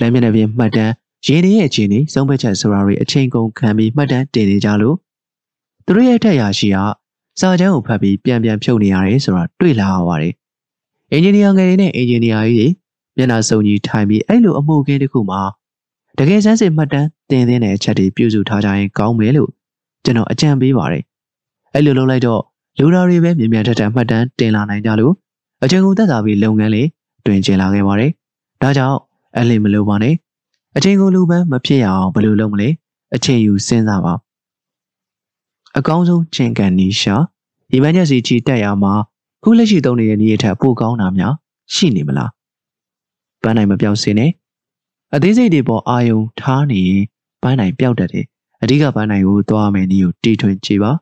[0.00, 0.92] လမ်းမျက်နှာပြင်မှတ်တမ်း
[1.26, 4.96] ရေတွေရဲ့အခြေအနေစုံဘက်ချက်ဆိုတာတွေအချိန်ကုန်ခံပြီးမှတ်တမ်းတင်နေကြလို့
[5.86, 6.78] သူတို့ရဲ့ထက်ရာရှိက
[7.40, 10.34] စာချမ်းကိုဖတ်ပြီးပြန်ပြန်ဖြုတ်နေရတယ်ဆိုတာတွေ့လာရပါတယ်
[11.12, 12.70] အင်ဂျင်နီယာငယ်တွေနဲ့အင်ဂျင်နီယာကြီး
[13.16, 15.42] တွေမျက်နှာစုံကြီးထိုင်ပြီးအဲ့လိုအမှုခင်းတစ်ခုမှာ
[16.18, 19.50] တကယ်စမ်းစစ်မှတ်တမ်းတင်သင်းတဲ့အချက်တွေပြုစုထားကြရင်ကောင်းမယ်လို့
[20.04, 21.02] ကျွန်တော်အကြံပေးပါတယ်
[21.74, 22.42] အဲ့လိုလုပ်လိုက်တော့
[22.78, 25.14] လူသားတွေပဲမြင်မြန်ထက်ထက်မှတ်တမ်းတင်လာနိုင်ကြလို့
[25.64, 26.88] အချိန်ကုန်သက်သာပြီးလုပ်ငန်းလေး
[27.26, 28.10] တွင်ကျင်လာခဲ့ပါတယ်
[28.62, 28.98] ဒါကြောင့်
[29.36, 30.14] အဲ့လိမလို့ပါနဲ့
[30.76, 32.68] အချိန်ကုန်လူပန်းမဖြစ်ရအောင်ဘယ်လိုလုပ်မလဲ
[33.14, 34.14] အချိန်ယူစဉ်းစားပါ
[35.78, 37.16] အကောင်းဆုံးချင်ကန်နီရှာ
[37.70, 38.92] ဒီမန်ချက်စီချီတက်ရမှာ
[39.42, 41.34] ခုလက်ရှိသုံးနေတဲ့နည်းအထက်ပိုကောင်းတာများ
[41.74, 42.30] ရှိနေမလား
[43.42, 44.30] ပန်းနိုင်မပြောင်းစင်းနဲ့
[45.14, 47.04] အသေးစိတ်တွေပေါ်အာယုံထားနေရင်
[47.42, 48.26] ပန်းနိုင်ပျောက်တတ်တယ်
[48.62, 50.92] အဓိကပန်းနိုင်ကိုသွားမယ်နည်းကိုတီထွင်ကြည့်ပါ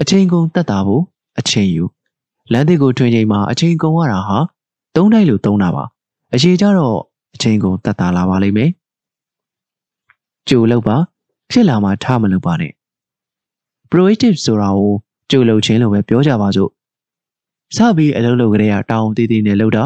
[0.00, 1.02] အချိန်ကုန်တက်တာဖို့
[1.38, 1.84] အချိန်ယူ
[2.52, 4.38] လမ်းသစ်ကိုထွင်ချိန်မှာအချိန်ကုန်ရတာဟာ
[4.94, 5.84] သုံးတိုက်လို့သုံးတာပါ
[6.34, 6.98] အရှိကြတော့
[7.34, 8.70] အချိန်ကုန်တက်တာလာပါလိမ့်မယ်
[10.48, 10.96] ကြိုလောက်ပါ
[11.50, 12.72] ဖြစ်လာမှထားမလို့ပါနဲ့
[13.90, 14.92] proactive ဆိုတာကို
[15.30, 16.70] ကြိုလုပ်ခြင်းလို့ပဲပြောကြပါစို့
[17.76, 19.84] စပြီးအလုပ်လုပ်ကြတဲ့တောင်းတည်တည်နဲ့လုပ်တာ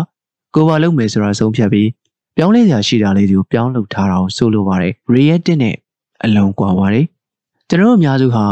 [0.54, 1.88] ကိုပါလုပ်မယ်ဆိုတာဆုံးဖြတ်ပြီး
[2.36, 5.76] ပြောင်းလဲစရာရှိတာလေးတွေကိုပြောင်းလုပ်ထားတာကိုဆိုလိုပါတယ် reactive နဲ့
[6.24, 7.06] အလုံးကွာပါတယ်
[7.68, 8.44] ကျွန်တော်တို့အများစုဟာ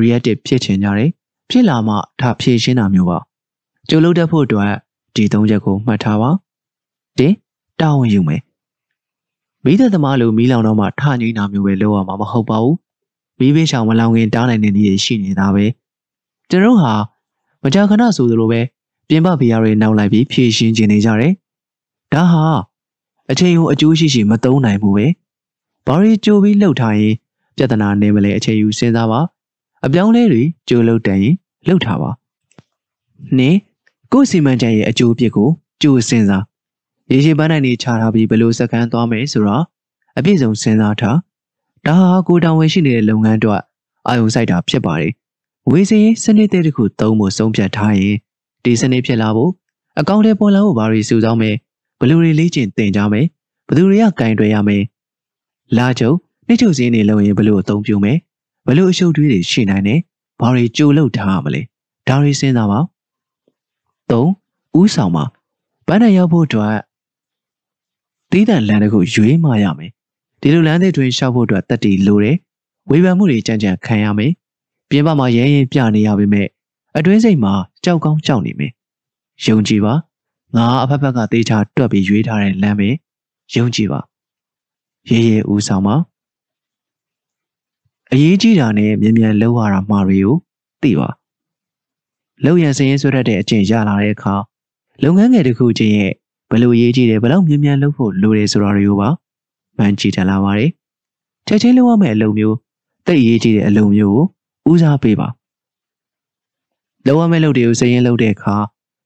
[0.00, 1.10] reactive ဖြစ်ချင်ကြတယ်
[1.50, 3.18] ဖြစ်လာမှဒါဖြည့်ရှင်းတာမျိုးပါ
[3.88, 4.72] ကြိုလုပ်တတ်ဖို့အတွက်
[5.16, 6.30] ဒီသုံးချက်ကိုမှတ်ထားပါ
[7.18, 7.36] တင်း
[7.80, 8.42] တာဝန်ယူမယ်
[9.64, 12.76] မိသက်သမားလိုမီးလောင်တော့မှထငိမ့်တာမျိုးပဲလုပ်ရမှာမဟုတ်ပါဘူး
[13.38, 15.64] မီးဘေးရှောင်မလောင်ခင်တားနိုင်တဲ့နည်းတွေရှိနေတာပဲ
[16.50, 16.94] ကျွန်တော်ဟာ
[17.62, 18.60] မကြာခဏဆိုသလိုပဲ
[19.08, 21.32] ပြင်ပဗီယာတွေနောက်လိုက်ပြီးဖြည့်ရှင်းခြင်းနေကြတယ်
[22.12, 22.46] ဒါဟာ
[23.30, 25.06] အချိန်ကိုအကျိုးရှိရှိမသုံးနိုင်ဘူးပဲ
[25.86, 27.14] ဘာတွေကြိုပြီးလှုပ်ထားရင်
[27.56, 29.20] ပြဿနာနေမလဲအချိန်ယူစဉ်းစားပါ
[29.86, 31.34] အပြောင်းလဲတွေကြိုလှုပ်တန်ရင်
[31.66, 32.10] လှုပ်ထားပါ
[33.38, 33.58] နင်း
[34.12, 35.48] ကိုယ်စီမံချက်ရဲ့အကျိုးအပြစ်ကို
[35.82, 36.44] ကြိုစဉ်းစား
[37.10, 39.64] ရေရှည်ပန်းနိုင်နေချထားပြီးဘယ်လိုစက္ကန့်သွားမယ်ဆိုတော့
[40.18, 41.16] အပြည့်စုံစဉ်းစားထား
[41.86, 43.62] ဒါဟာကိုတောင်ဝင်ရှိနေတဲ့လုပ်ငန်းအတွက်
[44.06, 45.12] အာရုံစိုက်တာဖြစ်ပါတယ်
[45.70, 48.14] ဝေစီစနစ်တဲ့တစ်ခုသုံးဖို့ဆုံးဖြတ်ထားရင်
[48.64, 49.50] ဒီစနစ်ဖြစ်လာဖို့
[50.00, 51.56] အကောင့်ထဲပေါ်လာဖို့ဘာတွေစုဆောင်းမယ်
[51.98, 53.26] ဘယ်လိုတွေလေ့ကျင့်သင်ကြားမယ်
[53.66, 54.82] ဘယ်သူတွေကကင်တွယ်ရမယ်
[55.78, 56.16] လာချုပ်
[56.46, 58.18] နှိမ့်ချုပ်စင်းတွေလုပ်ရင်ဘယ်လိုအသုံးပြုမယ်
[58.66, 60.00] ဘယ်လိုအရှုပ်တွေးတွေရှိနိုင်တယ်
[60.40, 61.62] ဘာတွေကြိုလုပ်ထားရမလဲ
[62.08, 62.80] ဒါတွေစဉ်းစားပါ
[64.10, 64.24] ၃
[64.80, 65.24] ဥဆောင်ပါ
[65.86, 66.74] ဘန်းနဲ့ရောက်ဖို့အတွက်
[68.30, 69.90] သီးသန့်လမ်းတစ်ခုရွေးမှရမယ်
[70.40, 72.36] ဒီလိုလမ်းသစ်တွင်ရှောက်ဖို့အတွက်တက်တီလိုတယ်
[72.90, 74.32] ဝေဖန်မှုတွေကြံ့ကြံ့ခံရမယ်
[74.90, 76.48] ပြင်ပမှာရဲရင်ပြနေရပေမဲ့
[76.96, 77.52] အတွင်းစိတ်မှာ
[77.84, 78.72] ကြောက်ကောင်းကြောက်နေမယ်
[79.46, 79.94] ယုံကြည်ပါ
[80.56, 82.88] ငါအဖက်ဖက်ကတေးချတွက်ပြီးရွေးထားတဲ့လမ်းပဲ
[83.54, 84.00] ယုံကြည်ပါ
[85.08, 85.94] ရဲရဲဦးဆောင်ပါ
[88.12, 90.36] အရေးကြီးတာနဲ့မြန်မြန်လှုပ်ရတာမှာတွေကို
[90.82, 91.08] သိပါ
[92.44, 94.34] လှုပ်ရစရင်ဆွရတဲ့အကျင့်ရလာတဲ့အခါ
[95.02, 96.12] လုပ်ငန်းငယ်တစ်ခုချင်းရဲ့
[96.50, 99.08] ဘယ်လိုရေးကြည့်တယ်ဘယ်လောက်မြန်မြန်လုပ်ဖို့လိုတယ်ဆိုတာတွေကိုပါ
[99.76, 100.70] မှန်ကြည့်ထလာပါတယ်
[101.46, 102.56] ချက်ချင်းလုပ်ရမယ့်အလုပ်မျိုး
[103.06, 104.24] တိတ်ရေးကြည့်တဲ့အလုပ်မျိုးကို
[104.70, 105.28] ဦးစားပေးပါ
[107.06, 108.56] လုပ်ရမယ့်လုပ်တွေကိုစရင်လုပ်တဲ့အခါ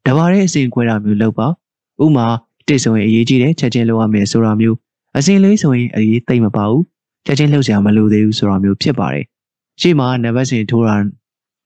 [0.07, 1.47] တဘာတဲ့အစဉ်ခွဲတာမျိုးလုပ်ပါ
[2.05, 2.27] ဥမာ
[2.66, 4.77] တိတ်ဆိုရင်အရေးကြီးတယ်ချက်ချင်းလုပ်ရမယ်ဆိုတာမျိုး
[5.16, 6.85] အစဉ်လေးဆိုရင်အရေးသိမ့်မပါဘူး
[7.27, 9.25] ချက်ချင်းလှုပ်ရှားမလို့သေးဘူးဆိုတာမျိုးဖြစ်ပါတယ်
[9.81, 10.97] ရှေ့မှာနံပါတ်စဉ်ထိုးတာ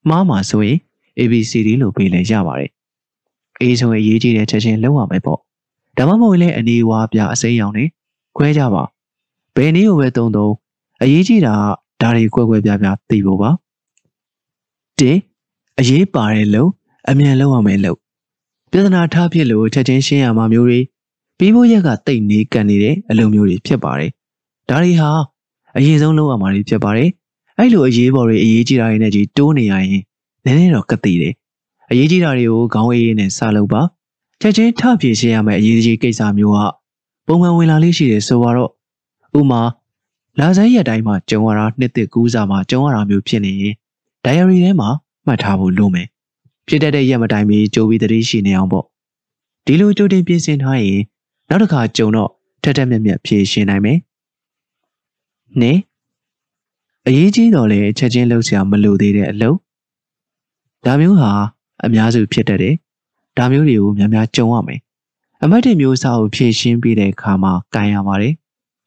[0.09, 0.79] မှားမှာဆိုရင်
[1.19, 2.71] ABCD လို့ပေးလည်းရပါတယ်
[3.61, 5.39] အေးဆိုရင်အရေးကြီးတဲ့ချက်ချင်းလုပ်ရမယ်ပေါ့
[5.99, 7.85] ဒါမှမဟုတ်လည်းအနေဝါပြအစိမ်းရောင်နေ
[8.37, 8.83] ခွဲကြပါ
[9.57, 10.49] ဘယ်နည်းကိုပဲတုံတုံ
[11.03, 11.55] အရေးကြီးတာ
[12.01, 13.51] ဒါတွေကွဲကွဲပြားပြားသိဖို့ပါ
[14.99, 15.21] တင်း
[15.81, 16.67] အရေးပါတဲ့လုံ
[17.11, 17.99] အမြန်လုပ်ရမယ်လို့
[18.71, 20.81] ပြဿနာထားဖြစ်လို့ချက်ချင်းရှင်းရမှာမျိုးတွေ
[21.39, 24.11] ပြီးဖို့ရက်ကတိတ်နေကန်နေတဲ့အလုပ်မျိုးတွေဖြစ်ပါတယ်
[24.69, 25.11] ဒါတွေဟာ
[25.77, 27.11] အရေးဆုံးလုပ်ရမှာတွေဖြစ်ပါတယ်
[27.59, 30.03] အဲ့လိုအရေးပေါ်တွေအရေးကြီးတာတွေနဲ့ကြီးတိုးနေရရင်
[30.45, 31.35] နည်းနည်းတော့ကတိတယ်
[31.91, 33.83] အရေးကြီးတာတွေကိုခေါင်းအေးနဲ့စလုပ်ပါ
[34.41, 36.61] ချက်ချင်းထဖြေရှင်းရမယ့်အရေးကြီးကိစ္စမျိုးက
[37.27, 38.71] ပုံမှန်ဝင်လာလေးရှိတယ်ဆိုတော့
[39.39, 39.63] ဥမာ
[40.39, 43.75] လာဆိုင်ရက်တိုင်းမှာကြုံရတာနှစ်သက်ကူးစားမှာကြုံရတာမျိုးဖြစ်နေရင်
[44.25, 44.89] diary ထဲမှာ
[45.27, 46.09] မှတ်ထားဖို့လိုမယ်
[46.69, 48.85] ဖြစ်တတ်တဲ့ရက်မတိုင်မီကြိုပြီးတတိရှိနေအောင်ပေါ့
[49.67, 51.01] ဒီလိုကြိုတင်ပြင်ဆင်ထားရင်
[51.49, 52.31] နောက်တစ်ခါကြုံတော့
[52.63, 53.99] ထက်ထက်မြက်မြက်ဖြေရှင်းနိုင်မယ်
[55.61, 55.81] နင်း
[57.07, 59.59] အရေးကြီးတော့လေချက်ချင်းလှုပ်ရှားမလိုသေးတဲ့အလုပ်
[60.85, 61.31] ဒါမျိုးဟာ
[61.85, 62.75] အများစုဖြစ်တတ်တယ်
[63.39, 64.81] ဒါမျိုးတွေကိုများများကြုံရမယ်
[65.43, 68.35] အမတ်တွေမျိုးစားကိုဖြည့်ရှင်းပေးတဲ့အခါမှာကန်ရပါတယ်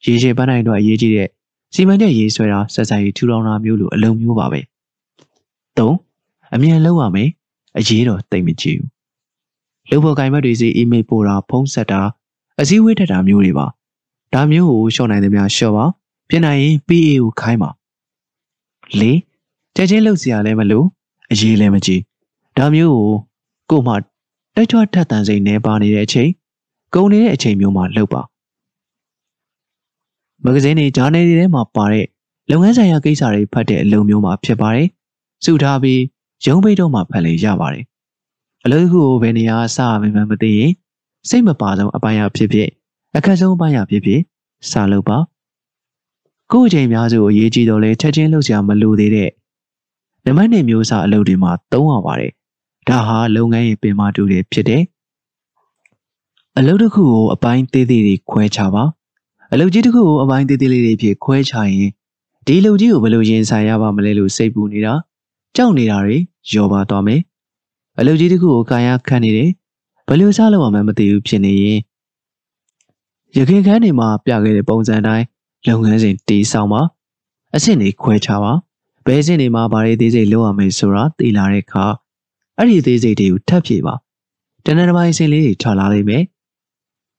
[0.04, 1.28] ရေရှည်ပန်းနိုင်တော့အရေးကြီးတဲ့
[1.74, 4.60] စီမံချက်ရေးဆွဲတာဆက်ဆံရေးထူထောင်တာမျိုးလိုအလုံးမျိုးပါပဲ
[5.76, 5.90] ၃
[6.54, 7.28] အမြန်လုပ်ရမယ်
[7.78, 8.90] အရေးတော့တိတ်မကြည့်ဘူး
[9.90, 12.00] လုပ်ဖို့ကင်မတ်တွေစီအီးမေးလ်ပို့တာဖုန်းဆက်တာ
[12.60, 13.66] အစည်းအဝေးထက်တာမျိုးတွေပါ
[14.34, 15.84] ဒါမျိုးကိုရှော့နိုင်သမျှရှော့ပါ
[16.28, 17.70] ပြင်နိုင်ရင် PA ကိုခိုင်းပါ
[19.00, 19.02] ၄
[19.74, 20.84] ချက်ချင်းလုပ်စရာလည်းမလို
[21.30, 22.02] အရေးလည်းမကြည့်
[22.56, 23.12] ဒါမျိုးကို
[23.70, 23.94] ကို့မှ
[24.54, 26.30] တိုက်ထွားထက်တန်စိတ်နေပါနေတဲ့အချိန်
[26.94, 28.22] ကုန်နေတဲ့အချိန်မျိုးမှာလှုပ်ပါ
[30.44, 32.06] မဂဇင်းတွေဂျာနယ်တွေထဲမှာပါတဲ့
[32.50, 34.88] လုပ်ငန်းဆိုင်ရာကိစ္စတွေဖတ်တဲ့အလုပ်မျိုးမှာဖြစ်ပါတယ်
[35.44, 36.00] စုထားပြီး
[36.46, 37.84] ရုံးပိတ်တော့မှဖတ်လေရပါတယ်
[38.64, 40.72] အလုပ်ခုကိုဘယ်နေရာစရမှန်းမသိရင်
[41.28, 42.68] စိတ်မပါဆုံးအပိုင်းအဖြစ်ဖြစ်
[43.16, 44.20] အခက်ဆုံးအပိုင်းအဖြစ်ဖြစ်
[44.70, 45.18] စလုပ်ပါ
[46.52, 49.30] ကို့အချိန်များစုအရေးကြီးတော့လဲချက်ချင်းလှုပ်ရှားမလို့သေးတဲ့
[50.24, 52.32] နံပါတ်1မျိုးစားအလုပ်တွေမှာသုံးရပါတယ်
[52.88, 54.82] ဒါဟာလုပ်ငန်းရဲ့ပင်မတူတွေဖြစ်တယ်
[56.58, 58.84] အလုပ်တစ်ခုကိုအပိုင်းသေးသေးတွေခွဲခြားပါ
[59.52, 61.90] အလုပ်ကြီးတစ်ခုကိုအပိုင်းသေးသေးလေးတွေဖြစ်ခွဲခြားရင်
[62.46, 64.94] ဒီအလုပ်ကြီးကိုဘယ်လိုရင်ဆိုင်ရပါမလဲလို့စိတ်ပူနေတာ
[65.56, 66.16] ကြောက်နေတာတွေ
[66.52, 67.20] ယောပါသွားမယ်
[67.98, 69.50] အလုပ်ကြီးတစ်ခုကိုကာယခံနေတယ်
[70.08, 71.80] ဘယ်လိုစားလို့မှမသိဘူးဖြစ်နေရင်
[73.36, 75.24] ရခင်ခန်းနေမှာပြခဲ့တဲ့ပုံစံတိုင်း
[75.68, 76.82] လုပ်ငန်းစဉ်တည်ဆောက်ပါ
[77.54, 78.52] အဆင့်တွေခွဲခြားပါ
[79.06, 81.84] ဘယ်အဆင့်တွေမှာဘာတွေသေးစိတ်လုပ်ရမယ်ဆိုတာသိလာတဲ့အခါ
[82.56, 83.94] အဲ့ဒီသေးစိတ်တွေကိုထပ်ဖြည့်ပါ
[84.64, 86.22] တနင်္လာပိုင်းအဆင့်လေးတွေထွက်လာလိမ့်မယ်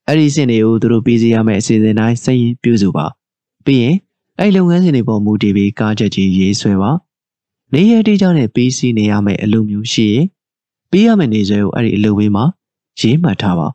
[0.09, 3.05] အဲ့ဒီအဆင့်တွေကိုသူတို့ပြီးစီရမယ့်အစီအစဉ်တိုင်းစိတ်ရင်ပြုစုပါ
[3.65, 3.95] ပြီးရင်
[4.39, 6.91] အဲ့လုပ်ငန်းစဉ်တွေပေါ်မူတည်ပြီးကားချက်ကြီးရေးဆွဲပါ
[7.73, 10.25] နေရတေးကြောင့်နဲ့ပြီးစီးနေရမယ့်အလုပ်မျိုးရှိရင်
[10.91, 12.45] ပြီးရမယ့်နေဆွဲကိုအဲ့ဒီအလုပ်ဝေးမှာ
[12.99, 13.67] ရေးမှတ်ထားပါ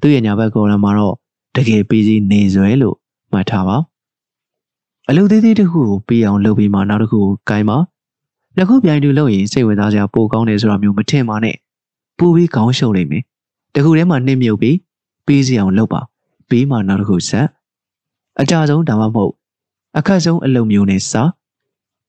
[0.00, 1.14] သူ့ရဲ့ညာဘက်ကော်လမ်မှာတော့
[1.56, 2.96] တကယ်ပြီးစီးနေဆွဲလို့
[3.32, 3.76] မှတ်ထားပါ
[5.08, 7.78] အလုပ်သေးသေးတစ်ခုကိုပြီးအောင်လုပ်ပြီးမှနောက်တစ်ခုကိုကိုင်းပါ
[8.56, 11.56] နှစ်ခုပြိုင်တူလုပ်ရင်စိတ်ဝင်စားစရာပိုကောင်းတယ်ဆိုတာမျိုးမထင်ပါနဲ့
[12.18, 13.22] ပိုပြီးကောင်းရှုံလိမ့်မယ်
[13.74, 14.76] တခုထဲမှာနှိမ့်မြုပ်ပြီး
[15.32, 16.00] ပြီးစီအောင်လုပ်ပါ
[16.48, 17.46] ပြီးမှနောက်တစ်ခုဆက်
[18.40, 19.32] အကြဆုံးဒါမှမဟုတ်
[19.98, 21.22] အခက်ဆုံးအလုပ်မျိုးနဲ့စာ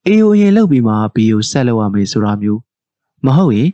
[0.05, 2.59] အေယိုရင်လုပ်ပြီးမှဘီယိုဆက်လုပ်ရမယ်ဆိုတာမျိုး
[3.26, 3.69] မဟုတ်ရင်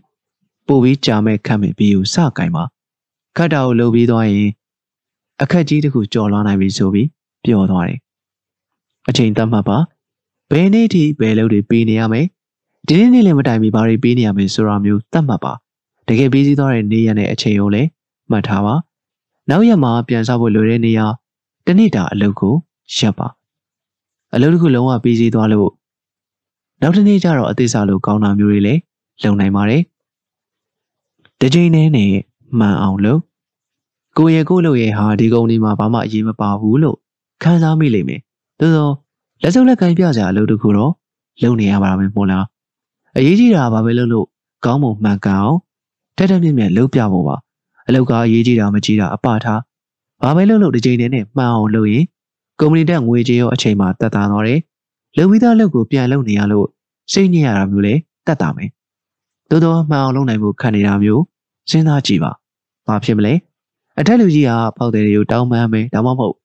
[0.68, 2.64] ပို့ပြီးကြာမဲ့ခတ်မဲ့ဘီယိုစကင်ပါ
[3.38, 4.50] ခတ်တာကိုလုပ်ပြီးသွားရင်
[5.41, 7.08] အခက်ကြီးတစ်ခုကြော်လာနိုင်ပြီဆိုပြီး
[7.45, 8.00] ပြောသွားတယ်
[9.10, 9.78] အချိန်သတ်မှတ်ပါ
[10.52, 12.26] ဘယ်နေ့ထိဘယ်လုပ်တွေပေးနေရမယ်
[12.88, 15.54] ဒီနေ့နေ့လည်းမတိုင်မီဘာတွေပေးနေရမယ်ဆိုတာမျိုးသတ်မှတ်ပါ
[16.08, 17.89] တကယ်ပြီးစီးသွားတဲ့နေ့ရက်နဲ့အချိန်ကိုလည်း
[18.32, 18.76] မှတ်ထားပါ
[19.50, 21.06] နောက်ရက်မှာပြန်စားဖို့လိုတဲ့နေရာ
[21.66, 22.56] တနေ့တာအလုပ်ကို
[22.97, 23.28] ရပ်ပါ
[24.34, 25.72] အလုပ်တစ်ခုလုံးဝပြီးစီးသွားလို့
[26.82, 28.82] နောက်တစ်နေ့ကျတော့အသေးစားလို့ကောင်းတာမျိုးတွေလည်း
[29.24, 29.82] လုံနိုင်ပါတယ်
[31.41, 32.12] တကြိမ်နဲ့နဲ့
[32.60, 33.22] မှန်အောင်လုပ်
[34.18, 36.97] ကိုရဲ့ကိုလို့ရဲ့ဟာဒီကုန်းဒီမှာဘာမှအရေးမပါဘူးလို့
[37.43, 38.22] ခံစားမိလိမ့်မယ်
[38.60, 38.89] သို့သော
[39.41, 40.91] လက်စုပ်လက်ကင်ပြကြအလုပ်တစ်ခုတော့
[41.41, 42.45] လုပ်နေရပါမယ်မို့လား
[43.18, 44.28] အရေးကြီးတာဘာပဲလုပ်လို့
[44.66, 45.60] ကောင်းမွန်မှန်ကန်အောင်
[46.18, 47.36] တက်တက်မြင့်မြတ်လုပ်ပြဖို့ပါ
[47.90, 49.62] အလုပ်ကအရေးကြီးတာမကြီးတာအပထား
[50.24, 52.06] ဘာပဲလုပ်လို့ဒီချိန်နဲ့မှန်အောင်လုပ်ရင်
[52.60, 54.60] ကုမ္ပဏီတက်ငွေကြေးရောအချိန်မှတက်တာတော့တယ်
[55.18, 56.68] လုံပြီးသားလုပ်ကိုပြန်လုပ်နေရလို့
[57.12, 57.94] စိတ်ညစ်ရတာမျိုးလေ
[58.28, 58.70] တက်တာမယ်
[59.50, 61.24] သို့တော့မှန်အောင်လုပ်နိုင်ဖို့ခံနေတာမျိုး
[61.70, 62.32] စဉ်းစားကြည့်ပါ
[62.88, 63.34] ဘာဖြစ်မလဲ
[64.00, 66.36] အထက်လူကြီးကဖောက်တယ်တွေကိုတောင်းပန်မယ်ဒါမှမဟုတ်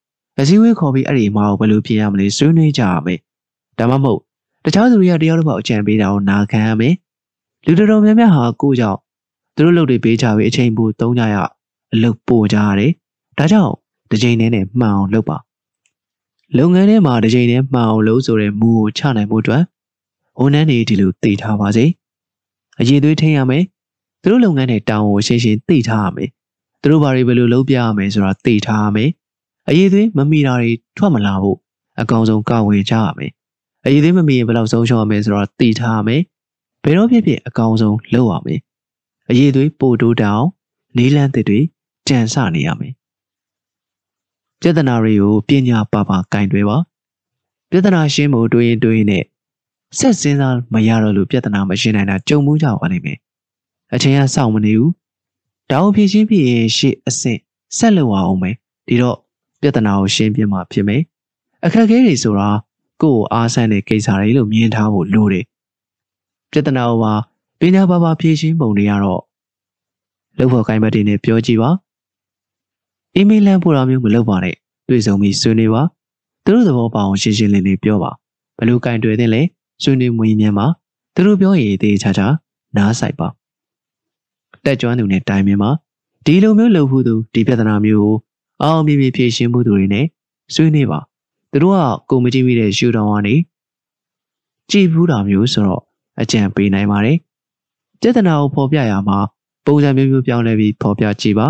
[0.40, 3.18] အစည်းအဝေးခေါ်ပြီးအဲ့ဒီမှာဘယ်လိုပြင်ရမလဲဆွေးနွေးကြရမယ်
[3.78, 4.20] ဒါမှမဟုတ်
[4.64, 6.94] တခြားသူတွေကတယောက်တစ်ပေါက်အကြံပေးတာကိုနာခံရမယ်
[7.66, 8.98] လူတော်တော်များများဟာကိုကြောင့်
[9.56, 11.36] သူတို့လုပ်တွေပေးချပြီးအချိန်ပိုသုံးကြရ
[11.94, 12.92] အလုပ်ပို့ကြရတယ်
[13.38, 13.74] ဒါကြောင့်
[14.10, 15.36] တစ်ချိန်နဲ့နဲ့မှန်အောင်လုပ်ပါ
[16.58, 19.62] လုပ်ငန်းထဲမှာတစ်ချိန်နဲ့မှန်အောင်လုပ်ဆိုတဲ့မူကိုချနိုင်ဖို့အတွက်
[20.40, 21.84] ဝန်ထမ်းတွေဒီလိုသိထားပါစေ
[22.80, 23.64] အရေးသွေးထိန်းရမယ်
[24.22, 26.28] သူတို့လုပ်ငန်းတွေတောင်းကိုရှင်းရှင်းသိထားရမယ်
[26.80, 29.10] သူတို့ဘာတွေဘယ်လိုလုပ်ပြရမယ်ဆိုတာသိထားရမယ်
[29.68, 31.58] အရေးသွေးမမိတာတွေထွက်မလာဖို့
[32.00, 33.30] အကောင်ဆုံးကာဝေကြရမယ်
[33.86, 36.22] အရေးသွေးမမိရင်ဘယ်လောက်ဆုံးရှုံးရမယ်ဆိုတာသိထားရမယ်
[36.84, 38.60] ဘယ်တော့ဖြစ်ဖြစ်အကောင်ဆုံးလုပ်ရမယ်
[39.30, 40.46] အရေးသွေးပို့တိုးတောင်း
[40.96, 41.60] နေလန်းသစ်တွေ
[42.08, 42.94] ကြံစနေရမယ်
[44.60, 46.78] ပြဿနာတွေကိုပညာပါပါကင်တွယ်ပါ
[47.70, 49.24] ပြဿနာရှင်းဖို့တွေးရင်တွေးရင်နဲ့
[49.98, 53.18] ဆက်စင်းစားမရတော့လို့ပြဿနာမရှင်းနိုင်တာကြုံမှုကြပါလိမ့်မယ်
[53.94, 54.92] အချိန်ကစောင့်မနေဘူး
[55.70, 57.40] တောင်းဖြည့်ရှင်းပြီးရင်ရှေ့အဆင့်
[57.78, 58.56] ဆက်လုပ်အောင်မယ်
[58.88, 59.18] ဒီတော့
[59.60, 61.02] ပြဿနာကိုရှင်းပြမှဖြစ်မယ်
[61.64, 62.50] အခက်အခဲတွေဆိုတာ
[63.02, 65.44] ကိုယ့်ကိုအားဆန်းတဲ့ကိစ္စတွေလို့မြင်ထားဖို့လိုတယ်
[66.50, 67.14] ပြဿနာကိုပါ
[67.64, 69.22] ပညာပါပါဖြည့်ရှင်းပုံတွေကတော့
[70.38, 71.70] လုပ်ဖို့ကိုင်းဘက်တွေနဲ့ပြောကြည့်ပါ
[73.14, 74.56] အီးမေးလ်လမ်းပို့တာမျိုးမလုပ်ပါနဲ့
[74.88, 75.82] တွေ့ဆုံပြီးဆွေးနွေးပါ
[76.44, 78.10] သူတို့သဘောပေါအောင်ရှင်းရှင်းလင်းလင်းပြောပါ
[78.58, 79.42] ဘယ်လိုကင်တွယ်သင့်လဲ
[79.82, 80.66] ဆွေးနွေးမွေးမြန်းပါ
[81.14, 82.26] သူတို့ပြောရင်တေးချာချာ
[82.76, 83.28] နားဆိုင်ပါ
[84.64, 85.70] တက်ကြွသူနဲ့တိုင်ပင်ပါ
[86.26, 88.14] ဒီလိုမျိုးလုပ်ဖို့သူဒီပြဿနာမျိုးကို
[88.62, 90.06] အောင်မြင်မြင်ဖြေရှင်းမှုသူတွေနဲ့
[90.54, 90.98] ဆွေးနွေးပါ
[91.52, 91.78] သူတို့က
[92.10, 93.34] ကိုမကြည့်မိတဲ့ရှူတောင်ကနေ
[94.70, 95.82] ကြည်ဘူးတာမျိုးဆိုတော့
[96.20, 97.18] အကြံပေးနိုင်ပါတယ်
[98.04, 99.18] ပြဿနာကိုဖော်ပြရမှာ
[99.66, 101.46] ပုံစံမျိုးမျိုးပြောင်းလဲပြီးဖော်ပြကြည့်ပါ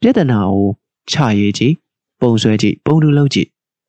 [0.00, 0.68] ပြဿနာကို
[1.10, 1.74] ချရေးကြည့်
[2.20, 3.48] ပုံဆွဲကြည့်ပုံတူလုပ်ကြည့်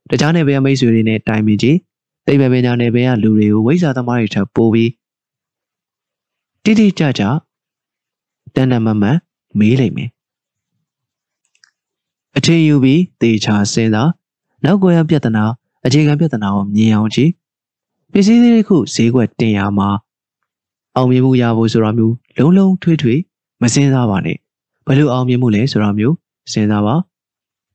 [0.09, 1.77] တခြားနယ်ပယ်မိတ်ဆွေတွေနဲ့တိုင်ပင်ကြည့်
[2.25, 4.91] သိပ္ပံပညာနယ်ပယ်ကလူတွေကိုဝိဇ္ဇာသမားတွေထပ်ပို့ပြီး
[6.63, 7.23] တိတိကျကျ
[8.55, 9.17] တန်တမမန်
[9.59, 10.09] မေးလိုက်မယ်
[12.37, 14.09] အထင်ယူပြီးသေချာစဉ်းစား
[14.63, 15.43] နောက်ကွယ်ရပြဿနာ
[15.85, 17.31] အခြေခံပြဿနာကိုမြင်အောင်ကြည့်
[18.11, 19.89] ပစ္စည်းတွေခုဈေးကွက်တင်ရမှာ
[20.95, 23.19] အောင်မြင်မှုရဖို့ဆိုတာမျိုးလုံးလုံးထွေးထွေး
[23.61, 24.37] မစင်စားပါနဲ့
[24.87, 26.15] ဘယ်လိုအောင်မြင်မှုလဲဆိုတာမျိုး
[26.51, 26.95] စဉ်းစားပါ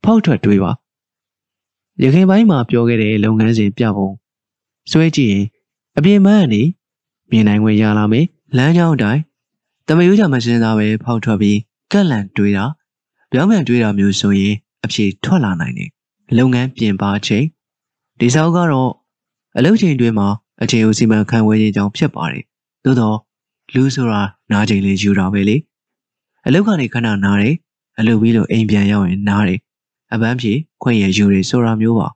[0.05, 0.71] ဖောက်ထွက်တွေးပါ
[2.03, 4.09] ရခိုင်ပိုင်းမှာပြောခဲ့တဲ့လုပ်ငန်းစဉ်ပြပုံ
[4.91, 5.45] စွဲကြည့်ရင်
[5.99, 6.63] အပြင်ပန်းကနေ
[7.31, 9.23] မြင်နိုင်ခွင့်ရလာမယ်လမ်းကြောင်းတိုင်း
[9.87, 11.59] တမယိုးကြမစင်းသားပဲဖောက်ထွက်ပြီး
[11.93, 12.65] ကက်လန်တွေးတာ
[13.33, 14.55] ပြောင်းပြန်တွေးတာမျိုးဆိုရင်
[14.85, 15.91] အဖြေထွက်လာနိုင်တယ်
[16.39, 17.45] လုပ်ငန်းပြင်ပါချိန်
[18.21, 18.91] ဒီဆောက်ကတော့
[19.57, 20.29] အလုပ်ချိန်တွင်မှာ
[20.63, 22.45] အချိန်ကိုစီမံခန့်ခွဲခြင်းကြောင့်ဖြစ်ပါတယ်
[22.89, 23.19] သို့တော့
[23.75, 24.23] လူဆိုတာ
[24.53, 25.57] နားချိန်လေးယူတာပဲလေ
[26.47, 27.55] အလုပ်ကနေခဏနားတယ်
[27.99, 29.61] အလုပ်ပြီးလို့အိမ်ပြန်ရောက်ရင်နားတယ်
[30.13, 32.09] အပန်းဖြေခွင့်ရယူတွေဆိုတာမျိုးပါ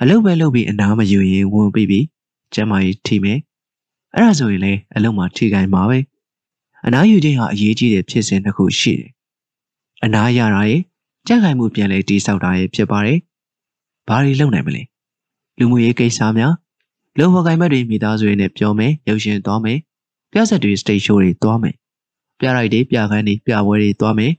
[0.00, 2.04] အလုပ်ပဲလုပ်ပြီးအနားမယူရင်ဝင်ပြီးပြီး
[2.54, 3.38] ကျမကြီးထိမယ်
[4.14, 5.98] အဲ့ဒါဆိုရင်လေအလုပ်မှာထိခိုင်မှာပဲ
[6.86, 9.10] အနားယူခြင်းဟာအရေးကြီးတဲ့ဖြစ်စဉ်တစ်ခုရှိတယ်
[10.04, 10.82] အနားရတာရဲ့
[11.26, 13.18] ကြက်ခိုင်မှုပြန်လဲတိဆောက်တာရဲ့ဖြစ်ပါတယ်
[14.08, 14.82] ဘာတွေလုပ်နိုင်မလဲ
[15.58, 16.52] လူမှုရေးကိစ္စများ
[17.18, 19.78] လုံဖော်ကိုင်ဘက်တွေမိသားစုတွေနဲ့ပြောမယ်ရုပ်ရှင်သွားမယ်
[20.32, 21.74] ပြဆက်တွေစတိတ်ရှိုးတွေသွားမယ်
[22.38, 24.32] ပြရိုက်တွေပြခန်းတွေပြပွဲတွေသွားမယ်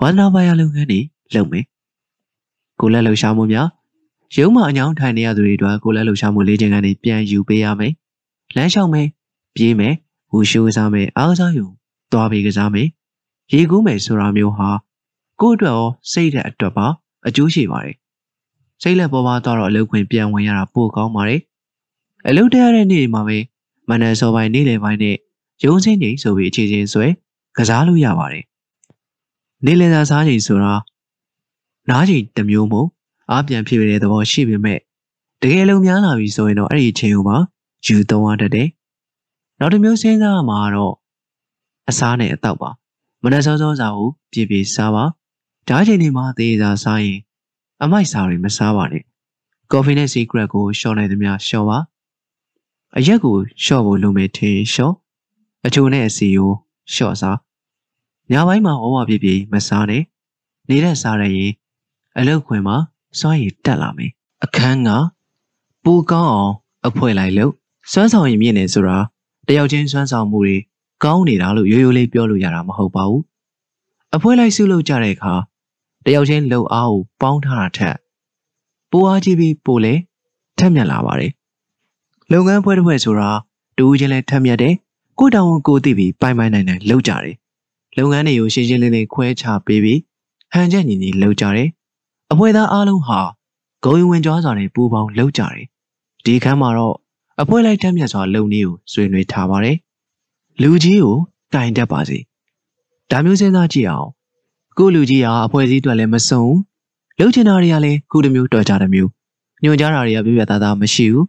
[0.00, 1.00] ဝန္ဒနာဘာယာလုပ်ငန်းတွေ
[1.34, 1.64] လုပ်မယ်
[2.80, 3.68] ကိုလက်လှူရှားမှုများ
[4.36, 7.92] ရုံးမှအညောင်းထိုင်နေရသူတွေအတွက်ကိုလက်လှူရှားမှုလေးချိန်ကနေပြန်ယူပေးရမယ်
[8.56, 9.06] လမ်းလျှောက်မယ်
[9.56, 9.94] ပြေးမယ်
[10.32, 11.64] ဝူရှိုးစားမယ်အားစားယူ
[12.12, 12.88] သွားပြီးကစားမယ်
[13.52, 14.68] ရေကူးမယ်ဆိုတာမျိုးဟာ
[15.40, 16.86] ကိုယ့်အတွက်ရောစိတ်တဲ့အတွက်ပါ
[17.26, 17.96] အကျိုးရှိပါတယ်
[18.82, 21.40] စိတ်လက်ပေါ်ပါတော့အလုပ်ခွင်ပြန်ဝင်ရတာပိုကောင်းပါတယ်
[22.28, 23.38] အလုပ်တရားတဲ့နေ့မှာပဲ
[23.88, 25.16] မနက်စောပိုင်းနေ့လယ်ပိုင်းနဲ့
[25.64, 27.06] ရုံးစင်းချိန်ဆိုပြီးအခြေချင်းဆွဲ
[27.56, 28.44] ကစားလို့ရပါတယ်
[29.64, 30.72] နေ့လယ်စာစားချိန်ဆိုတာ
[31.90, 32.88] နားချိန်တစ်မျိုးမို့
[33.30, 34.78] အားပြန်ဖြစ်နေတဲ့သဘောရှိပေမဲ့
[35.42, 37.36] တကယ်လုံးများလာပြီဆိုရင်တော့အဲ့ဒီအချိန်ကိုမှ
[37.86, 38.68] ယူသုံးရတတ်တယ်
[39.60, 40.94] နောက်တစ်မျိုးစဉ်းစားရမှာတော့
[41.88, 42.70] အစားနဲ့အတော့ပါ
[43.22, 45.04] မနက်စောစောစာကိုပြည့်ပြည့်စားပါ
[45.68, 47.20] ဓာတ်ချိန်တွေမှာသေးစားစားရင်
[47.82, 49.02] အမိုက်စားတွေမစားပါနဲ့
[49.72, 51.78] ကော်ဖီနဲ့စီဂရက်ကိုရှော့နိုင်သမျှရှော့ပါ
[52.96, 54.94] အရက်ကိုရှော့ဖို့လုပ်မယ်ထင်ရှော့
[55.66, 56.52] အချိုနဲ့အစီကို
[56.94, 57.38] ရှော့စား
[58.30, 60.02] ညပိုင်းမှာဩဝါပြည့်ပြည့်မစားနဲ့
[60.68, 61.52] နေတဲ့စားရရင်
[62.18, 62.76] အလုတ်ခွင်မှာ
[63.18, 64.10] စွမ်းရည်တက်လာမယ်
[64.44, 64.90] အခန်းက
[65.84, 66.52] ပူကောင်းအောင်
[66.86, 67.52] အဖွဲလိုက်လို့
[67.92, 68.98] စွမ်းဆောင်ရည်မြင့်နေဆိုတာ
[69.48, 70.56] တယောက်ချင်းစွမ်းဆောင်မှုတွေ
[71.04, 73.22] ကောင်းနေတာလို့ရိုးရိုးလေးပြောလို့ရတာမဟုတ်ပါဘူး
[74.14, 75.34] အဖွဲလိုက်စုလုပ်ကြတဲ့အခါ
[76.06, 77.96] တယောက်ချင်းလှုပ်အားကိုပေါင်းထားတာထက်
[78.90, 79.94] ပိုအားကြီးပြီးပိုလဲ
[80.58, 81.32] ထက်မြက်လာပါတယ်
[82.34, 83.30] လုပ်ငန်းဖွဲ့တစ်ဖွဲ့ဆိုတာ
[83.78, 84.74] တူးချင်းလဲထက်မြက်တယ်
[85.18, 87.34] ကိုတောင်ကိုသိပြီးပိုင်ပိုင်နိုင်နိုင်လုပ်ကြတယ်
[87.98, 90.00] လုပ်ငန်းတွေကိုရှင်းရှင်းလင်းလင်းခွဲခြားပေးပြီး
[90.52, 91.68] ဟန်ချက်ညီညီလုပ်ကြတယ်
[92.32, 93.20] အဖွဲသားအားလုံးဟာ
[93.84, 95.64] ဂုံရင်ဝင်ကြွားစွာနဲ့ပူပေါင်းလှုပ်ကြတယ်
[96.24, 96.96] ဒီခန်းမှာတော့
[97.40, 99.76] အဖွဲလိုက်တက်မြတ်စွာလုံနည်းကိုဆွေးနွေးထားပါတယ်
[100.62, 101.16] လူကြီးကို
[101.52, 102.18] ကင်တက်ပါစေ
[103.10, 104.08] ဒါမျိုးစဉ်းစားကြည့်အောင်
[104.78, 106.44] ကိုလူကြီးဟာအဖွဲ့အစည်းအတွက်လည်းမစုံ
[107.18, 109.10] လှုပ်ချင်တာတွေကလည်းခုတစ်မျိုးတော်ကြတဲ့မျိုး
[109.62, 111.26] ညွန်ကြားတာတွေကပြပြသားသားမရှိဘူး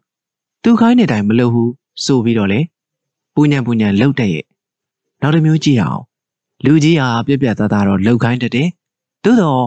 [0.67, 1.71] သူခိုင်းတဲ့အတိုင်းမလုပ်ဘူး
[2.05, 2.59] ဆိုပြီးတော့လေ
[3.35, 4.45] ပူညံပူညံလှုပ်တဲ့ရဲ့
[5.21, 6.01] နောက်တစ်မျိုးကြည့်အောင်
[6.65, 8.67] လူကြီးဟာပြပြသားသားတော့လှုပ်ခိုင်းတတ်တယ်
[9.23, 9.63] သို့တော့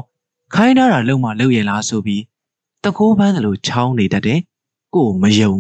[0.55, 2.23] ခိုင်းထားတာလုံမှလှုပ်ရလားဆိုပြီး
[2.85, 4.41] တကိုးပန်းတယ်လို့ချောင်းနေတတ်တယ်
[4.95, 5.55] ကိုမယုံ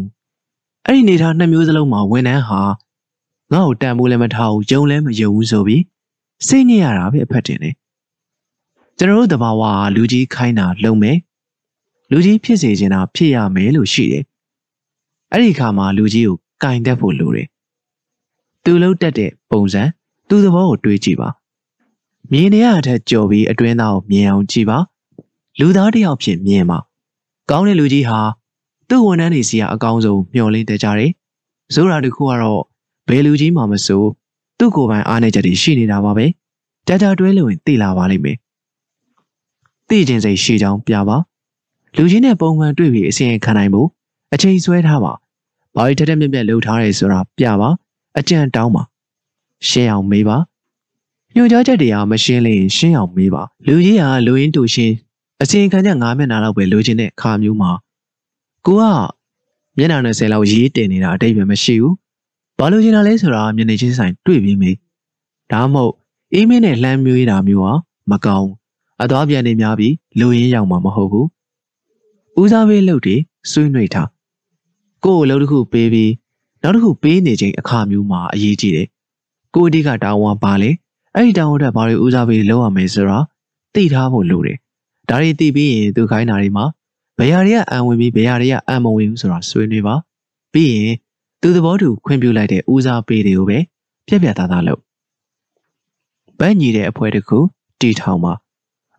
[0.86, 2.60] အဲ့ဒီနေထားနှစ်မျိုးစလုံးမှာဝန်ထမ်းဟာ
[3.52, 5.82] ငါ့ကိုတန်ဖိုးလည်းမထားဘူးယုံလည်းမယုံဘူးဆိုပြီး
[6.46, 7.74] စိတ်ညစ်ရတာပဲအဖက်တင်တယ်
[8.98, 9.62] ကျွန်တော်တို့တဘာဝ
[9.94, 11.18] လူကြီးခိုင်းတာလုံမယ်
[12.10, 14.24] လူကြီးဖြစ်စေချင်တာဖြစ်ရမယ်လို့ရှိတယ်
[15.32, 16.26] အဲ့ဒီခါမှာလူကြီး
[16.62, 17.48] ကိုကင်တတ်ဖို့လိုတယ်
[18.64, 19.82] သူလှုပ်တတ်တဲ့ပုံစံ
[20.28, 21.28] သူ့သဘောကိုတွေးကြည့်ပါ
[22.32, 24.78] မြင်နေရတဲ့အထက်ကြော်ပြီးအတွင်းသားကိုမြင်အောင်ကြည့်ပါ
[25.60, 26.78] လူသားတစ်ယောက်ဖြစ်မြင်ပါ
[27.50, 28.20] ကောင်းတဲ့လူကြီးဟာ
[28.88, 31.10] သူ့ဝန်ထမ်းတွေစီကအကောင်းဆုံးမျှော်လင့်တကြတယ်။
[31.74, 32.62] ဆိုတာတခုကတော့
[33.08, 34.04] ဘယ်လူကြီးမှမဆို
[34.58, 36.26] သူ့ကိုယ်ပိုင်အားနည်းချက်တွေရှိနေတာပါပဲ။
[36.88, 38.36] တကြတွဲလို့ရင်သိလာပါလိမ့်မယ်။
[39.88, 41.16] သိခြင်းစိတ်ရှိကြောင်းပြပါ။
[41.96, 43.88] လူကြီးနဲ့ပုံမှန်တွေ့ပြီးအစီရင်ခံနိုင်ဖို့
[44.34, 45.12] အချိန်ဆွဲထားပါ။
[45.76, 47.68] ဘာလို့ထက်ထက်မြက်မြက်လှုပ်ထားရဲဆိုတာပြပါ။
[48.18, 48.82] အကြံတောင်းပါ။
[49.68, 50.36] ရှင်းအောင်မေးပါ။
[51.34, 54.94] ညွှန်ကြားချက်တွေကမရှင်းလို့ရှင်းအောင်မေးပါ။လူကြီးကလူရင်းတူရှင်း
[55.42, 57.70] အစီရင်ခံချက်9မျက်နှာလောက်ပဲလိုချင်တဲ့အခါမျိုးမှာ
[58.66, 58.84] ကိုက
[59.76, 61.94] မျက်နှာ20လောက်ရေးတင်နေတာအတိတ်ပဲမရှိဘူး။
[62.58, 64.74] ဘာလို့ချင်တာလဲဆိုတာမျက်နှာချင်းဆိုင်တွေ့ပြီးမေး။
[65.52, 65.94] ဒါမှမဟုတ်
[66.34, 67.72] အေးမင်းနဲ့လှမ်းမျိုးရတာမျိုးဟာ
[68.10, 68.48] မကောင်း။
[69.02, 71.26] အသွားပြန်နေများပြီးလူရင်းရောက်မှာမဟုတ်ဘူး။
[72.40, 73.16] ဦးစားပေးလုပ်တွေ
[73.50, 74.08] ဆွေးနွေးထား။
[75.04, 76.12] ကို့ကိုလှုပ်တစ်ခုပေးပြီး
[76.62, 78.86] နောက်တစ်ခုပေးနေချိန်အခါမျိုးမှာအရေးကြီးတယ်။
[79.54, 80.70] ကို့အတိကတာဝန်ပါလေ။
[81.14, 83.18] အဲ့ဒီတာဝန်တွေဘာတွေဦးစားပေးလုပ်ရမယ်ဆိုတာ
[83.74, 84.58] သိထားဖို့လိုတယ်။
[85.08, 86.64] ဒါတွေသိပြီးရင်သူခိုင်းတာတွေမှာ
[87.18, 89.94] ဘယ်ဟာတွေကအံဝင်ပြီးဘယ်ဟာတွေကအံမဝင်ဘူးဆိုတာဆွေးနွေးပါ
[90.52, 90.94] ပြီးရင်
[91.42, 93.58] သူသဘောတူခွင့်ပြုလိုက်တဲ့ဦးစားပေးတွေကိုပဲ
[94.06, 94.80] ပြက်ပြက်သားသားလုပ်
[96.38, 97.38] ဗန်းညီတဲ့အဖွဲတစ်ခု
[97.80, 98.32] တီထောင်ပါ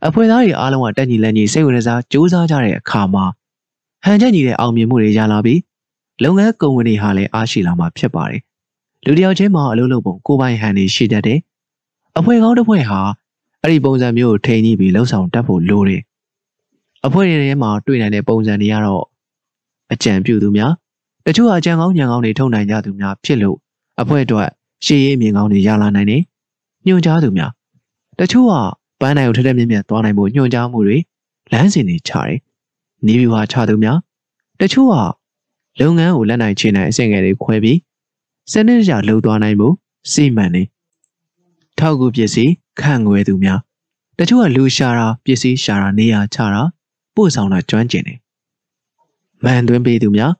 [0.07, 3.25] အဖွဲသားတွေအားလုံးကတက်ညီလက်ညီစိတ်ဝင်စားစူးစမ်းကြတဲ့အခါမှာ
[4.03, 5.59] ဟန်ချက်ညီတဲ့အောင်မြင်မှုတွေရလာပြီး
[6.23, 8.41] လုပ်ငန်းကုမ္ပဏီဟာလည်းအားရှိလာမှာဖြစ်ပါတယ်
[9.05, 11.39] လူတယောက်ချင်းမှာအလုပ်လုပ်ပုံကိုပိုင်ဟန်တွေရှိတတ်တယ်
[12.17, 12.99] အဖွဲကောင်းတစ်ဖွဲဟာ
[13.61, 16.01] အဲ့ဒီပုံစံမျိုးကိုထိန်းညှိပြီးလှုပ်ဆောင်တတ်ဖို့လိုတယ်
[17.05, 19.03] အဖွဲ့တွေထဲမှာတွေ့နိုင်တဲ့ပုံစံတွေကတော့
[19.93, 20.71] အကြံပြုသူများ
[21.25, 23.57] တချို့အကြံကောင်းညံကောင်းတွေထုတ်နိုင်ကြသူများဖြစ်လို့
[24.01, 24.49] အဖွဲ့အတွက်
[24.85, 26.21] ရှေးရေးမြင်ကောင်းတွေရလာနိုင်တယ်
[26.85, 27.51] ညွှန်ကြားသူများ
[28.19, 28.53] တချို့က
[28.99, 30.97] ပန်းနိုင်ကိုထက်ထက်မြက်မြက်သွားနိုင်ဖို့ညွှန်ကြားမှုတွေ
[31.51, 32.37] လမ်းစဉ်တွေချတယ်
[33.05, 33.97] နေဗျူဟာချသူများ
[34.59, 34.95] တချို့က
[35.79, 37.79] လုပ်ငန်းကိုလက်နိုင်ချေနိုင်အဆင့်ငယ်တွေခွဲပြီး
[38.51, 39.73] စနစ်တကျလှုပ်သွားနိုင်ဖို့
[40.11, 40.63] စီမံနေ
[41.79, 43.59] ထောက်ကူပစ္စည်းခန့်ငွေသူများ
[44.17, 46.61] တချို့ကလူရှာတာပစ္စည်းရှာတာနေရာချတာ
[47.15, 48.19] ပို့ဆောင်တာကျွမ်းကျင်တယ်။
[49.43, 50.33] မန်သွင်းပေးသူများ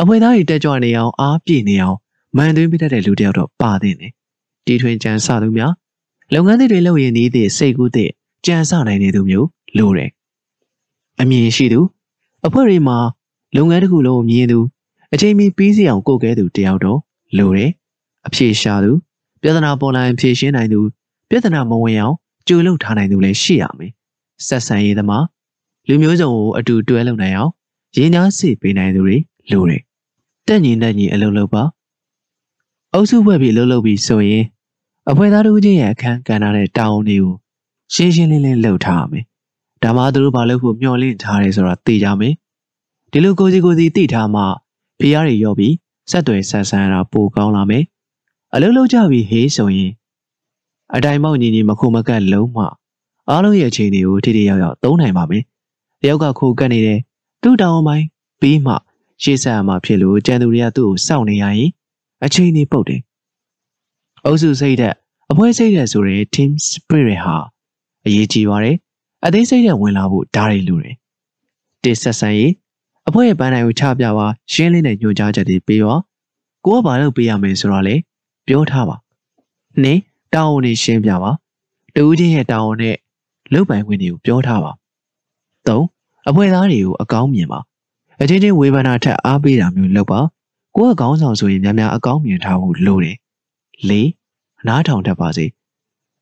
[0.00, 1.98] အဖွဲသားတွေတက်ကြွနေအောင်အားပြည့်နေအောင်
[2.36, 4.08] မန်သွင်းပေးတတ်တဲ့လူတယောက်တော့ပါတဲ့နေ။
[4.66, 5.72] တီထွင်ကြံစသူများ
[6.34, 8.12] လုပ်ငန်းတွေလုပ်ရင်ဤသည့်စိတ်ကူးသည့်
[8.46, 9.48] ကြံစနိုင်နေသူမျိုး
[9.78, 10.10] လိုတယ်။
[11.20, 11.80] အမြင်ရှိသူ
[12.46, 12.98] အဖွဲ့တွေမှာ
[13.56, 14.58] လုပ်ငန်းတစ်ခုလုံးကိုမြင်သူ
[15.14, 16.98] အချိန်မီပြီးစီအောင်ကိုကဲသူတယောက်တော့
[17.38, 17.70] လိုတယ်။
[18.26, 18.92] အဖြေရှာသူ
[19.42, 20.80] ပြဿနာပေါ်လာရင်ဖြေရှင်းနိုင်သူ
[21.30, 22.16] ပြဿနာမဝင်အောင်
[22.48, 23.92] ကြိုလုပ်ထားနိုင်သူလည်းရှိရမယ်။
[24.46, 25.24] ဆက်ဆံရေးသမား
[25.88, 27.52] လူမျိုးစုံကိုအတူတွဲလုံနိုင်အောင်
[27.96, 29.16] ရင်းနှီးစေပေးနိုင်သူတွေ
[29.50, 29.82] လိုတယ်။
[30.46, 31.62] တက်ညီတက်ညီအလုပ်လုပ်ပါ။
[32.94, 34.44] အုပ်စုဖွဲ့ပြီးအလုပ်လုပ်ပြီးဆိုရင်
[35.10, 37.34] အဖွဲ့သားတို့ချင်းရဲ့အခန်းကဏ္ဍနဲ့တာဝန်တွေကို
[37.94, 39.24] ရှင်းရှင်းလင်းလင်းလုပ်ထားရမယ်။
[39.82, 42.34] ဒါမှသူတို့ဘာလို့ဖို့မျှော်လင့်ထားတယ်ဆိုတာသိကြမယ်။
[43.16, 44.42] ဒီလိုကိုစီကိုစီသိထားမှ
[44.98, 45.74] ဖိအားတွေရော့ပြီး
[46.10, 47.84] ဆက်သွယ်ဆက်ဆံရတာပိုကောင်းလာမယ်။
[48.54, 49.92] အလုပ်လုပ်ကြပြီးဟေးဆိုရင်
[50.94, 52.64] အတိုင်းမောက်ညီညီမခုမကတ်လုံးမှ
[53.28, 55.42] အားလုံးရဲ့အခြေအနေကိုထိထိရောက်ရောက်သုံးနိုင်ပါမယ်
[56.02, 57.00] တယောက်ကခိုးကပ်နေတယ်
[57.42, 58.04] သူ့တောင်းပိုင်း
[58.40, 58.74] ပြီးမှ
[59.22, 61.70] ရှေ့ဆက်ရမှာဖြစ်လို့ကျန်သူတွေကသူ့ကိုစောင့်နေရရင်
[62.24, 63.00] အချိန်နေပုတ်တယ်
[64.24, 64.94] အုပ်စုစိတ်သက်
[65.30, 67.36] အဖွဲစိတ်သက်ဆိုတဲ့ team spirit ဟာ
[68.06, 68.76] အရေးကြီးပါတယ်
[69.24, 70.96] အသေးစိတ်သက်ဝင်လာဖို့ဓာတ်တွေလိုတယ်
[71.82, 72.52] တစ်ဆက်ဆံရေး
[73.08, 75.94] အဖွဲရဲ့ပန်းတိုင်ကိုချပြပါရှင်းလင်းတဲ့ညွှန်ကြားချက်တွေပေးပါ
[76.64, 77.94] ကိုကဘာလို့ပေးရမလဲဆိုတော့လေ
[78.46, 78.96] ပြောထားပါ
[79.82, 80.00] နင်း
[80.34, 81.30] တောင်းဝန်နေရှင်းပြပါ
[81.96, 82.96] တူးချင်းရဲ့တောင်းဝန်နဲ့
[83.52, 84.72] လုတ်ပိုင်ခွင့်တွေကိုပြောထားပါ
[85.66, 85.80] ၃
[86.28, 87.60] အဖွဲ့သားတွေကိုအကောင်းမြင်ပါ
[88.22, 90.20] အချင်းချင်းဝေဖန်တာထက်အားပေးတာမျိုးလုပ်ပါ
[90.76, 93.16] ကိုယ့်အကောင်းဆောင်ဆိုရင်များများအကောင်းမြင်ထားဖို့လိုတယ်
[93.88, 93.92] ၄
[94.66, 95.46] နားထောင်တတ်ပါစေ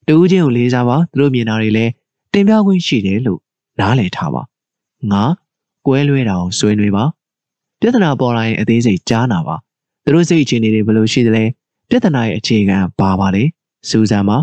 [0.09, 1.93] တူးချင်းကိုလေးစားပါသူတို့မြင်တာတွေလည်း
[2.33, 3.41] တင်ပြခွင့်ရှိတယ်လို့
[3.81, 4.43] နားလည်ထားပါ
[5.13, 5.25] ငါ
[5.87, 7.05] ကွဲလွဲတာကိုဆွေးနွေးပါ
[7.81, 9.57] ပြဿနာပေါ်လာရင်အသေးစိတ်ကြားနာပါ
[10.05, 11.45] သူတို့စိတ်အခြေအနေတွေဘယ်လိုရှိသလဲ
[11.89, 13.45] ပြဿနာရဲ့အခြေခံပါပါလေ
[13.89, 14.39] စူဇန်ပါ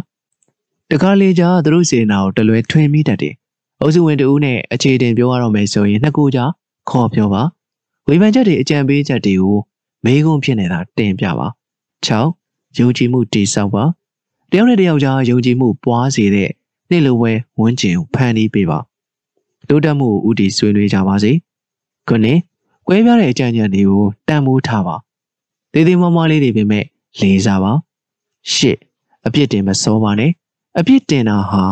[0.92, 3.34] တခါလေကြာသူတို့စေနာကိုတလွဲထွင်မိတတ်တယ်
[3.82, 6.52] အုပ်စုဝင်တဦးနဲ့အခြေတင်ပြောရတော့မယ်ဆိုရင်နှစ်ခုကြား
[6.90, 7.44] ခေါ်ပြောပါ
[8.08, 9.58] ဝေဖန်ချက်တွေအကြံပေးချက်တွေကို
[10.06, 11.48] မေးခွန်းဖြစ်နေတာတင်ပြပါ
[12.06, 13.84] 6ယုံကြည်မှုတည်ဆောက်ပါ
[14.52, 16.50] တယောက်နဲ့တယောက်ကြားယုံကြည်မှုပွားစေတဲ့
[16.90, 18.80] နေ့လိုဝဲဝန်းကျင်ကိုဖန်တီးပေးပါ
[19.70, 21.32] တိုးတက်မှုကိုဥတီဆွေးနွေးကြပါစေ
[22.08, 22.40] ခုနှစ်
[22.88, 24.96] ကွဲပြားတဲ့အကြံဉာဏ်တွေကိုတန်ဖိုးထားပါ
[25.74, 26.86] သေးသေးမွားမွားလေးတွေပဲမဲ့
[27.20, 27.72] လေးစားပါ
[28.54, 28.78] ရှစ်
[29.26, 30.32] အပြစ်တင်မစောပါနဲ့
[30.80, 31.64] အပြစ်တင်တာဟာ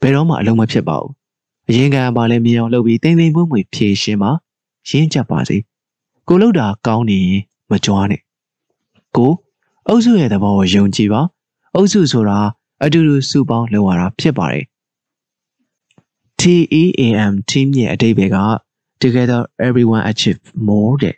[0.00, 1.12] ဘယ်တော့မှအလုံးမဖြစ်ပါဘူး
[1.68, 4.30] အရင်ကပါလဲမြင်အောင်လုပ်ပြီးတိမ်တိမ်မွေ့မွေ့ဖြေရှင်းပါ
[4.88, 5.56] ရင်းချက်ပါစေ
[6.28, 8.20] ကိုလှုပ်တာကောင်းနေရင်မကြွားနဲ့
[9.16, 9.32] ကို
[9.88, 11.20] အုပ်စုရဲ့သဘောကိုယုံကြည်ပါ
[11.74, 12.38] အုပ်စုဆိုတာ
[12.82, 14.64] အတူတူစုပေါင်းလုပ်ရတာဖြစ်ပါတယ်
[16.40, 18.38] TEAM team ရဲ့အတိတ်ဘယ်က
[19.02, 21.14] together everyone achieve more တဲ့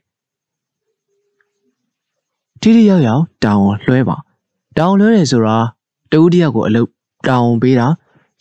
[2.61, 4.17] တိတိယောက်ယောက်တောင်းလွှဲပါ
[4.79, 5.57] တောင်းလွှဲတယ်ဆိုတာ
[6.13, 6.89] တဦးတယောက်ကိုအလုပ်
[7.29, 7.87] တောင်းပေးတာ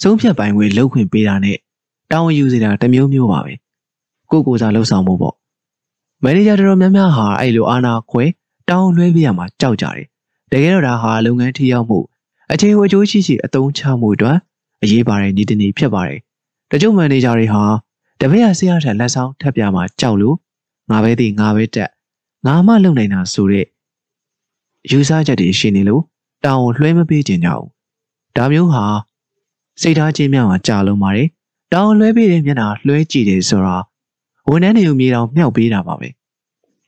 [0.02, 1.58] ဆုံးဖြတ်ပိုင်ခွင့်လုပ်ခွင့်ပေးတာနဲ့
[2.12, 3.54] တောင်းယူစေတာတစ်မျိုးမျိုးပါပဲ
[4.32, 5.36] ကိုကိုစားလှုပ်ဆောင်မှုပေါ့
[6.24, 8.24] မန်နေဂျာတော်များများဟာအဲ့လိုအာနာခွဲ
[8.70, 10.06] တောင်းလွှဲပေးရမှာကြောက်ကြတယ်
[10.52, 12.00] တကယ်တော့ဒါဟာလုပ်ငန်းထိရောက်မှု
[12.52, 14.38] အချိန်အကျိုးရှိရှိအသုံးချမှုအတွက်
[14.84, 16.20] အရေးပါတဲ့နည်းတနည်းဖြစ်ပါတယ်
[16.72, 17.64] တချို့မန်နေဂျာတွေဟာ
[18.22, 20.36] တပည့်ရဆရာထက်လက်ဆောင်ထပ်ပြမှာကြောက်လို့
[20.92, 21.90] ငါပဲသိငါပဲတက်
[22.46, 23.66] ငါမှလုံနိုင်တာဆိုတဲ့
[24.90, 26.04] ယူဆချက်တွေရှိနေလို့
[26.46, 27.68] တောင်းလွှဲမပေးကြကြဘူး
[28.36, 28.86] ဒါမျိုးဟာ
[29.82, 31.28] စိတ်ထားချင်းများမှာကြာလုံးပါတယ်
[31.74, 33.76] တောင်းလွှဲပေးတဲ့မျက်နှာလွှဲကြည့်တယ်ဆိုတာ
[34.50, 36.08] ဝန်ထမ်းတွေကိုမြေတောင်မြှောက်ပေးတာပါပဲ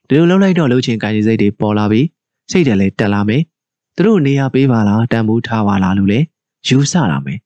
[0.07, 2.07] ဒီလိုလုပ်လိုက်တော့လှုပ်ချင်ကြင်စိတ်တွေပေါ်လာပြီး
[2.51, 3.41] စိတ်တယ်လည်းတက်လာမယ်
[3.95, 6.25] သူတို့နေရာပေးပါလားတန်ဖိုးထားပါလားလို့လည်း
[6.67, 7.39] ယူဆတာမယ်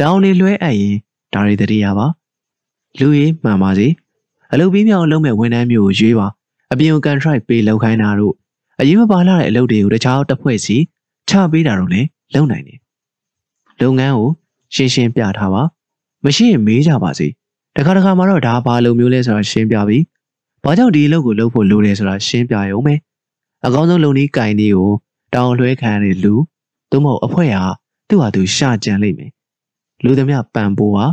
[0.00, 0.96] တောင်းနေလွှဲအပ်ရင်
[1.32, 2.06] ဒါတွေတတိယပါ
[2.98, 3.88] လူရေးမှန်ပါစေ
[4.52, 6.26] အလုပ်ပြီးမြောင်လုံးမဲ့ဝန်ထမ်းမျိုးကိုရွေးပါ
[6.72, 8.34] အပြင်ကို contract ပေးလောက်ခိုင်းတာတို့
[8.80, 10.76] အရင်မပါလာတဲ့အလုပ်တွေကိုတခြားတစ်ဖွဲ့စီ
[11.28, 12.78] ချပေးတာတို့လည်းလုပ်နိုင်တယ်
[13.80, 14.30] လုပ်ငန်းကို
[14.74, 15.62] ရှင်းရှင်းပြထားပါ
[16.24, 17.26] မရှိရင်မေးကြပါစေ
[17.76, 20.04] တခါတခါမှတော့ဒါဘာလိုမျိုးလဲဆိုတာရှင်းပြပြီး
[20.64, 22.94] ဘာကြောင့်ဒီအလုပ်ကိုလုပ်ဖို့လိုတယ်ဆိုတာရှင်းပြရုံပဲ
[23.66, 24.92] အကောင်းဆုံးလုပ်နည်းကင်နည်းကို
[25.34, 26.34] တောင်းလွှဲခံရတဲ့လူ
[26.90, 27.64] သို့မဟုတ်အဖွဲ့ဟာ
[28.08, 29.30] သူ့ဟာသူရှာကြံလိမ့်မယ်
[30.04, 31.04] လူသမျှပံပိုးဟာ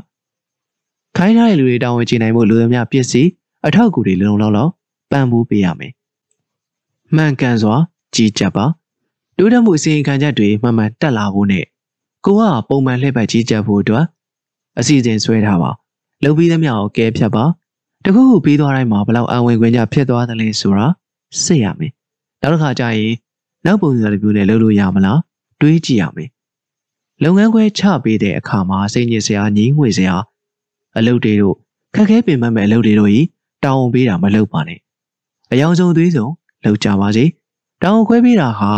[1.19, 3.29] ခိုင်းထားတဲ့လူတွေတောင်းဝင်ချနိုင်မှုလူသမျှပစ္စည်း
[3.67, 4.71] အထောက်အကူတွေလုံလောက်လောက်
[5.11, 5.93] ပံပိုးပေးရမယ်
[7.15, 7.75] မှန်ကန်စွာ
[8.15, 8.65] ကြီးကြပ်ပါ
[9.37, 11.65] တိုးတက်မှုအစီရင်ခံချက်တွေမှန်မှန်တက်လာဖို့နဲ့
[12.25, 14.05] ကိုကပုံမှန်လှည့်ပတ်ကြီးကြပ်ဖို့အတွက်
[14.79, 15.71] အစီအစဉ်ဆွဲထားပါ
[16.23, 17.43] လုပ်ပြီးသမျှကိုကဲဖြတ်ပါ
[18.05, 20.87] တခုခုပြီးသွားတိုင်းမှာဘလောက်အဝင်ခွင့်ကြဖြစ်သွားသလဲဆိုတာ
[21.43, 21.91] စိတ်ရမယ်
[22.41, 23.13] နောက်တစ်ခါကျရင်
[23.65, 25.19] နောက်ပုံစံတစ်မျိုးနဲ့လုပ်လို့ရမလား
[25.61, 26.29] တွေးကြည့်ရမယ်
[27.23, 30.15] လုပ်ငန်းခွဲချပေးတဲ့အခါမှာစိတ်ညစ်စရာညှင်းငွေစရာ
[30.97, 31.55] အလုပ်တွေတို့
[31.95, 33.19] ခက်ခဲပင်ပန်းမဲ့အလုပ်တွေတို့ဤ
[33.65, 34.79] တောင်းပေးတာမလုပ်ပါနဲ့
[35.51, 36.31] အယောင်ဆုံးသွေးဆုံး
[36.65, 37.25] လုပ်ကြပါစေ
[37.83, 38.71] တောင်းခွဲပေးတာဟာ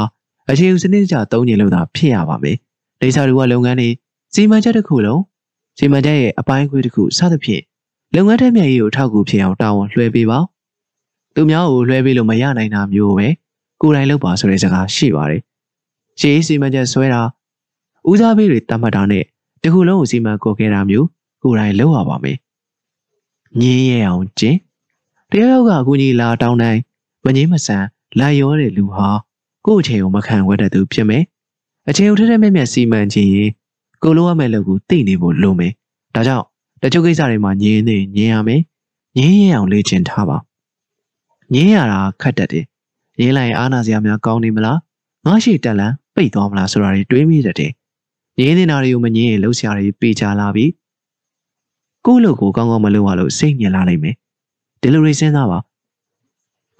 [0.50, 2.58] အခြေဥစနစ်ကြသုံးညင်လို့သာဖြစ်ရပါမယ်
[3.02, 3.90] ဒိစာတွေကလုပ်ငန်းတွေ
[4.34, 5.22] စီမံချက်တစ်ခုလုံး
[5.78, 7.64] စီမံချက်ရဲ့အပိုင်းခွဲတစ်ခုစသဖြင့်
[8.16, 10.40] လုပ်ငန်းထက်မြတ်ရေးကိုထောက်ကူဖြစ်အောင်တာဝန်လွှဲပေးပါ
[11.36, 13.28] သူများကိုလွှဲပေးလို့မရနိုင်တာမျိုးပဲ
[13.82, 15.42] ကိုယ်တိုင်လုပ်ပါဆိုတဲ့စကားရှိပါတယ်
[16.20, 17.22] ရှေးစီမံချက်ဆွဲတာ
[18.10, 19.24] ဦးစားပေးတွေတတ်မှတ်တာနဲ့
[19.64, 21.08] တခုလုံးကိုစီမံကော်ခဲ့တာမျိုး
[21.44, 22.38] ကိုယ်တိုင်လုပ်ရပါမယ်
[23.60, 24.60] ငင်းရအောင်ကျင်း
[25.32, 26.82] တယောက်ယောက်ကအခုကြီးလာတောင်းတိုင်း
[27.26, 27.84] မငင်းမဆန်
[28.20, 29.10] လာရောတဲ့လူဟာ
[29.66, 31.24] ကိုယ့်အချိန်ကိုမခံဝဲတဲ့သူဖြစ်မယ်
[31.90, 33.50] အချိန်ကိုထက်ထက်မြက်မြက်စီမံခြင်းရင်
[34.04, 35.74] ကိုလိုရမယ့်လုပ်ကိုသိနေဖို့လိုမယ်
[36.16, 36.46] ဒါကြောင့်
[36.82, 38.62] တချို့ကိစ္စတွေမှာငင်းနေငင်းရမယ်
[39.18, 40.38] ငင်းရအောင်လေ့ကျင့်ထားပါ
[41.54, 42.66] ငင်းရတာခက်တတ်တယ်
[43.20, 44.80] ငင်းလိုက်အားနာစရာများကောင်းနေမလား
[45.26, 47.72] ငါရှိတက်လန်ပိတ်သွားမလားဆိုတာတွေတွေးမိတတ်တယ်
[48.38, 50.70] ငင်းနေတာတွေကိုမငင်းရင်လှုပ်ရှားတွေပေးချလာပြီး
[52.06, 54.16] ကိုယ့်လူကိုကောင်းကောင်းမလုပ်ရလို့စိတ်ညစ်လာနိုင်မယ်
[54.82, 55.60] ဒီလိုတွေစဉ်းစားပါ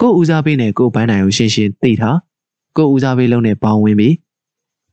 [0.02, 2.18] ကိုယ်ဦးစားပေးနဲ့ကိုယ်ပန်းနိုင်ကိုရှင်းရှင်းသိထား
[2.78, 4.16] ကိုယ်ဦးစားပေးလုံးနဲ့ပေါင်းဝင်ပြီး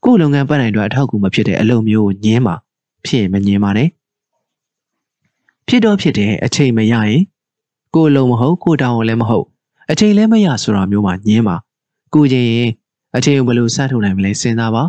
[0.04, 2.54] ကိုယ်လုပ်ငန်းပန်းနိုင်တွေအထောက်အကူမဖြစ်တဲ့အလုပ်မျိုးကိုညင်းပါ
[3.06, 3.88] ဖြစ်မညင်းပါနဲ့
[5.68, 7.22] ဖြစ်တော့ဖြစ်တဲ့အချိန်မရရင်
[7.94, 9.46] ကိုယ်လုံးမဟုတ်ကိုယ်တောင်းလည်းမဟုတ်
[9.90, 11.56] အချိန်လည်းမရဆိုတာမျိုးမှညင်းပါ
[12.14, 12.70] ကိုချင်းရင်
[13.16, 14.82] အချိန်ကိုဘယ်လိုစထုတ်နိုင်မလဲစဉ်းစားပါ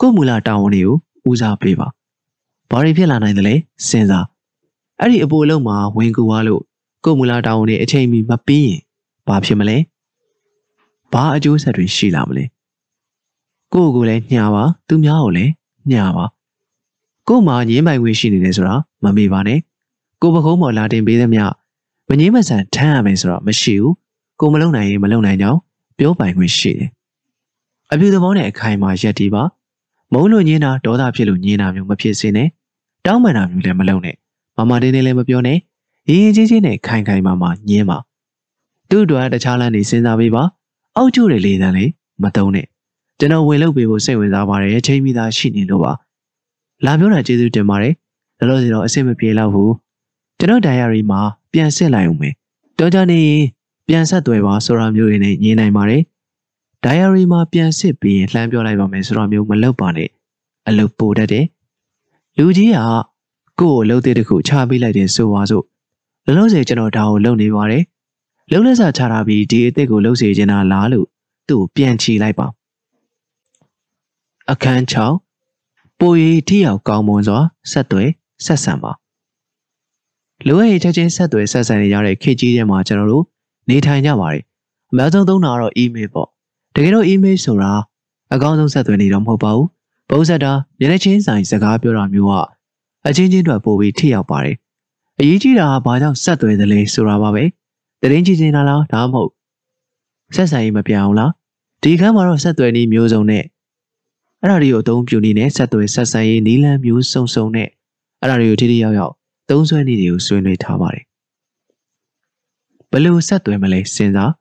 [0.00, 0.96] ကိုယ်မူလတောင်းဝန်တွေကို
[1.30, 1.88] ဦးစားပေးပါ
[2.70, 3.54] ဘာတွေဖြစ်လာနိုင်သလဲ
[3.88, 4.26] စဉ်းစား
[5.00, 6.62] အဲ့ဒီအပိုလုံးမှာဝင်ကူသွားလို့
[7.04, 8.78] ကိုမူလာတောင်းနေအချိန်မီမပြီးရင်
[9.26, 9.76] ဘာဖြစ်မလဲ
[11.12, 12.44] ဘာအကျိုးဆက်တွေရှိလာမလဲ
[13.72, 15.52] ကိုကိုလည်းညှာပါသူများကိုလည်း
[15.92, 16.26] ညှာပါ
[17.28, 19.58] ကိုမှငင်းပိုင်ခွင့်ရှိနေတယ်ဆိုတာမမေ့ပါနဲ့
[20.22, 21.44] ကိုပခုံးပေါ်လာတင်ပေးသမျှ
[22.08, 23.94] မငင်းမဆန်ထမ်းရမယ်ဆိုတော့မရှိဘူး
[24.40, 25.58] ကိုမလုံနိုင်ရင်မလုံနိုင်ကြောင်း
[25.98, 26.88] ပြောပိုင်ခွင့်ရှိတယ်
[27.92, 29.42] အပြူသဘောနဲ့အခိုင်အမာရက်တီးပါ
[30.12, 32.48] မုန်းလို့ညင်းတာဒေါသဖြစ်လို့ညင်းတာမျိုးမဖြစ်စေနဲ့
[33.06, 34.16] တောင်းပန်တာမျိုးလည်းမလုပ်နဲ့
[34.58, 35.58] မမတင်းတင်းလည်းမပြောနဲ့
[36.08, 37.98] ရင်ရင်ချင်းချင်းနဲ့ခိုင်ခိုင်မာမာညင်းပါ
[38.88, 40.42] သူ့အတွက်တခြားလမ်းတွေစဉ်းစားပေးပါ
[40.96, 41.90] အောက်ကျတွေလေးတန်းလေး
[42.22, 42.66] မတုံးနဲ့
[43.18, 45.92] ကျွန်တော်ဝင်လုပ်ပေးဖို့စိတ်ဝင်စားပါတယ်ချိန်မိသားရှိနေလို့ပါ
[46.84, 47.94] လာပြောတာကျေးဇူးတင်ပါတယ်
[48.38, 49.72] လောလောဆယ်တော့အဆင်မပြေတော့ဘူး
[50.38, 51.20] ကျွန်တော် diary မှာ
[51.52, 52.34] ပြန်စစ်လိုက်အောင်မယ်
[52.78, 53.44] တော်ကြနေရင်
[53.88, 56.02] ပြန်ဆက်သွယ်ပါဆိုတာမျိုးတွေနဲ့ညင်းနိုင်ပါတယ်
[56.84, 60.08] diary မှာပြန်စစ်ပြီးရင်လှမ်းပြောလိုက်ပါမယ်ဆိုတာမျိုးမလုပ်ပါနဲ့
[60.68, 61.46] အလုပ်ပိုတတ်တယ်
[62.36, 62.78] လူကြီးက
[63.60, 65.64] ကိုယ့်ကိုလှုပ်တဲ့တခုချပေးလိုက်တယ်ဆိုပါစို့
[66.26, 67.84] လောလောဆယ်ကျွန်တော်ဒါကိုလုပ်နေပါတယ်
[68.52, 71.06] လုံးလက်စာချထားပြီးဒီအစ်စ်ကိုလှုပ်စေချင်တာလားလို့
[71.48, 72.46] သူ့ကိုပြန်ချီလိုက်ပါ
[74.50, 74.82] အခန်း
[75.36, 77.38] 6ပိုရီထိရောက်ကောင်းမွန်စွာ
[77.70, 78.08] ဆက်သွယ်
[78.46, 78.92] ဆက်ဆံပါ
[80.46, 83.24] လိုအပ်ရင်ချက်ချင်းဆက်သွယ်ဆက်ဆံနေရတဲ့ခေတ်ကြီးထဲမှာကျွန်တော်တို့
[83.68, 84.42] နေထိုင်ကြပါတယ်
[84.90, 86.28] အများဆုံးသုံးတာကတော့ email ပေါ့
[86.74, 87.72] တကယ်တော့ email ဆိုတာ
[88.34, 89.68] အကောင်းဆုံးဆက်သွယ်နေတော့မဟုတ်ပါဘူး
[90.10, 92.57] ပုံစံတာမျက်နှာချင်းဆိုင်စကားပြောတာမျိုးက
[93.08, 94.56] အချင်းချင်းတွေပို့ပြီးထိရောက်ပါတယ်
[95.20, 97.44] အရေးကြီးတာကဘာကြောင့်ဆက်သွယ်သလဲဆိုတာပါပဲ
[98.00, 99.30] တရင်ကြည့်နေတာလားဒါမှမဟုတ်
[100.34, 101.32] ဆက်ဆံရေးမပြောင်းလား
[101.82, 103.44] ဒီခန်းမှာတော့ဆက်သွယ်နည်းမျိုးစုံနဲ့
[104.40, 107.68] အဲ့ဒါတွေကိုအသုံးပြုနေနဲ့ဆက်သွယ်ဆက်ဆံရေးနည်းလမ်းမျိုးစုံစုံနဲ့
[108.20, 109.12] အဲ့ဒါတွေကိုထိထိရောက်ရောက်
[109.50, 111.04] သုံးဆွဲနည်းတွေကိုဆွေးနွေးထားပါတယ်
[112.90, 114.32] ဘယ်လိုဆက်သွယ်မလဲစဉ်းစား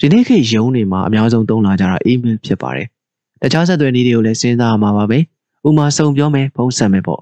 [0.00, 2.86] ဒီနေ့ခေတ်ရုံးတွေမှာအများဆုံးသုံးလာကြတာ email ဖြစ်ပါတယ်
[3.42, 5.18] တခြားဆက်သွယ်နည်းတွေကိုလည်းစဉ်းစားရမှာပါပဲ
[5.68, 7.20] ဥမာစုံပြောမယ်ဖုန်းဆက်မယ်ပေါ့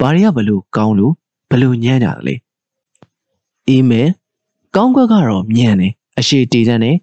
[0.00, 1.12] ဘာတွေကဘလို့ကောင်းလို့
[1.50, 2.34] ဘလို့ညံ့ကြတယ်လဲ
[3.74, 4.08] email
[4.76, 6.96] ကောင်းကွက်ကတော့မြန်တယ်အရှိတည်တတ်တယ်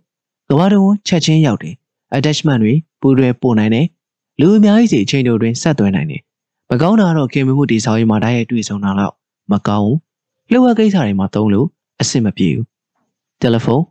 [0.49, 1.75] ကဘာတုံးချက်ချင်းရောက်တယ်
[2.17, 3.87] attachment တွေပူတွေပို့နိုင်တယ်
[4.39, 6.21] လူအများကြီးစီအချိန်တို့တွင်ဆက်သွယ်နိုင်တယ်
[6.69, 9.13] မကောင်းတာကတော့ခင်မမှုတိဆောက်ရေးမှာတိုက်ရိုက်တွေ့ဆုံတာတော့
[9.51, 9.99] မကောင်းဘူး
[10.51, 11.67] လှုပ်ဝက်ကိစ္စတွေမှာသုံးလို့
[12.01, 12.65] အဆင်မပြေဘူး
[13.41, 13.85] တယ်လီဖုန်း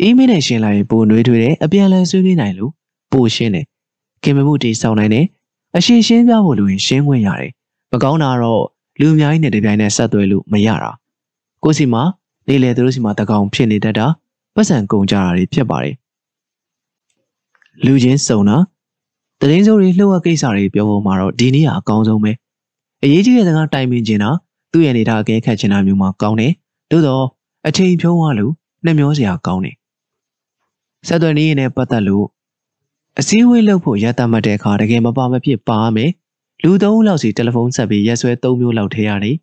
[0.00, 2.72] အီးမေးလ်နဲ့ရှင်းလိုက်ရင်ပိုနှွေးထွေးတယ်အပြန်အလှန်ဆွေးနွေးနိုင်လို့
[3.12, 3.66] ပိုရှင်းတယ်
[4.22, 5.26] ခင်မမှုတိဆောက်နိုင်တယ်
[5.76, 7.52] အရှင်းရှင်းပြဖို့လိုရင်ရှင်းခွင့်ရတယ်
[7.92, 8.62] မကောင်းတာတော့
[9.00, 10.90] လူအများကြီးနဲ့တပြိုင်နက်ဆက်သွယ်လို့မရတာ
[11.64, 12.02] ကိုစီမှာ
[12.48, 14.06] နေလေသူတို့စီမှာတကောင်ဖြစ်နေတတ်တာ
[14.54, 15.94] ပတ်စံကုန်ကြတာတွေဖြစ်ပါတယ်
[17.84, 18.56] လူချင်းစုံတာ
[19.40, 22.32] တရင်စိုးတွေလှုပ်ဝက်ကိစ္စတွေပြောဖို့မှာတော့ဒီနေ့ကအကောင်းဆုံးပဲ
[23.02, 24.30] အရေးကြီးတဲ့စကားတိုင်ပင်ချင်တာ
[24.72, 26.52] သူ့ရဲ့နေတာအကဲခတ်ချင်တာမျိုးမှကောင်းတယ်
[26.90, 27.24] သို့တော့
[27.66, 28.52] အချိန်ဖြုံးသွားလို့
[28.84, 29.76] နှမျောစရာကောင်းတယ်
[31.08, 32.26] ဆက်သွယ်နေရင်လည်းပတ်သက်လို့
[33.18, 36.10] အစည်းအဝေးလုပ်ဖို့ရတတ်မှတ်တဲ့အခါတကယ်မပါမဖြစ်ပါမယ်
[36.64, 39.36] လူသုံးလောက်စီတယ်လီဖုန်းဆက်ပြီးရက်ဆွဲ၃မျိုးလောက်ထည့်ရတယ်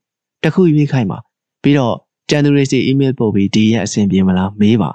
[0.44, 1.18] တခုရွေးခိုင်းပါ
[1.64, 1.96] ပြီးတော့
[2.30, 4.90] ကျန်သူတွေစီအီးမေးလ်ပို့ပြီးဒီရက်အဆင်ပြေမလားမေးပါ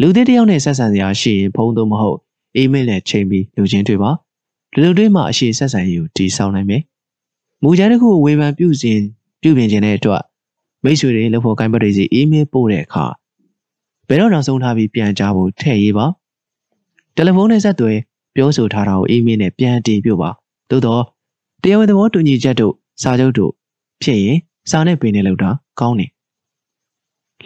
[0.00, 2.18] လူသစ်တယောက်နဲ့ဆက်ဆံစရာရှိရင်ဖုန်းသို့မဟုတ်
[2.56, 4.10] အီးမေးလ်နဲ့ချိန်ပြီးလူချင်းတွေ့ပါ
[4.74, 6.82] လူလူတွေမှာအရှိဆက်ဆံရေးကိုတည်ဆောက်နိုင်မယ်
[7.62, 9.00] မူကြမ်းတစ်ခုကိုဝေဖန်ပြုစဉ်
[9.42, 10.22] ပြုပြင်ခြင်းတဲ့အတွက်
[10.84, 13.04] မိတ်ဆွေတွေလက်ဖို့ကိုင်းပတ်တွေစီအီးမေးလ်ပို့တဲ့အခါ
[14.08, 16.06] ဘယ်တော့နောက်ဆုံးထားပြီးပြန်ကြားဖို့ထည့်ရေးပါ
[17.16, 17.98] တယ်လီဖုန်းနဲ့ဆက်သွယ်
[18.34, 20.30] ပြောဆိုထားတာကိုအီးမေးလ်နဲ့ပြန်တင်ပြပါ
[20.70, 21.02] သို့တော့
[21.62, 23.52] တရားဝင်သဘောတူညီချက်တို့စာချုပ်တို့
[24.02, 24.38] ဖြစ်ရင်
[24.70, 26.10] စာနဲ့ပင်နဲ့လောက်တာကောင်းတယ်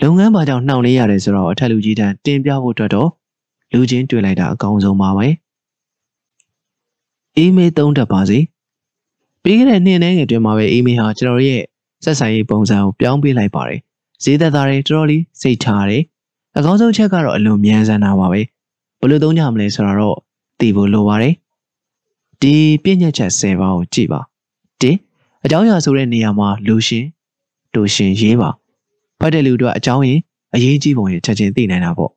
[0.03, 3.09] လုပ်ငန်းဘာကြောင့်နှောင့်နှေးရတယ်ဆိုတော့အထက်လူကြီးတန်းတင်ပြဖို့အတွက်တော့
[3.73, 5.27] လူချင်းတွေ့လိုက်တာအကောင်းဆုံးပါပဲ
[7.37, 8.39] အီးမေးလ်သုံးတတ်ပါစေ
[9.43, 11.63] ပြီးခဲ့တဲ့နှစ်နဲ့ငယ်တွင်မှာပဲအီးမေးလ်ဟာကျွန်တော်ရဲ့
[12.05, 13.81] ဆက်ဆံရေးပုံစံကိုပြောင်းပေးလိုက်ပါတယ်
[14.23, 16.03] ဈေးသက်သာတွေတော်တော်လေးစိတ်ချရတယ်
[16.57, 18.41] အကောင်းဆုံးချက်ကတော့အလွန်မြန်ဆန်တာပါပဲ
[19.01, 20.17] ဘယ်လိုသုံးကြမလဲဆိုတော့
[20.61, 21.35] သိဖို့လိုပါတယ်
[22.43, 24.21] ဒီပြည့်ညက်ချက်10ပါးကိုကြည့်ပါ
[24.81, 27.05] 1အကြောင်းအရာဆိုတဲ့နေရာမှာလူရှင်
[27.75, 28.51] တူရှင်ရေးပါ
[29.21, 30.23] ဖတ်တဲ့လူတို့အကြောင်းရင်း
[30.55, 32.11] အရေးကြီးပုံရချက်ချင်းသိနိုင်တာပေါ့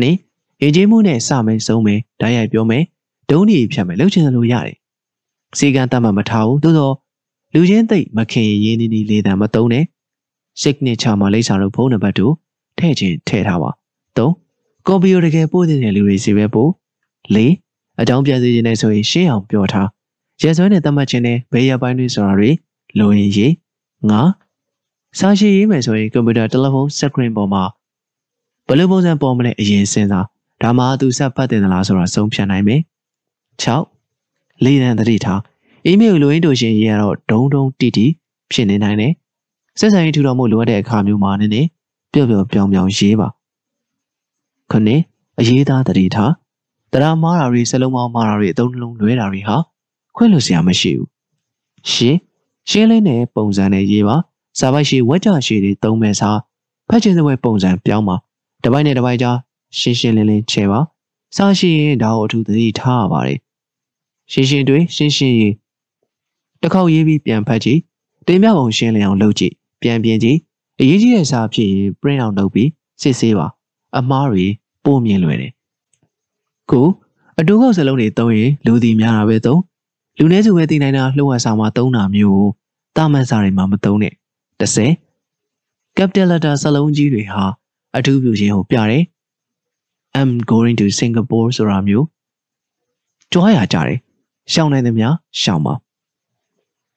[0.00, 2.84] 2ရေးကြီးမှုနဲ့စမယ်ဆုံးမယ်ဓာတ်ရိုက်ပြောမယ်
[3.30, 4.76] ဒုံးဒီဖြတ်မယ်လှုပ်ချင်လို့ရတယ်
[5.58, 6.94] စီကံတတ်မှမထားဘူးသို့တော့
[7.54, 9.84] လူချင်းသိမခင်ရင်းနေနေလေးတံမသုံးနဲ့
[10.62, 12.34] signature မှာလိပ်စာတို့ဖုန်းနံပါတ်တို့
[12.78, 13.70] ထည့်ချင်းထည့်ထားပါ
[14.16, 16.70] 3ကွန်ပျူတာတကယ်ပို့တဲ့လူတွေစီပဲပို့
[17.34, 19.88] 4 အကြောင်းပြစီခြင်းနဲ့ဆိုရင်ရှင်းအောင်ပြောထား
[20.42, 22.50] ရဲစွဲနဲ့သတ်မှတ်ခြင်းနဲ့ဘေးရပိုင်းတွေဆိုတာတွေ
[22.98, 23.52] လိုရင်ရေး
[24.10, 24.22] ငါ
[25.18, 27.62] စာရှိရေးမယ်ဆိုရင်ကွန်ပျူတာတယ်လီဖုန်းစကရင်ပေါ်မှာ
[28.66, 30.26] ဘယ်လိုပုံစံပေါ်မလဲအရင်စဉ်းစား
[30.62, 32.80] ဒါမှသူဆက်ဖတ်တင်သလားဆိုတာဆုံးဖြတ်နိုင်မယ်
[33.62, 35.40] 6လေးတန်းတတိထား
[35.86, 38.06] အီးမေးလ်လိုရင်းတို့ရှင်ရေးရတော့ဒုံဒုံတီတီ
[38.52, 39.12] ဖြစ်နေနိုင်တယ်
[39.78, 41.68] ဆက်ဆံရေးထူထောင်မှုလိုအပ်တဲ့အခါမျိုးမှာနည်းနည်း
[42.12, 43.28] ပျော့ပျော့ပြောင်းပြောင်းရေးပါ
[44.70, 45.00] ခုနှစ်
[45.38, 46.32] အရေးသားတတိထား
[46.92, 49.56] တရားမားတာတွေစလုံးပေါင်းမားတာတွေအသုံးနှလုံးလွဲတာတွေဟာ
[50.16, 51.08] ခွင့်လို့စရာမရှိဘူး
[51.90, 52.18] ရှင်း
[52.68, 54.16] ရှင်းလင်းတဲ့ပုံစံနဲ့ရေးပါ
[54.58, 56.30] စာပိုက်ရှိဝက်ကြရှိတွေသုံးမဲ့စာ
[56.88, 58.16] ဖတ်ချင်တဲ့ဝဲပုံစံပြောင်းပါ
[58.64, 59.36] တပိုက်နဲ့တပိုက်ကြား
[59.78, 60.80] ရှင်းရှင်းလင်းလင်းချဲပါ
[61.36, 63.38] စာရှိရင်ဒါကိုအထူးသတိထားရပါတယ်
[64.32, 65.54] ရှင်းရှင်းတွေရှင်းရှင်းရေး
[66.60, 67.80] တစ်ခေါက်ရေးပြီးပြန်ဖတ်ကြည့်
[68.26, 69.52] တင်ပြပုံရှင်းလင်းအောင်လုပ်ကြည့်
[69.82, 70.38] ပြန်ပြင်ကြည့်
[70.80, 72.68] အရေးကြီးတဲ့စာဖြစ်ရင် print out လုပ်ပြီး
[73.02, 73.46] စစ်ဆေးပါ
[73.98, 74.46] အမှားတွေ
[74.84, 75.52] ပို့မြင်လွယ်တယ်
[76.70, 76.86] ကို
[77.38, 79.60] အတူကောက်စလုံးတွေသုံးရင်လူသည်များတာပဲသုံး
[80.18, 82.48] လူနည်းစုပဲသိနိုင်တာလှုပ်ဝက်စာမှာသုံးတာမျိုး
[82.96, 84.14] တာမန်စာတွေမှာမသုံးနဲ့
[84.60, 87.44] 30 capital letter စလုံးကြီးတွေဟာ
[87.96, 89.04] အထူးပြုခြင်းကိုပြတယ်
[90.18, 92.06] I'm going to Singapore ဆိုတာမျိုး
[93.32, 93.98] ကြွားရကြတယ်
[94.52, 95.08] ရှောင်းနိုင်သမျှ
[95.40, 95.74] ရှောင်းပါ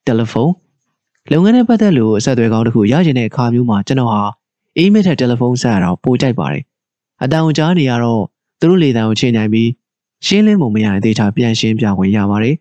[0.05, 0.53] တယ်လီဖုန်း
[1.31, 4.21] လုပ်ငန်းနဲ့ပတ်သက်လို့အဆက်အသွယ်ကောင်းတစ်ခုရချင်တဲ့အခါမျိုးမှာကျွန်တော်ဟာ
[4.77, 6.63] အီးမေးလ်ထက်တယ်လီဖုန်းဆက်ရတော့ပိုကြိုက်ပါတယ်
[7.23, 8.23] အတန်ကြားနေရတော့
[8.59, 9.69] သူတို့လေတံကိုချိန်နိုင်ပြီး
[10.25, 12.55] ရှင်းလင်းမှုမရတဲ့ဒေတာပြန်ရှင်းပြခွင့်ရပါတယ်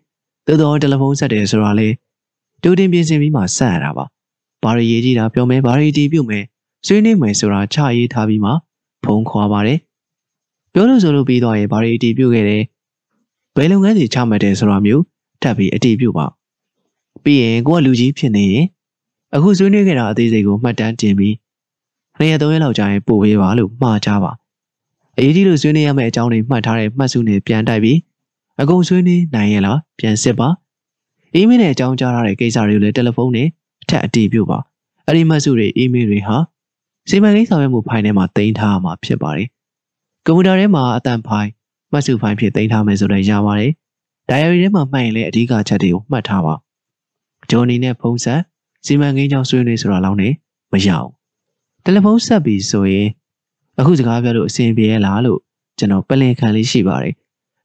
[0.45, 1.87] သို့တော့တယ်လီဖုန်းဆက်တယ်ဆိုတာလေ
[2.61, 4.05] တူတင်ပြင်ဆင်ပြီးမှဆက်ရတာပါ
[4.63, 6.43] ဘာရီရေးကြည့်တာပြောမယ်ဘာရီတီးပြုတ်မယ်
[6.85, 8.51] ဆွေးနွေးမယ်ဆိုတာချရေးထားပြီးမှ
[9.03, 9.79] ဖုန်းခေါ်ပါတယ်
[10.73, 12.63] ပြောလို့ဆိုလို့ပြီးတော့ရေဘာရီတီးပြုတ်ခဲ့တယ်
[13.55, 15.03] ဘယ်လုပ်ငန်းတွေချမှတ်တယ်ဆိုတာမျိုး
[15.41, 16.25] ထပ်ပြီးအတီးပြုတ်ပါ
[17.23, 18.65] ပြီးရင်ကိုကလူကြီးဖြစ်နေရင်
[19.35, 21.35] အခုဆွေးနွေးခဲ့တာအသေးစိတ်ကိုမှတ်တမ်းတင်ပြီး
[22.17, 24.31] နှစ်ရက်သုံးရက်လောက်ကြာရင်ပို့ပေးပါလို့မှားကြပါ
[25.17, 27.97] အရေးကြီးလို့ဆွေးနွေးရမယ့်အကြောင်းတွေမှတ်ထားတဲ့မှတ်စုနဲ့ပြန်တိုက်ပြီး
[28.61, 30.47] အကုန်ဆွေးနွေးနိုင်ရင်လားပြန်စစ်ပါ
[31.33, 33.47] အီးမေးလ်နဲ့အကြောင်းကြားထားတဲ့ကိစ္စတွေကိုလည်းတယ်လီဖုန်းနဲ့
[33.83, 34.59] အထက်အတီးပြုတ်ပါ
[35.05, 36.37] အဲ့ဒီမှတ်စုတွေအီးမေးလ်တွေဟာ
[37.09, 39.47] စီမံကိန်းဆောင်ရွက်မှုဖိုင်ထဲမှာတင်ထားမှာဖြစ်ပါတယ်
[40.25, 41.49] ကွန်ပျူတာထဲမှာအတန်ဖိုင်
[41.91, 43.71] မှတ်စုဖိုင်ဖြစ်တင်ထားမယ်ဆိုတော့ရပါတယ်
[44.29, 46.53] ဒိုင်ယရီထဲမှာမှတ်ရင်လည်းအဓိကချက်တွေကိုမှတ်ထားပါ
[47.49, 48.41] ဂျွန်နီနဲ့ဖုန်းဆက်
[48.85, 50.33] စီမံကိန်းကြောင့်ဆွေးနွေးဆိုတာလောက်နဲ့
[50.71, 51.09] မရအောင်
[51.83, 53.07] တယ်လီဖုန်းဆက်ပြီးဆိုရင်
[53.79, 55.39] အခုစကားပြောလို့အဆင်ပြေရလားလို့
[55.77, 57.13] ကျွန်တော်ပလင်ခံလေးရှိပါတယ်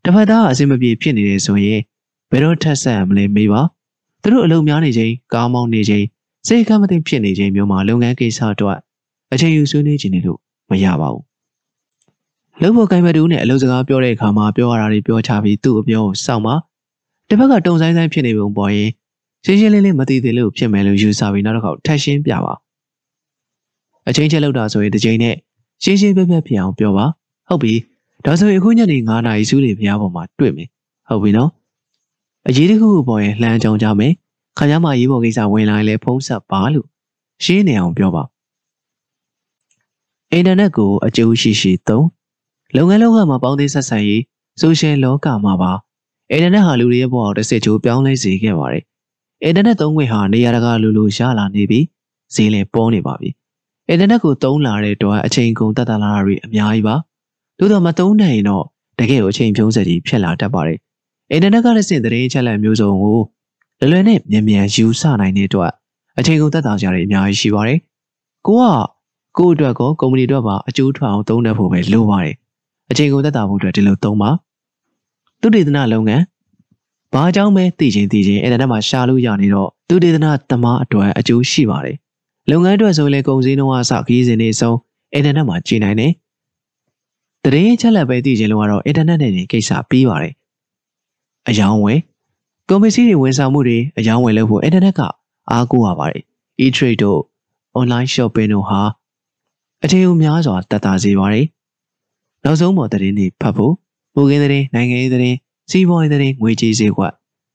[0.05, 1.81] တစ်ဖက်သားအဆင်မပြေဖြစ်နေတယ်ဆိုရင်
[2.31, 3.61] ဘယ်တော့ထက်ဆက်ရမလဲမေးပါ
[4.23, 6.05] သူတို့အလုပ်များနေချိန်ကားမောင်းနေချိန်
[6.47, 8.79] စိတ်ကမသိဖြစ်နေချိန်မျိုးမှာလုပ်ငန်းကိစ္စအတွက်
[9.33, 10.39] အချိန်ယူဆွေးနွေးခြင်းတွေလို့
[10.71, 11.25] မရပါဘူး
[12.63, 16.55] လုပ်ဖို့ကိုင်မတူနဲ့အလုပ်စကားပြောတဲ့အခါမှာပြောရတာတွေပြောချပြီးသူ့အပြောကိုစောင့်ပါ
[17.29, 18.91] တစ်ဖက်ကတုံဆိုင်ဆိုင်ဖြစ်နေပုံပေါ်ရင်
[19.45, 22.55] ရှင်းရှင်းလင်းလင်းမသိသေးလို့ဖြစ်မယ်လို့ယူဆပြီးနောက်တစ်ခေါက်ထပ်ရှင်းပြပါ
[24.09, 25.37] အချင်းချင်းလောက်တာဆိုရင်တစ်ချိန်နဲ့
[25.83, 27.07] ရှင်းရှင်းပြပြဖြစ်အောင်ပြောပါ
[27.49, 27.75] ဟုတ်ပြီ
[28.25, 30.69] ဒါဆိုရင်အခုညနေ9နာရီစုလေဖျားပေါ်မှာတွေ့မယ်
[31.09, 31.51] ဟုတ်ပြီနော်
[32.49, 34.13] အရေးတခုခုပေါ်ရင်လှမ်းကြောင်းကြမယ်
[34.59, 36.87] ခါကြမှာရေးပေါ်ကိစ္စဝင်လာရင်လည်းဖုံးဆက်ပါလို့
[37.45, 38.23] ရှင်းနေအောင်ပြောပါ
[40.33, 42.07] အင်တာနက်ကိုအကျိုးရှိရှိသုံး
[42.77, 44.23] လုပ်ငန်းလောကမှာပေါင်းသင်းဆက်ဆံရေး
[44.61, 45.73] ဆိုရှယ်လောကမှာပါ
[46.31, 48.85] အင်တာနက်ဟာလူတွေရဲ့ဘဝကိုတစ်စစ်ချိုးပြောင်းလဲစေခဲ့ပါတယ်
[49.45, 51.85] အင်တာနက်သုံးခွင့်ဟာနေရာတကာလူလူရလာနေပြီး
[52.35, 53.31] ဈေးလည်းပေါ်နေပါပြီ
[53.91, 56.97] အင်တာနက်ကိုသုံးလာတဲ့အတွက်အချိန်ကုန်တက်တာလာတာတွေအများကြီးပါ
[57.59, 58.65] သို့တော့မသုံးနိုင်ရင်တော့
[58.99, 60.79] တကယ်ကိုအချိန်ဖြုံးစက်ကြီးဖြစ်လာတတ်ပါတယ်
[61.33, 63.19] အင်တာနက်ကလည်းစင်သတင်းချက်လက်မျိုးစုံကို
[63.81, 65.73] လွယ်လွယ်နဲ့မြန်မြန်ယူဆနိုင်တဲ့အတွက်
[66.19, 67.79] အချိန်ကုန်တက်တာကြရအများကြီးရှိပါတယ်
[68.47, 68.65] ကိုက
[69.39, 72.35] ကို့အတွက်ကောကုမ္ပဏီအတွက်ပါအကျိုးထွက်အောင်သုံးတတ်ဖို့ပဲလိုပါတယ်
[72.91, 74.31] အချိန်ကုန်သက်သာဖို့အတွက်ဒီလိုသုံးပါ
[75.41, 76.23] သူတေသနလုပ်ငန်း
[77.13, 81.97] ဘာကြောင့်ပဲသိချင်းသိချင်းအင်တာနက်မှာရှာလို့ရနေတော့သူတေသနသမားအတွက်အကျိုးရှိပါတယ်
[82.49, 84.77] လုပ်ငန်းအတွက်ဆိုရင်လည်းကုန်စည်နှုန်းအစခရီးစဉ်တွေဆုံး
[85.15, 86.13] အင်တာနက်မှာကြည့်နိုင်တယ်
[87.45, 90.35] တရင်ချက်လက်ပဲသိချင်းလို့ကတော့အင်တာနက်နဲ့နေကိစ္စပြီးပါတယ်
[91.49, 92.01] အယောင်းဝယ်
[92.69, 95.01] ကုန်ပစ္စည်းတွေဝန်ဆောင်မှုတွေအယောင်းဝယ်လုပ်ဖို့အင်တာနက်က
[95.51, 96.23] အားကိုးရပါတယ်
[96.65, 97.21] e-trade တို့
[97.79, 98.81] online shopping တို့ဟာ
[99.85, 101.47] အထည်အများစွာတတ်တာစေပါတယ်
[102.45, 103.75] နောက်ဆုံးပေါ်သတင်းတွေဖတ်ဖို့
[104.15, 105.37] မူခင်းသတင်းနိုင်ငံရေးသတင်း
[105.71, 107.13] စီးပွားရေးသတင်းငွေကြေးဈေးကွက်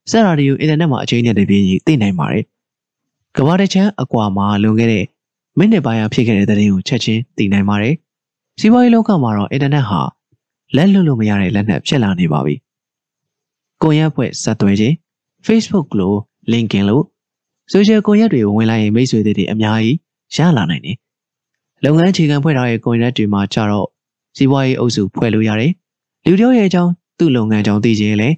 [0.10, 2.44] စတာတွေကိုအင်တာနက်မှာအချိန်နဲ့တပြေးညီသိနိုင်ပါတယ်
[3.38, 5.06] ကမ္ဘာတစ်ချမ်းအကွာမှာလွန်ခဲ့တဲ့
[5.58, 7.96] မိနစ်ပိုင်းဖြစ်ခဲ့တဲ့သတင်းကိုချက်ချင်းသိနိုင်ပါတယ်
[8.60, 10.02] စီးပွားရေးလောကမှာတော့အင်တာနက်ဟာ
[10.76, 12.56] လက်လွတ်လို့မရတဲ့လက်နက်ဖြစ်လာနေပါပြီ
[13.82, 14.96] ကွန်ရက်ဖွဲ့ဆက်သွယ်ခြင်း
[15.46, 16.18] Facebook လို့
[16.52, 17.04] LinkedIn လို့
[17.74, 19.98] social ကွန်ရက်တွေကိုဝင်လိုက်ရင်မိတ်ဆွေတွေအများကြီး
[20.36, 20.98] ရလာနိုင်တယ်
[21.84, 23.88] လုပ်ငန်းအခြေခံဖွဲ့ထားတဲ့ကွန်ရက်တွေမှာကြတော့
[24.38, 25.72] စီးပွားရေးအုပ်စုဖွဲ့လို့ရတယ်။
[26.26, 28.30] လူတယောက်ရဲ့အကြောင်းသူ့လုပ်ငန်းကြောင့်သိချင်လဲ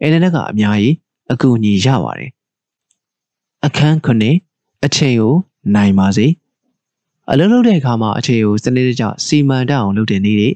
[0.00, 0.94] အင်တာနက်ကအများကြီး
[1.32, 2.30] အကူအညီရပါတယ်။
[3.66, 4.36] အခန်းခုနှစ်
[4.84, 5.34] အချိန်ကို
[5.74, 6.26] နိုင်ပါစေ။
[7.30, 10.50] အလုပ်လုပ်တဲ့အခါမှာအချိန်ကိုစနစ်တကျစီမံတတ်အောင်လုပ်တဲ့နည်းတွေ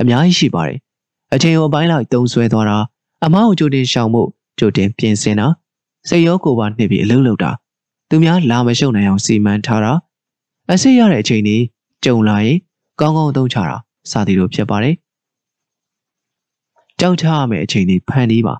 [0.00, 0.78] အများကြီးရှိပါတယ်။
[1.34, 2.78] အချိန်ကိုအပိုင်းလိုက်သုံးဆွဲသွားတာ
[3.24, 4.22] အမားကိုကြိုတင်ရှောင်မှု
[4.58, 5.46] ကြိုတင်ပြင်ဆင်တာ
[6.08, 7.50] စိတ်ရောကိုယ်ပါနှစ်ပြီးအလုပ်လုပ်တာ
[8.08, 9.92] သူများလာမရှုံနိုင်အောင်စီမံထားတာ
[10.70, 11.60] အစစ်ရတဲ့အချိန်นี้
[12.04, 12.58] ကြုံလာရင်
[13.00, 13.76] ကောင်းကောင်းသုံးချတာ
[14.10, 14.94] စသည်လိုဖြစ်ပါတယ်။
[17.00, 18.54] ကြောက်ချရမယ့်အချိန်တွေဖန်တီးပါ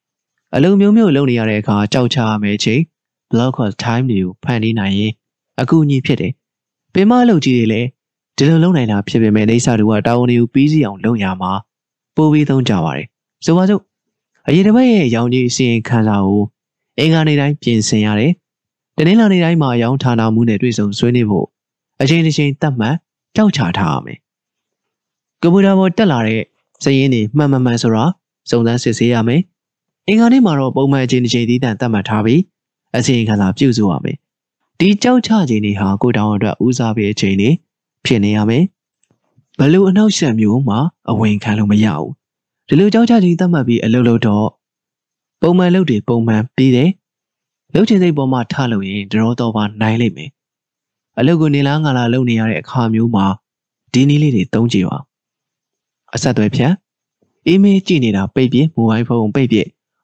[0.54, 2.80] ။အလုံးမျိုးမျိုးလုပ်နေရတဲ့အခါကြောက်ချရမယ့်အချိန်
[3.30, 5.12] block of time တွေကိုဖန်တီးနိုင်ရင်
[5.60, 6.32] အကူအညီဖြစ်တယ်။
[6.94, 7.88] ပင်မအလုပ်ကြီးတွေလည်း
[8.36, 11.52] ဒီလိုလုပ်နိုင်တာဖြစ်ပေမဲ့နေစာတွေကတာဝန်တွေကိုပြီးစီအောင်လုပ်ရမှာ
[12.16, 13.06] ပို့ပြီးသုံးကြပါတယ်။
[13.44, 13.82] ဆိုပါစို့
[14.46, 16.42] အရင်တစ်ပတ်ရဲ့ရောင်ကြီးအစီရင်ခံစာကို
[16.98, 18.32] အင်္ဂါနေ့တိုင်းပြင်ဆင်ရတယ်။
[18.96, 21.46] တနင်္လာနေ့တိုင်းမှာရောင်းဌာနမှုနဲ့တွေ့ဆုံဆွေးနွေးဖို့
[22.02, 22.96] အချိန်တစ်ချိန်သတ်မှတ်
[23.36, 24.18] ကြောက်ချထားရမယ်
[25.42, 26.42] ကွန်ပျူတာပေါ်တက်လာတဲ့
[26.82, 28.04] စာရင်းတွေမှန်မှန်မှန်ဆိုတာ
[28.50, 29.40] စုံစမ်းစစ်ဆေးရမယ်။
[30.08, 32.40] အင်္ဂါနေ့မှာတော့ပုံမှန်အချိန်တစ်ချိန်သီးသန့်သတ်မှတ်ထားပြီး
[32.96, 34.16] အချိန်ခါလာပြုစုရမယ်။
[34.80, 37.50] ဒီကြောက်ချချိန်တွေဟာကိုတောင်အတွက်ဦးစားပေးအချိန်တွေ
[38.04, 38.64] ဖြစ်နေရမယ်။
[39.58, 40.76] ဘလို့အနောက်ရှက်မျိုးမှ
[41.10, 42.10] အဝင်ခံလို့မရဘူး။
[42.68, 44.48] ဒီလိုကြောက်ချချိန်သတ်မှတ်ပြီးအလုပ်လုပ်တော့
[45.42, 46.90] ပုံမှန်လုပ်တွေပုံမှန်ပြီးတယ်။
[47.74, 50.30] လုပ်ချင်စိတ်ပေါ်မှာထားလို့ရင်ဒရောတော့ပါနိုင်လိမ့်မယ်။
[51.18, 53.26] အလုပ်ကိုနေလားငါလားလုပ်နေရတဲ့အခါမျိုးမှာ
[53.92, 54.98] ဒီနည်းလေးတွေသုံးကြည့်ပါ
[56.14, 56.72] အဆက်အသွယ်ဖြတ်
[57.46, 59.58] အီးမေးလ်ကြည့်နေတာပိတ်ပြမိုဘိုင်းဖုန်းပိတ်ပြ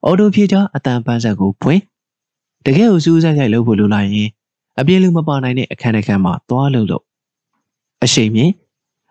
[0.05, 1.81] အော်တိုဖြည့်ချအတန်ပန်းဆက်ကိုဖွင့်
[2.64, 4.28] တကယ်ကိုစူးစိုက်စိုက်လုပ်ဖို့လိုလိုက်ရင်
[4.80, 7.02] အပြင်းလူမပါနိုင်တဲ့အခန်းတစ်ခန်းမှာသွားလို့လို့
[8.04, 8.52] အရှိန်မြင့်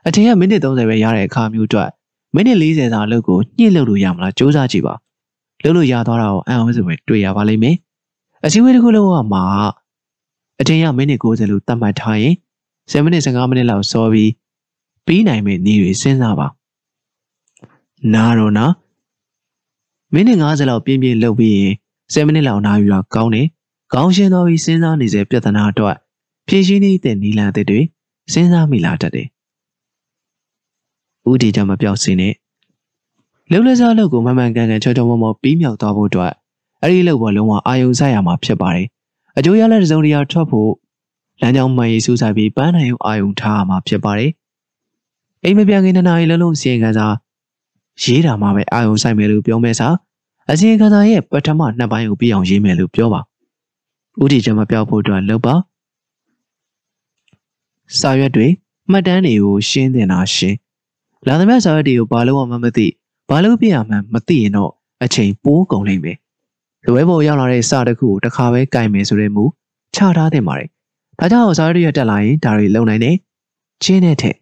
[0.08, 1.90] အထင်ကမိနစ်30ပဲရတဲ့အခါမျိုးအတွက်
[2.36, 4.94] မိနစ်40စာအလုပ်ကိုညှိလုပ်လို့ရမလားစူးစမ်းကြည့်ပါ
[5.64, 7.76] လုပ်လို့ရသွားတာကိုအံ့ဩစပွဲတွေ့ရပါလိမ့်မယ်
[8.46, 9.44] အစည်းအဝေးတစ်ခုလုံးကမှာ
[10.60, 12.36] အထင်ကမိနစ်60လို့သတ်မှတ်ထားရင်
[12.92, 14.32] 10မိနစ်15မိနစ်လောက်စောပြီး
[15.06, 16.48] ပြီးနိုင်မယ့်နေ့တွေစဉ်းစားပါ
[18.14, 18.66] နားတော့နာ
[20.14, 21.76] မိနစ်90လောက်ပြင်းပြင်းလုပ်ပြီးရင်
[22.14, 23.48] 10မိနစ်လောက်နားယူတာကောင်းတယ်
[23.94, 25.96] ခေါင်းရှင်းသွားပြီးစဉ်းစားနေစေပြဿနာအတွက်
[26.48, 27.80] ဖြည့်ရှင်းနေတဲ့နီလာတဲ့တွေ
[28.34, 29.28] စဉ်းစားမိလာတတ်တယ်
[31.30, 32.34] ဦးဒီကြမပြောက်စင်းနဲ့
[33.52, 36.34] လှုပ်လက်စားလုပ်ကိုမမှန်ကန်ကန်ချောချောမောမောပြီးမြောက်သွားဖို့အတွက်
[36.82, 38.88] အဲ့ဒီလုပ်ပေါ်လုံးဝအာယုံဆိုင်ရမှာဖြစ်ပါတယ်
[39.38, 40.72] အကျိုးရလဒ်တစုံတရာထွက်ဖို့
[41.42, 44.32] လမ်းကြောင်းမှန်ရေးစူးစိုက်ပြီးပန်းနိုင်အောင်အာယုံထားရမှာဖြစ်ပါတယ်
[45.44, 47.14] အိမ်မပြန်ခင်တနားရီလုံးလုံးစီရင်ခံစား
[48.04, 49.88] ရေးတာမှပဲအာယုံဆိုင်မယ်လို့ပြောမဲ့စာ
[50.52, 53.22] အစီရင်ခံစာရဲ့ပထမနှစ်ပိုင်းကိုပြီးအောင်ရေးမယ်လို့ပြောပါ
[54.22, 55.56] ဦးတီချမပြောက်ဖို့အတွက်လုပ်ပါ
[58.00, 58.48] စာရွက်တွေ
[58.92, 60.58] မှတ်တမ်းတွေကိုရှင်းတင်တာရှင်း
[61.28, 62.88] လာသမျှစာရွက်တွေကိုဘာလို့မှမသိ
[63.30, 64.72] ဘာလို့ပြရမှန်းမသိရင်တော့
[65.04, 66.18] အချိန်ပိုးကုန်လိမ့်မယ်။
[66.86, 69.44] လွဲပေါ်ရောက်လာတဲ့စာတစ်ခုကိုတစ်ခါပဲကြိုင်မယ်ဆိုတဲ့မူ
[69.96, 70.70] ချထားတင်ပါတယ်။
[71.20, 73.16] ဒါကြောင့်စာရွက်တွေတက်လာရင်ဒါတွေလုံနိုင်တယ်။
[73.84, 74.36] ချင်းတဲ့ထက်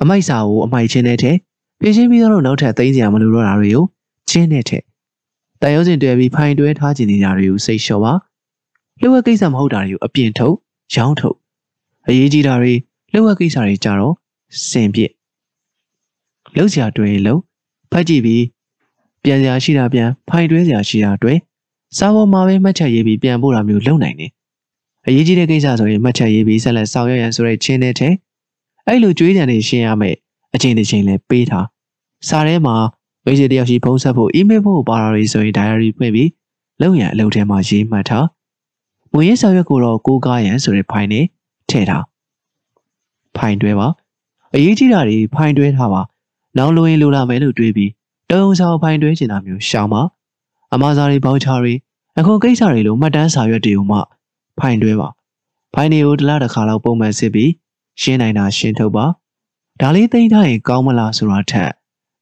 [0.00, 1.36] အမိုက်စာကိုအမိုက်ချင်းတဲ့ထက်
[1.80, 3.84] ပြင်ရှင်းပြီးတော့နောက်ထပ်သိမ်းစရာမလိုတော့တာတွေကို
[4.30, 4.82] ချင်းတဲ့ထက်
[5.64, 8.12] တန်ရုံးစင်တွဲပြီးဖိုင်တွဲထားခြင်းနေတာတွေကိုစိတ်လျှော့ပါ။
[9.00, 10.56] လှုပ်ဝက်ကိစ္စမဟုတ်တာတွေကိုအပြင်ထုတ်
[10.94, 11.36] ရောင်းထုတ်
[12.08, 12.72] အရေးကြီးတာတွေ
[13.12, 14.14] လှုပ်ဝက်ကိစ္စတွေကြတော့
[14.68, 15.10] စင်ပြစ်
[16.56, 17.40] လှုပ်ရှားတွဲလှုပ်
[17.92, 18.44] ဖတ်ကြည့်ပြီး
[19.22, 21.34] ပြန်စရာရှိတာပြန်ဖိုင်တွဲစရာရှိတာတွဲ
[21.96, 24.30] စာပေါ်မှာပဲမှတ်ချက်ရေးပြီးပြန်ပို့တာမျိုးလုပ်နိုင်တယ်
[25.06, 28.08] အရေးကြီးတဲ့ကိစ္စဆိုရင်မှတ်ချက်ရေးပြီးဆက်လက်ဆောင်ရွက်ရန်ဆိုတဲ့ချင်းတဲ့ထဲ
[28.86, 30.16] အဲ့လိုကြွေးကြံနေရှင်းရမယ်
[30.54, 31.66] အချိန်တစ်ချိန်လဲပေးထား
[32.28, 32.76] စာထဲမှာ
[33.24, 36.30] မိတ်ဆွေတယောက်ရှိဖုန်းဆက်ဖို့ email ဖို့ပါတာတွေဆိုရင် diary ဖွင့်ပြီး
[36.80, 38.26] လုပ်ရန်အလုပ်ထဲမှာရေးမှတ်ထား
[39.14, 41.24] ငွေရေးဆောင်ရွက်ကိုတော့ကိုးကားရန်ဆိုတဲ့ဖိုင်နဲ့
[41.68, 42.04] ထည့်ထား
[43.36, 43.88] ဖိုင်တွဲပါ
[44.54, 46.02] အရေးကြီးတာတွေဖိုင်တွဲထားပါ
[46.58, 47.90] နောက်လိုရင်လိုလာမယ်လို့တွေးပြီး
[48.30, 50.02] တုံးဆောင်ဖိုင်တွဲချင်တာမျိုးရှောင်ပါ
[50.74, 51.74] အမစာတွေပေါချာတွေ
[52.18, 53.98] အခုကိစ္စတွေလိုမှတ်တမ်းစာရွက်တွေကိုမှ
[54.58, 55.08] ဖိုင်တွဲပါ
[55.74, 57.50] ဖိုင်တွေကိုတစ်လတစ်ခါလောက်ပုံမှန်စစ်ပြီး
[58.00, 59.04] ရှင်းနိုင်တာရှင်းထုတ်ပါ
[59.80, 61.70] ဒါလေးသိမ့်ထားရင်ကောင်းမလားဆိုတာထက်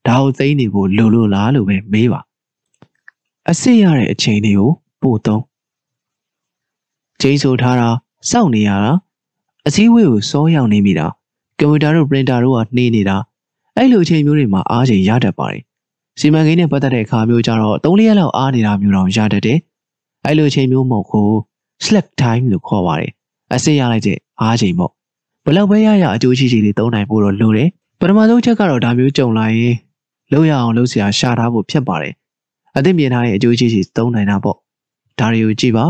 [0.07, 2.21] ဒါကိုသိမ့်နေဖို့လိုလို့လားလို့ပဲမေးပါ
[3.47, 4.71] အစ်စ်ရတဲ့အချိန်တွေကို
[5.01, 5.43] ပို့သုံး
[7.21, 7.89] ချိန်ဆိုထားတာ
[8.29, 8.91] စောင့်နေရတာ
[9.67, 11.07] အစည်းအဝေးကိုစောရောက်နေမိတာ
[11.59, 13.17] ကွန်ပျူတာတို့ပရင်တာတို့ကနှေးနေတာ
[13.77, 15.61] အဲ့လိုအချိန်မျိုးတွေမှာအားချိန်ရတတ်ပါတယ်
[16.19, 19.59] စီမံကိန်းနဲ့ပတ်သက်တဲ့အခါမျိုးကြတော့၃လရက်လောက်အားနေတာမျိုးတောင်ရတတ်တယ်
[20.25, 21.29] အဲ့လိုအချိန်မျိုးမဟုတ်ကို
[21.85, 23.11] slack time လို့ခေါ်ပါတယ်
[23.53, 24.91] အစစ်ရလိုက်တဲ့အားချိန်ပေါ့
[25.45, 27.69] ဘလောက်ပဲရရအကျိုးရှိရှိလေးသုံးနိုင်ဖို့တော့လိုတယ်
[27.99, 29.73] ပထမဆုံးချက်ကတော့ဒါမျိုးကြုံလာရင်
[30.33, 32.13] လုံးရအောင်လုပ်စရာရှာထားဖို့ဖြစ်ပါတယ်
[32.77, 34.57] အသင့်မြင်ထားတဲ့အကျိုးရှိရှိသုံးနိုင်တာပေါ့
[35.19, 35.85] ဒါတွေကိုကြည့်ပါ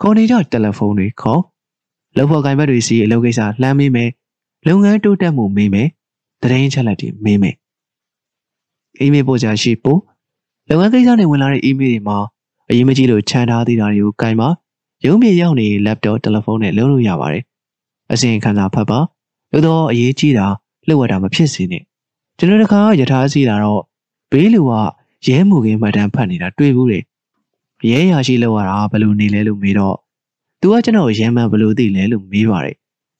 [0.00, 1.40] ခေါ်နေကြတယ်လီဖုန်းတွေခေါ်
[2.16, 4.10] လောက်ဖို့ကိုင်ဘက်တွေစီအလုပ်ကိစ္စလှမ်းမေးမယ်
[4.66, 5.88] လုပ်ငန်းတိုးတက်မှုမေးမယ်
[6.42, 7.54] သတင်းချက်လက်တွေမေးမယ်
[9.00, 10.00] အီးမေးလ်ပို့ချရှိပို့
[10.68, 12.18] လုပ်ငန်းကိစ္စနဲ့ဝင်လာတဲ့အီးမေးလ်တွေမှာ
[12.68, 14.48] အရေးမကြီးလို့ခြံထားသေးတာတွေကိုကင်ပါ
[15.06, 17.44] ရုံးမြေရောက်နေ laptop တယ်လီဖုန်းနဲ့လုံးလို့ရပါတယ်
[18.12, 18.98] အစီရင်ခံစာဖတ်ပါ
[19.52, 20.46] လို့တော့အရေးကြီးတာ
[20.86, 21.82] လှုပ်ဝက်တာမဖြစ်စေနဲ့
[22.38, 23.82] ကျွန်တော်တခါယထာစီလာတော့
[24.30, 24.72] ဘေးလူက
[25.26, 27.04] ရဲမှုခင်းမှတ်တမ်းဖတ်နေတာတွေ့ဘူးတယ်
[27.90, 29.96] ရဲရရှိလောက်ရတာဘယ်လိုနေလဲလို့မေးတော့
[30.60, 32.76] သူကကျွန်တော်ရဲမှန်ဘယ်လိုသိလဲလို့မေးပါတယ်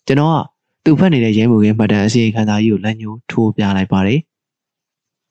[0.06, 0.38] ကျွန်တော်က
[0.84, 4.20] သူဖတ်နေတဲ့ရဲမှုခင်းမှတ်တမ်းအစီရင်ခံစာကြီးကိုလက်ညှိုးထိုးပြလိုက်ပါတယ်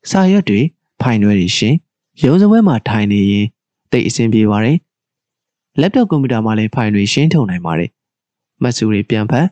[0.10, 0.60] စာရွက်တွေ
[1.02, 1.76] ဖိုင်တွဲတွေရှင်
[2.24, 3.46] ရုံးစပွဲမှာထိုင်နေရင်
[3.92, 4.78] တိတ်အဆင်ပြေပါတယ်။
[5.82, 7.90] laptop ကွန်ပျူတာမှာလည်းဖိုင်တွေရှင်းထုတ်နိုင်ပါတယ်။
[8.62, 9.48] မှတ်စုတွေပြန်ဖတ်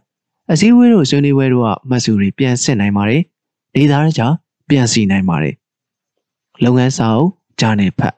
[0.51, 3.21] အစည်းအဝေးတို့ဆွေးနွေးပွဲတို့ကမှတ်စုတွေပြန်စစ်နိုင်ပါတယ်။
[3.75, 4.21] ဒေတာရကြ
[4.67, 5.55] ပြန်စီနိုင်ပါတယ်။
[6.63, 7.29] လုပ်ငန်းစာအုပ်
[7.59, 8.15] ဂျာနယ်ဖတ်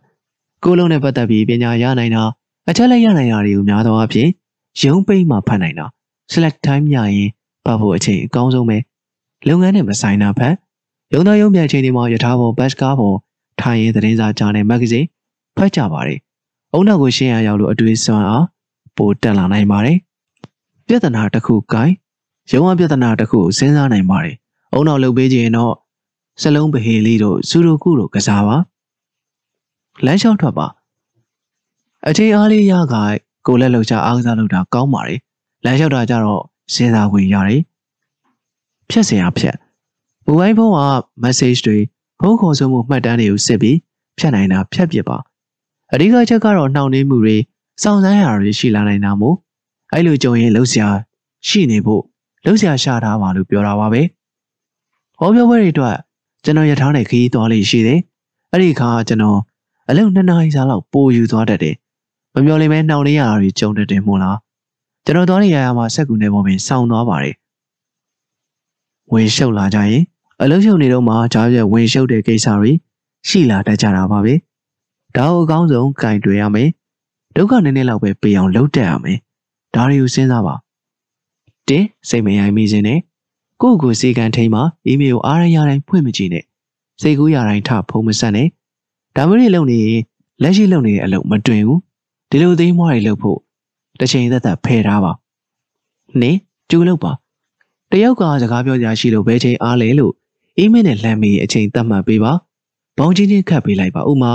[0.63, 2.23] ကိုလုံးနဲ့ပတ်သက်ပြီးပညာရနိုင်တာ
[2.69, 4.29] အချက်လက်ရနိုင်တာတွေကိုများသောအားဖြင့်
[4.81, 5.85] ရုံးပိတ်မှဖတ်နိုင်တာ
[6.31, 7.29] select time ရရင်
[7.65, 8.77] ပတ်ဖို့အချိန်အကောင်းဆုံးပဲ
[9.47, 10.53] လုပ်ငန်းနဲ့မဆိုင်တာဖတ်
[11.13, 13.17] ရုံသားရုံပြန်ချိန်ဒီမှာယထာဘောဘတ်ကားပေါ်
[13.61, 15.07] ထိုင်ရင်သတင်းစာကြားတဲ့မဂ္ဂဇင်း
[15.57, 16.19] ဖတ်ကြပါတယ်။
[16.73, 18.45] အုံနောက်ကိုရှင်းရရောက်လို့အတွေ့အစွမ်းအား
[18.97, 19.97] ပိုတက်လာနိုင်ပါတယ်။
[20.87, 21.93] ပြဿနာတစ်ခုကိုင်
[22.51, 24.35] ရုံးဝပြဿနာတစ်ခုကိုစဉ်းစားနိုင်ပါတယ်။
[24.75, 25.73] အုံနောက်လုပ်ပေးခြင်းတော့
[26.41, 28.57] စလုံးပဟေလေးတို့စူရကုတို့ကစားပါ။
[30.05, 30.67] လမ်းလျှောက်ထွက်ပါ။
[32.07, 32.95] အချိန်အားလေးရက
[33.47, 35.19] ကိုလက်လောက်ချအားကစားလုပ်တာကောင်းပါတယ်။
[35.65, 36.41] လမ်းလျှောက်တာကြတော့
[36.73, 37.61] စဉ်းစားခွင့်ရတယ်။
[38.89, 39.57] ဖြတ်စရာဖြတ်
[40.25, 40.79] မိုဘိုင်းဖုန်းက
[41.23, 41.77] message တွေ
[42.19, 43.77] ဖုန်းခေါ်ဆိုမှုမှတ်တမ်းတွေကိုစစ်ပြီး
[44.17, 45.17] ဖြတ်နိုင်တာဖြတ်ပစ်ပါ
[45.93, 47.37] အဓိကချက်ကတော့နှောင့်နှေးမှုတွေ
[47.83, 49.35] စောင့်ဆိုင်းရတွေရှိလာနိုင်တာမို့
[49.93, 50.97] အဲ့လိုကြုံရင်လှုပ်ရှား
[51.47, 52.03] ရှိနေဖို့
[52.45, 54.01] လှုပ်ရှားရှာထားပါလို့ပြောတာပါပဲ
[55.19, 55.95] ဟောပြောပွဲတွေအတွက်
[56.43, 57.99] ကျွန်တော်ရထားနဲ့ခရီးသွားလေးရှိတယ်
[58.51, 59.39] အဲ့ဒီခါကျွန်တော်
[59.89, 61.75] အလုံးနှစ်နာရီစာလောက်ပိုယူသွားတတ်တယ်
[62.33, 64.37] မမျော်လင့်မဲနှောင့်နှေးရတာတွေကြုံတတ်တယ်မို့လား
[65.05, 67.35] ကျွန်တော်သွားနေရရမှာစက်ကူနေပေါ်ပင်စောင်းသွားပါတယ်
[69.13, 70.03] ဝင်ရှုပ်လာကြရင်
[70.41, 72.71] အလုံးရှုပ်နေတော့မှကြားပြဝင်ရှုပ်တဲ့ကိစ္စတွေ
[73.27, 74.33] ရှိလာတတ်ကြတာပါပဲ
[75.15, 76.69] ဒါကိုအကောင်းဆုံးကင်တွေ့ရမယ်
[77.35, 79.19] ဒုက္ခနည်းနည်းလောက်ပဲပေးအောင်လုပ်တတ်ရမယ်
[79.75, 80.55] ဒါတွေကိုစဉ်းစားပါ
[81.67, 82.99] တင်းစိတ်မရိုင်းမိစေနဲ့
[83.61, 86.43] ကိုယ့်ကိုယ်စီကံထိန်မှာအီးမေးလ်အားရရတိုင်းဖွင့်မကြည့်နဲ့
[87.01, 88.47] စိတ်ကူးရတိုင်းထဖုံးမဆက်နဲ့
[89.15, 90.01] ဒါမျိုးတွေလုပ်နေရင်
[90.41, 91.79] လက်ရှိလုပ်နေတဲ့အလုပ်မတွင်ဘူး
[92.29, 93.39] ဒီလိုသိမ်းမွားတွေလုပ်ဖို့
[93.99, 95.11] တစ်ချိန်သက်သက်ဖယ်ထားပါ
[96.21, 96.31] နေ
[96.69, 97.11] ကျူလုပ်ပါ
[97.91, 100.13] တယောက်ကစကားပြောကြရှိလို့ဘယ်ချိန်အားလဲလို့
[100.57, 102.31] အီးမေးလ်နဲ့လှမ်းပြီးအချိန်သတ်မှတ်ပေးပါ
[102.97, 104.31] ဘောင်းချင်းချင်းခတ်ပေးလိုက်ပါဥမာ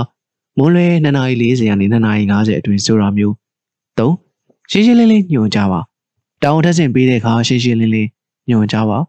[0.57, 3.33] မွန်းလွဲ2နာရီ40ကနေ2နာရီ50အတွင်းဆိုတာမျိုး
[3.97, 4.09] ၃
[4.71, 5.79] ရှင်းရှင်းလင်းလင်းညွှန်ကြပါ
[6.43, 8.09] တောင်းထက်ဆင့်ပေးတဲ့အခါရှင်းရှင်းလင်းလင်း
[8.49, 8.99] ညွှန်ကြပါ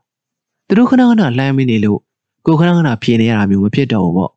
[0.73, 1.99] သူတို့ခဏခဏလှမ်းမိနေလို့
[2.47, 4.33] ကိုခဏခဏဖြေနေရတာမျိုးမဖြစ်တော့ဘူးပေါ့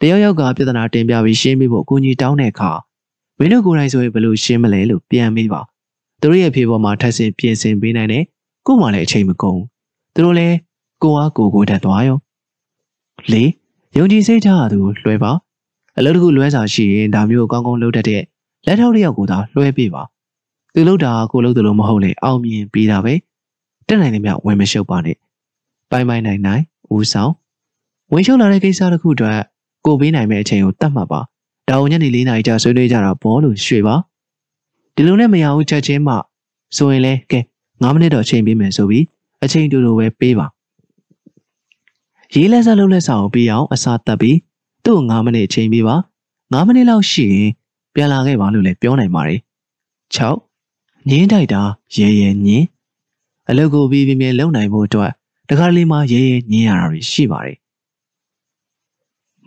[0.00, 2.70] တယောက်ယောက်ကပြဿနာတင်ပြပြီးရှင်းပေးဖို့အကူအညီတောင်းတဲ့အခါ
[3.38, 5.60] မင်းတို့ကိုယ်တိုင်ဆိုရင်ဘယ်လိုရှင်းမလဲလို့ပြန်မေးပါ
[6.20, 8.24] သူတို့ရဲ့ဖြေပေါ်မှာထပ်ဆင့်ပြင်ဆင်ပေးနိုင်တယ်
[8.66, 9.60] ကို့မှလည်းအချိန်မကုန်
[10.14, 10.56] သူတို့လည်း
[11.02, 12.18] ကိုအားကိုကိုတက်သွားရော
[13.32, 13.34] ၄
[13.96, 15.32] ယုံကြည်စိတ်ထားသူလွှဲပါ
[15.98, 18.22] အလုပ်တခုလွှဲစာရှိရင်ဒါမျိုးကောင်းကောင်းလုပ်တတ်တဲ့
[18.66, 20.02] လက်ထောက်တစ်ယောက်ကိုသာလွှဲပေးပါ
[20.74, 23.14] သူလုပ်တာကိုလုပ်တယ်လို့မဟုတ်လေအောင်မြင်ပြီးတာပဲ
[23.86, 25.16] တက်နိုင်တယ်မြဝင်မရှုပ်ပါနဲ့
[25.90, 26.62] ပိုင်ပိုင်နိုင်နိုင်
[26.94, 27.32] ဦးဆောင်
[28.12, 29.38] ဝင်ရှုပ်လာတဲ့ကိစ္စတစ်ခုအတွက်
[29.84, 31.20] ကိုပေးနိုင်မယ့်အချိန်ကိုတတ်မှတ်ပါ
[31.68, 33.94] ဒါအောင်ညနေ၄နာရီကြာဆွေးနွေးကြတာဘောလို့ရွှေပါ
[34.94, 36.14] ဒီလိုနဲ့မရဘူးချက်ချင်းမှ
[36.76, 37.40] ဆိုရင်လဲကဲ
[37.80, 39.04] 9မိနစ်တော့အချိန်ပေးမယ်ဆိုပြီး
[39.44, 40.46] အချိန်တူတူပဲပေးပါ
[42.34, 44.38] ရေးလက်စားလုံးလက်စာကိုပြီးအောင်အစားတက်ပြီး
[44.84, 45.96] သူ့9မိနစ်အချိန်ပေးပါ
[46.52, 47.50] 9မိနစ်လောက်ရှိရင်
[47.94, 49.40] ပြန်လာခဲ့ပါလို့လည်းပြောနိုင်ပါတယ်
[50.16, 51.62] 6ငင်းတိုက်တာ
[51.96, 52.66] ရဲရဲညင်း
[53.50, 55.12] အလုပ်ကိုပြီးပြင်းပြင်းလုပ်နိုင်ဖို့အတွက်
[55.48, 57.58] တခါလေးမှရဲရဲညင်းရတာတွေရှိပါတယ်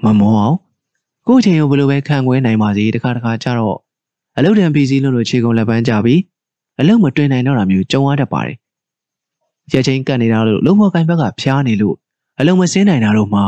[0.03, 0.57] မမောအောင်
[1.27, 3.77] ကို့အချိန်ကိုဘယ်လိုပဲခံခွဲနိုင်ပါစေတခါတခါကျတော့
[4.37, 6.21] အလုပ်တံပီစီလို့လို့ခြေကုန်လက်ပန်းကြပြီး
[6.79, 8.57] အလုပ်မတွင်နိုင်တော့တာမျိုးကြုံရတတ်ပါတယ်
[9.71, 11.95] ရက်ချင်းကတ်နေတာလို့လုံးဝကိုင်ဘက်ကဖျားနေလို့
[12.39, 13.41] အလုံးမစင်းနိုင်တာတော့မှ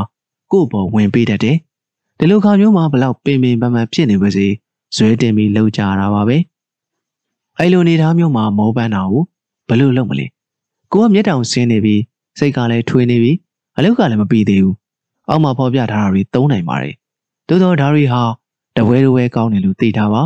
[0.51, 1.57] ကို့ဘော်ဝင်ပေးတတ်တယ်
[2.17, 4.47] ဒီလိုခါမျိုးမှာဘလောက်ပင်ပင်ပန်းပန်းဖြစ်နေပါစေ
[4.95, 6.37] ဇွဲတင်ပြီးလှုပ်ကြတာပါပဲ
[7.57, 9.23] အဲ့လိုနေသားမျိုးမှာမောပန်းတာကို
[9.69, 10.25] ဘလို့လုပ်မလဲ
[10.91, 12.01] ကိုကမျက်တောင်ဆင်းနေပြီး
[12.39, 13.37] စိတ်ကလည်းထွေးနေပြီး
[13.77, 14.75] အလုတ်ကလည်းမပြီးသေးဘူး
[15.29, 16.95] အောက်မှာဖော်ပြထားတာတွေသုံးနိုင်ပါတယ်
[17.47, 18.21] သို့သောဒါတွေဟာ
[18.77, 20.21] တပွဲတပွဲကောင်းတယ်လို့သိထားပါ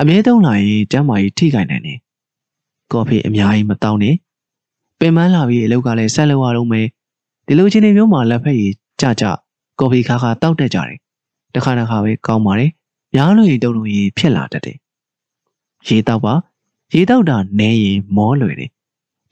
[0.00, 1.98] အမြဲသုံးလာရင်ကျမ်းမာရေးထိခိုက်နိုင်တယ်
[2.92, 4.14] ကော်ဖီအများကြီးမတောင်းနဲ့
[4.98, 6.86] ပင်မလာပြီးအလုတ်ကလည်းဆက်လို့ရတော့မယ်
[7.46, 9.24] ဒီလိုချင်းတွေမျိုးမှာလက်ဖက်ရည်ကြကြ
[9.78, 10.98] ကော်ဖီခါခါတောက်တတ်ကြတယ်
[11.54, 12.70] တခါတခါပဲကောင်းပါတယ်
[13.14, 14.76] များလို့ရင်တုံလို့ရင်ဖြစ်လာတတ်တယ်
[15.88, 16.34] ရေတောက်ပါ
[16.94, 18.70] ရေတောက်တာနဲရင်မောလွယ်တယ်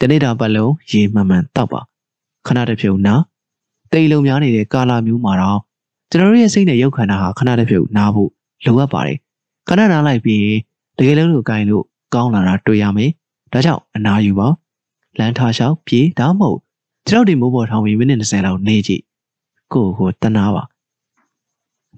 [0.01, 1.81] တနေ့တာပတ်လုံးရေမှန်မှန်တောက်ပါ
[2.47, 3.15] ခဏတစ်ဖြုတ်နာ
[3.93, 5.61] တိတ်လုံများနေတဲ့ကာလာမျိုးမှာတော့
[6.11, 8.31] ကျွန်တော်ရဲ့စိတ်နဲ့ရုပ်ခန္ဓာဟာခဏတစ်ဖြုတ်နာဖို့
[8.65, 9.19] လိုအပ်ပါတယ်
[9.69, 10.45] ခဏနားလိုက်ပြီး
[10.99, 13.11] တကယ်လို့ကိုင်လို့ကောင်းလာတာတွေ့ရမယ်
[13.53, 14.49] ဒါကြောင့်အနာယူပါ
[15.19, 16.59] လမ်းထားလျှောက်ပြေးဒါမှမဟုတ်
[17.09, 19.03] ကျွန်တော်ဒီမိုးပေါ်ထောင်ပြီးမိနစ်20လောက်နေကြည့်
[19.73, 20.63] ကိုကိုတနာပါ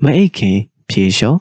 [0.03, 0.57] မအိတ်ခင်
[0.91, 1.39] ဖြေလျှော့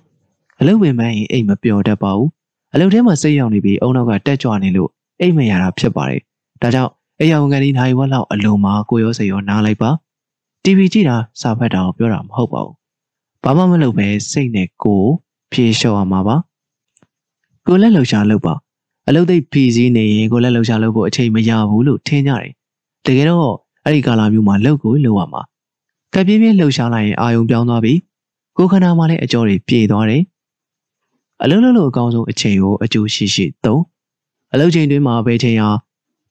[0.59, 2.29] အလုပ်ဝင်မှန်းရင်အိတ်မပျော်တတ်ပါဘူး
[2.73, 4.89] အလုပ်ထဲမှာစိတ်ရောက်နေပြီးအုံနောက်ကတက်ကြွနေလို့
[5.19, 6.21] အိတ်မရတာဖြစ်ပါတယ်
[6.61, 9.89] ဒါကြောင့် အရာဝန်ခံဒီနိုင်ဝက်လောက်အလုံးမှာကိုရောစိတ်ရောနားလိုက်ပါ
[10.63, 12.75] TV ကြည့်တာစာဖတ်တာကိုပြောတာမဟုတ်ပါဘူး
[13.43, 15.03] ဘာမှမလုပ်ပဲစိတ်နဲ့ကို
[15.51, 16.35] ဖြေလျှော့ရမှာပါ
[17.67, 18.53] ကိုလက်လှူရှာလုပ်ပါ
[19.07, 22.51] အလုပ်သိပ်ဖီစည်းနေရင်ကိုလက်လှူရှာလုပ်ဖို့အချိန်မရဘူးလို့ထင်ကြတယ်
[23.05, 25.41] တကယ်တော့အဲ့ဒီကာလာမျိုးမှာလုပ်ကိုလုပ်ရမှာ
[26.13, 27.99] ကပြင်းပြင်းလှူရှာလိုက်ရင်အာယုံပြောင်းသွားပြီး
[28.57, 30.23] ကိုခန္ဓာမှာလည်းအကျော်တွေပြေသွားတယ်
[31.43, 33.81] အလုံးလုံးလို့အကောင်းဆုံးအချိန်ကိုအကျိုးရှိရှိသုံး
[34.53, 35.86] အလုပ်ချိန်တွင်းမှာဘယ်ချိန်ဟာတ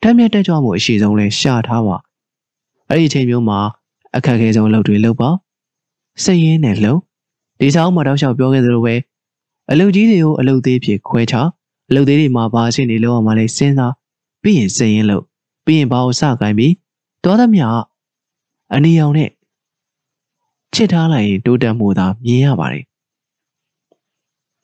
[0.09, 1.97] မ်းမြတ်တက်ကြွမှုအရှိဆုံးလဲရှာထားပါ
[2.89, 3.59] အဲ့ဒီချိန်မျိုးမှာ
[4.17, 5.31] အခက်အခဲဆုံးအလုပ်တွေလုပ်ပါ
[6.25, 7.01] စိတ်ရင်းနဲ့လုပ်
[7.61, 8.95] ဒီဆောင်မှာတောက်လျှောက်ပြောခဲ့သလိုပဲ
[9.71, 11.49] အလုပ်ကြီးတွေကိုအလုပ်သေးဖြစ်ခွဲခြား
[11.91, 13.93] အလုပ်သေးတွေမှာဘာအဆင့်တွေလောက်အောင်မလဲစဉ်းစား
[14.43, 15.25] ပြီးရင်စိတ်ရင်းလုပ်
[15.65, 16.73] ပြီးရင်ဘာကိုစကိုင်းပြီး
[17.25, 17.67] တော်သမျှ
[18.75, 19.31] အနီရောင်နဲ့
[20.75, 22.85] ချစ်ထားလိုက်ရင်တိုးတက်မှုသာမြင်ရပါတယ်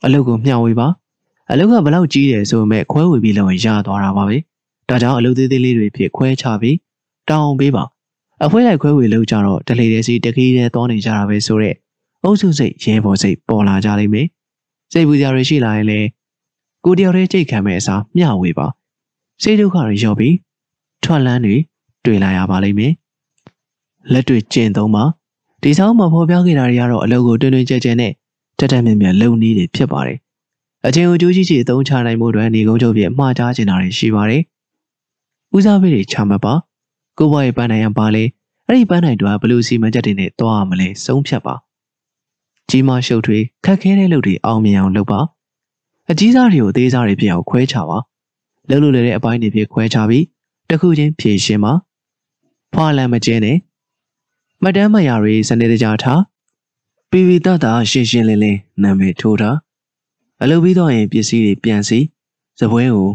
[0.05, 0.89] အလုပ်ကိုမျှဝေပါ
[1.52, 4.36] အလုပ်ကဘလောက်ကြီးတယ်ဆိုပေမဲ့ခွဲဝေပြီးလောက်ရင်ရသွားတာပါပဲ
[4.93, 6.77] ဒါကြောင့်အလုပ်သေးသေးလေးတွေဖြစ်ခွဲချပြီး
[7.31, 7.85] တောင်းပေးပါ
[8.44, 11.77] အဖွဲလိုက်ခွဲဝေလုပ်ကြတော့တလေတဲ့စီတခီးတဲ့တောနေကြတာပဲဆိုတော့
[12.24, 14.27] အုပ်စုစိတ်ရဲဘော်စိတ်ပေါ်လာကြလိမ့်မယ်
[14.93, 16.01] စိတ်ပူကြရရှိလာရင်လေ
[16.85, 18.66] ကိုတယောက်တည်းကြိတ်ခံမဲ့အစားမျှဝေပါ
[19.43, 20.35] စိတ်ဒုက္ခတွေရော့ပြီး
[21.05, 21.56] ထွက်လန်းတွေ
[22.05, 22.93] တွေ့လာရပါလိမ့်မယ်
[24.12, 25.05] လက်တွေ့ကျင့်သုံးပါ
[25.62, 28.12] ဒီဆောင်မှာဖော်ပြခဲ့တာတွေကတော့အလုပ်ကိုတွင်တွင်ကြဲကြဲနဲ့
[28.59, 30.19] တက်တက်မြင့်မြတ်လုံနည်းတွေဖြစ်ပါတယ်
[30.86, 34.43] အချင်းကိုကြိုးကြီးကြီးအသုံးချနိုင်မှုအတွက်နေကုန်းချုပ်ပြမှားကြားချင်တာတွေရှိပါတယ်
[35.56, 36.54] ဦးစားပေးတွေချမှတ်ပါ
[37.18, 38.24] ကိုဘွားရဲ့ပန်းနိုင်ရပါလေ
[38.66, 41.54] အဲ့ဒီပန်းနိုင်တို့ကဘလို့စီမံချက်တွေနဲ့တွားရမလဲဆုံးဖြတ်ပါ
[42.68, 45.20] ကြီးမရှုပ်ထွေးခက်ခဲတဲ့လုပ်တွေအောင်မြင်အောင်လုပ်ပါ
[46.10, 47.98] အကြီးစားတွေကိုအသေးစားတွေဖြစ်အောင်ခွဲခြားပါ
[48.68, 50.24] လှုပ်လို့လည်းတဲ့အပိုင်းတွေဖြစ်ခွဲခြားပြီး
[50.68, 51.72] တစ်ခုချင်းဖြည့်ရှင်းပါ
[52.72, 53.58] ဖွာလန်မကျင်းနဲ့
[54.62, 56.20] မတမ်းမယာတွေစနေတကြထား
[57.10, 59.56] ပီပီတတရှင်းရှင်းလင်းလင်းနာမည်ထိုးထား
[60.42, 61.98] အလုပ်ပြီးတော့ရင်ပစ္စည်းတွေပြန်စီ
[62.60, 63.10] စပွဲကို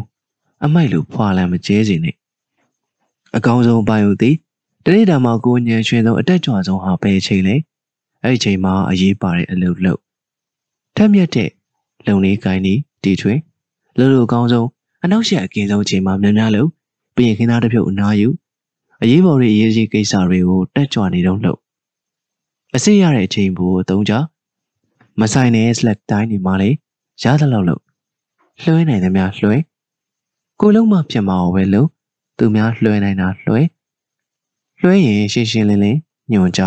[0.64, 2.16] အမိုက်လိုဖွာလန်မကျဲစေနဲ့
[3.36, 4.36] အကောင်းဆုံးပိုင်းဦးသည်
[4.84, 7.56] တနေ့တာမှာကိုညံရွှင်ဆုံးအတက်ကြွဆုံးဟာဘယ်ချိန်လဲ
[8.22, 10.00] အဲ့ဒီချိန်မှာအရေးပါတဲ့အလုပ်လုပ်
[10.96, 11.50] ထက်မြက်တဲ့
[12.06, 13.38] လုံလေးကိုင်းဒီတီထွင်
[13.96, 14.68] လှလို့အကောင်းဆုံး
[15.04, 16.68] အနောက်ရှက်အကင်းဆုံးချိန်မှာများများလို့
[17.16, 18.28] ပြင်ခင်းသားတစ်ဖြုတ်အနာယူ
[19.02, 21.58] အရေးပေါ်တွေအရေးကြီးကိစ္စတွေကိုတက်ကြွနေတော့လို့
[22.74, 24.12] အစစ်ရတဲ့အချိန်ကိုအသုံးကြ
[25.20, 26.70] မဆိုင်တဲ့ slack တိုင်းနေမှာလေ
[27.22, 27.82] ရသလောက်လို့
[28.62, 29.58] လွှဲနိုင်သမျှလွှဲ
[30.60, 31.88] ကိုလုံးမဖြစ်မအောင်ပဲလို့
[32.38, 33.62] သူများလွှဲနိုင်တာလွှဲ
[34.82, 35.98] လွှဲရင်ရှင်းရှင်းလင်းလင်း
[36.32, 36.62] ညွန်ကြ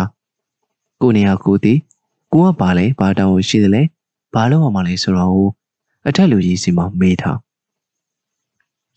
[1.00, 1.78] ကိုနေရာကိုသည်
[2.32, 3.82] ကိုကပါလဲဘာတောင်းရှိတယ်လဲ
[4.34, 5.50] ဘာလို့အောင်မလဲဆိုတော့
[6.08, 7.38] အထက်လူကြီးစီမှာမေးထား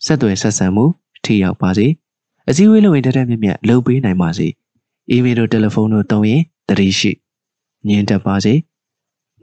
[0.04, 0.84] ဆက်သွယ်ဆက်ဆံမှု
[1.24, 1.86] ထိရောက်ပါစေ
[2.48, 4.48] အစည်းအဝေးလုပ်ရင်တက်တက်မြက်မြက်လုပ်ပေးနိုင်ပါစေ
[5.10, 7.12] အီးမေးလ်တို့တယ်လီဖုန်းတို့တုံးရင်တတိရှိ
[7.88, 8.54] ညင်တက်ပါစေ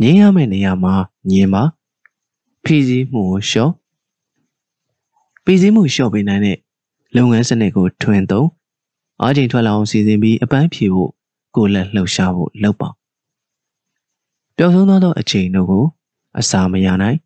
[0.01, 0.93] ညင်ရမယ့်နေရာမှာ
[1.31, 1.63] ညင်ပါ
[2.63, 3.71] ဖြည့်စည်းမှုကိုလျှော့
[5.45, 6.57] ဖြည့်စည်းမှုလျှော့ပေးနိုင်တဲ့
[7.15, 8.47] လုပ်ငန်းစနစ်ကိုထွင်သုံး
[9.21, 11.11] အားချိန်ထွက်လာအောင်စီစဉ်ပြီးအပန်းဖြေဖို့
[11.55, 12.89] ကိုယ်လက်လှုပ်ရှားဖို့လုပ်ပါ
[14.57, 15.85] ပျောက်ဆုံးသွားသောအချိန်တို့ကို
[16.39, 17.17] အစာမရနိုင်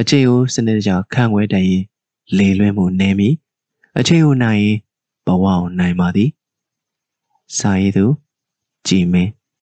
[0.00, 1.82] အချိန်ကိုစနစ်တကျခံွယ်တတ်ရင်
[2.36, 3.28] လေလွဲမှုနေမီ
[3.98, 4.78] အချိန်ကိုနိုင်ရင်
[5.26, 6.30] ဘဝကိုနိုင်ပါသည်
[7.58, 8.06] စာရေးသူ
[8.86, 9.30] ကြည်မင်း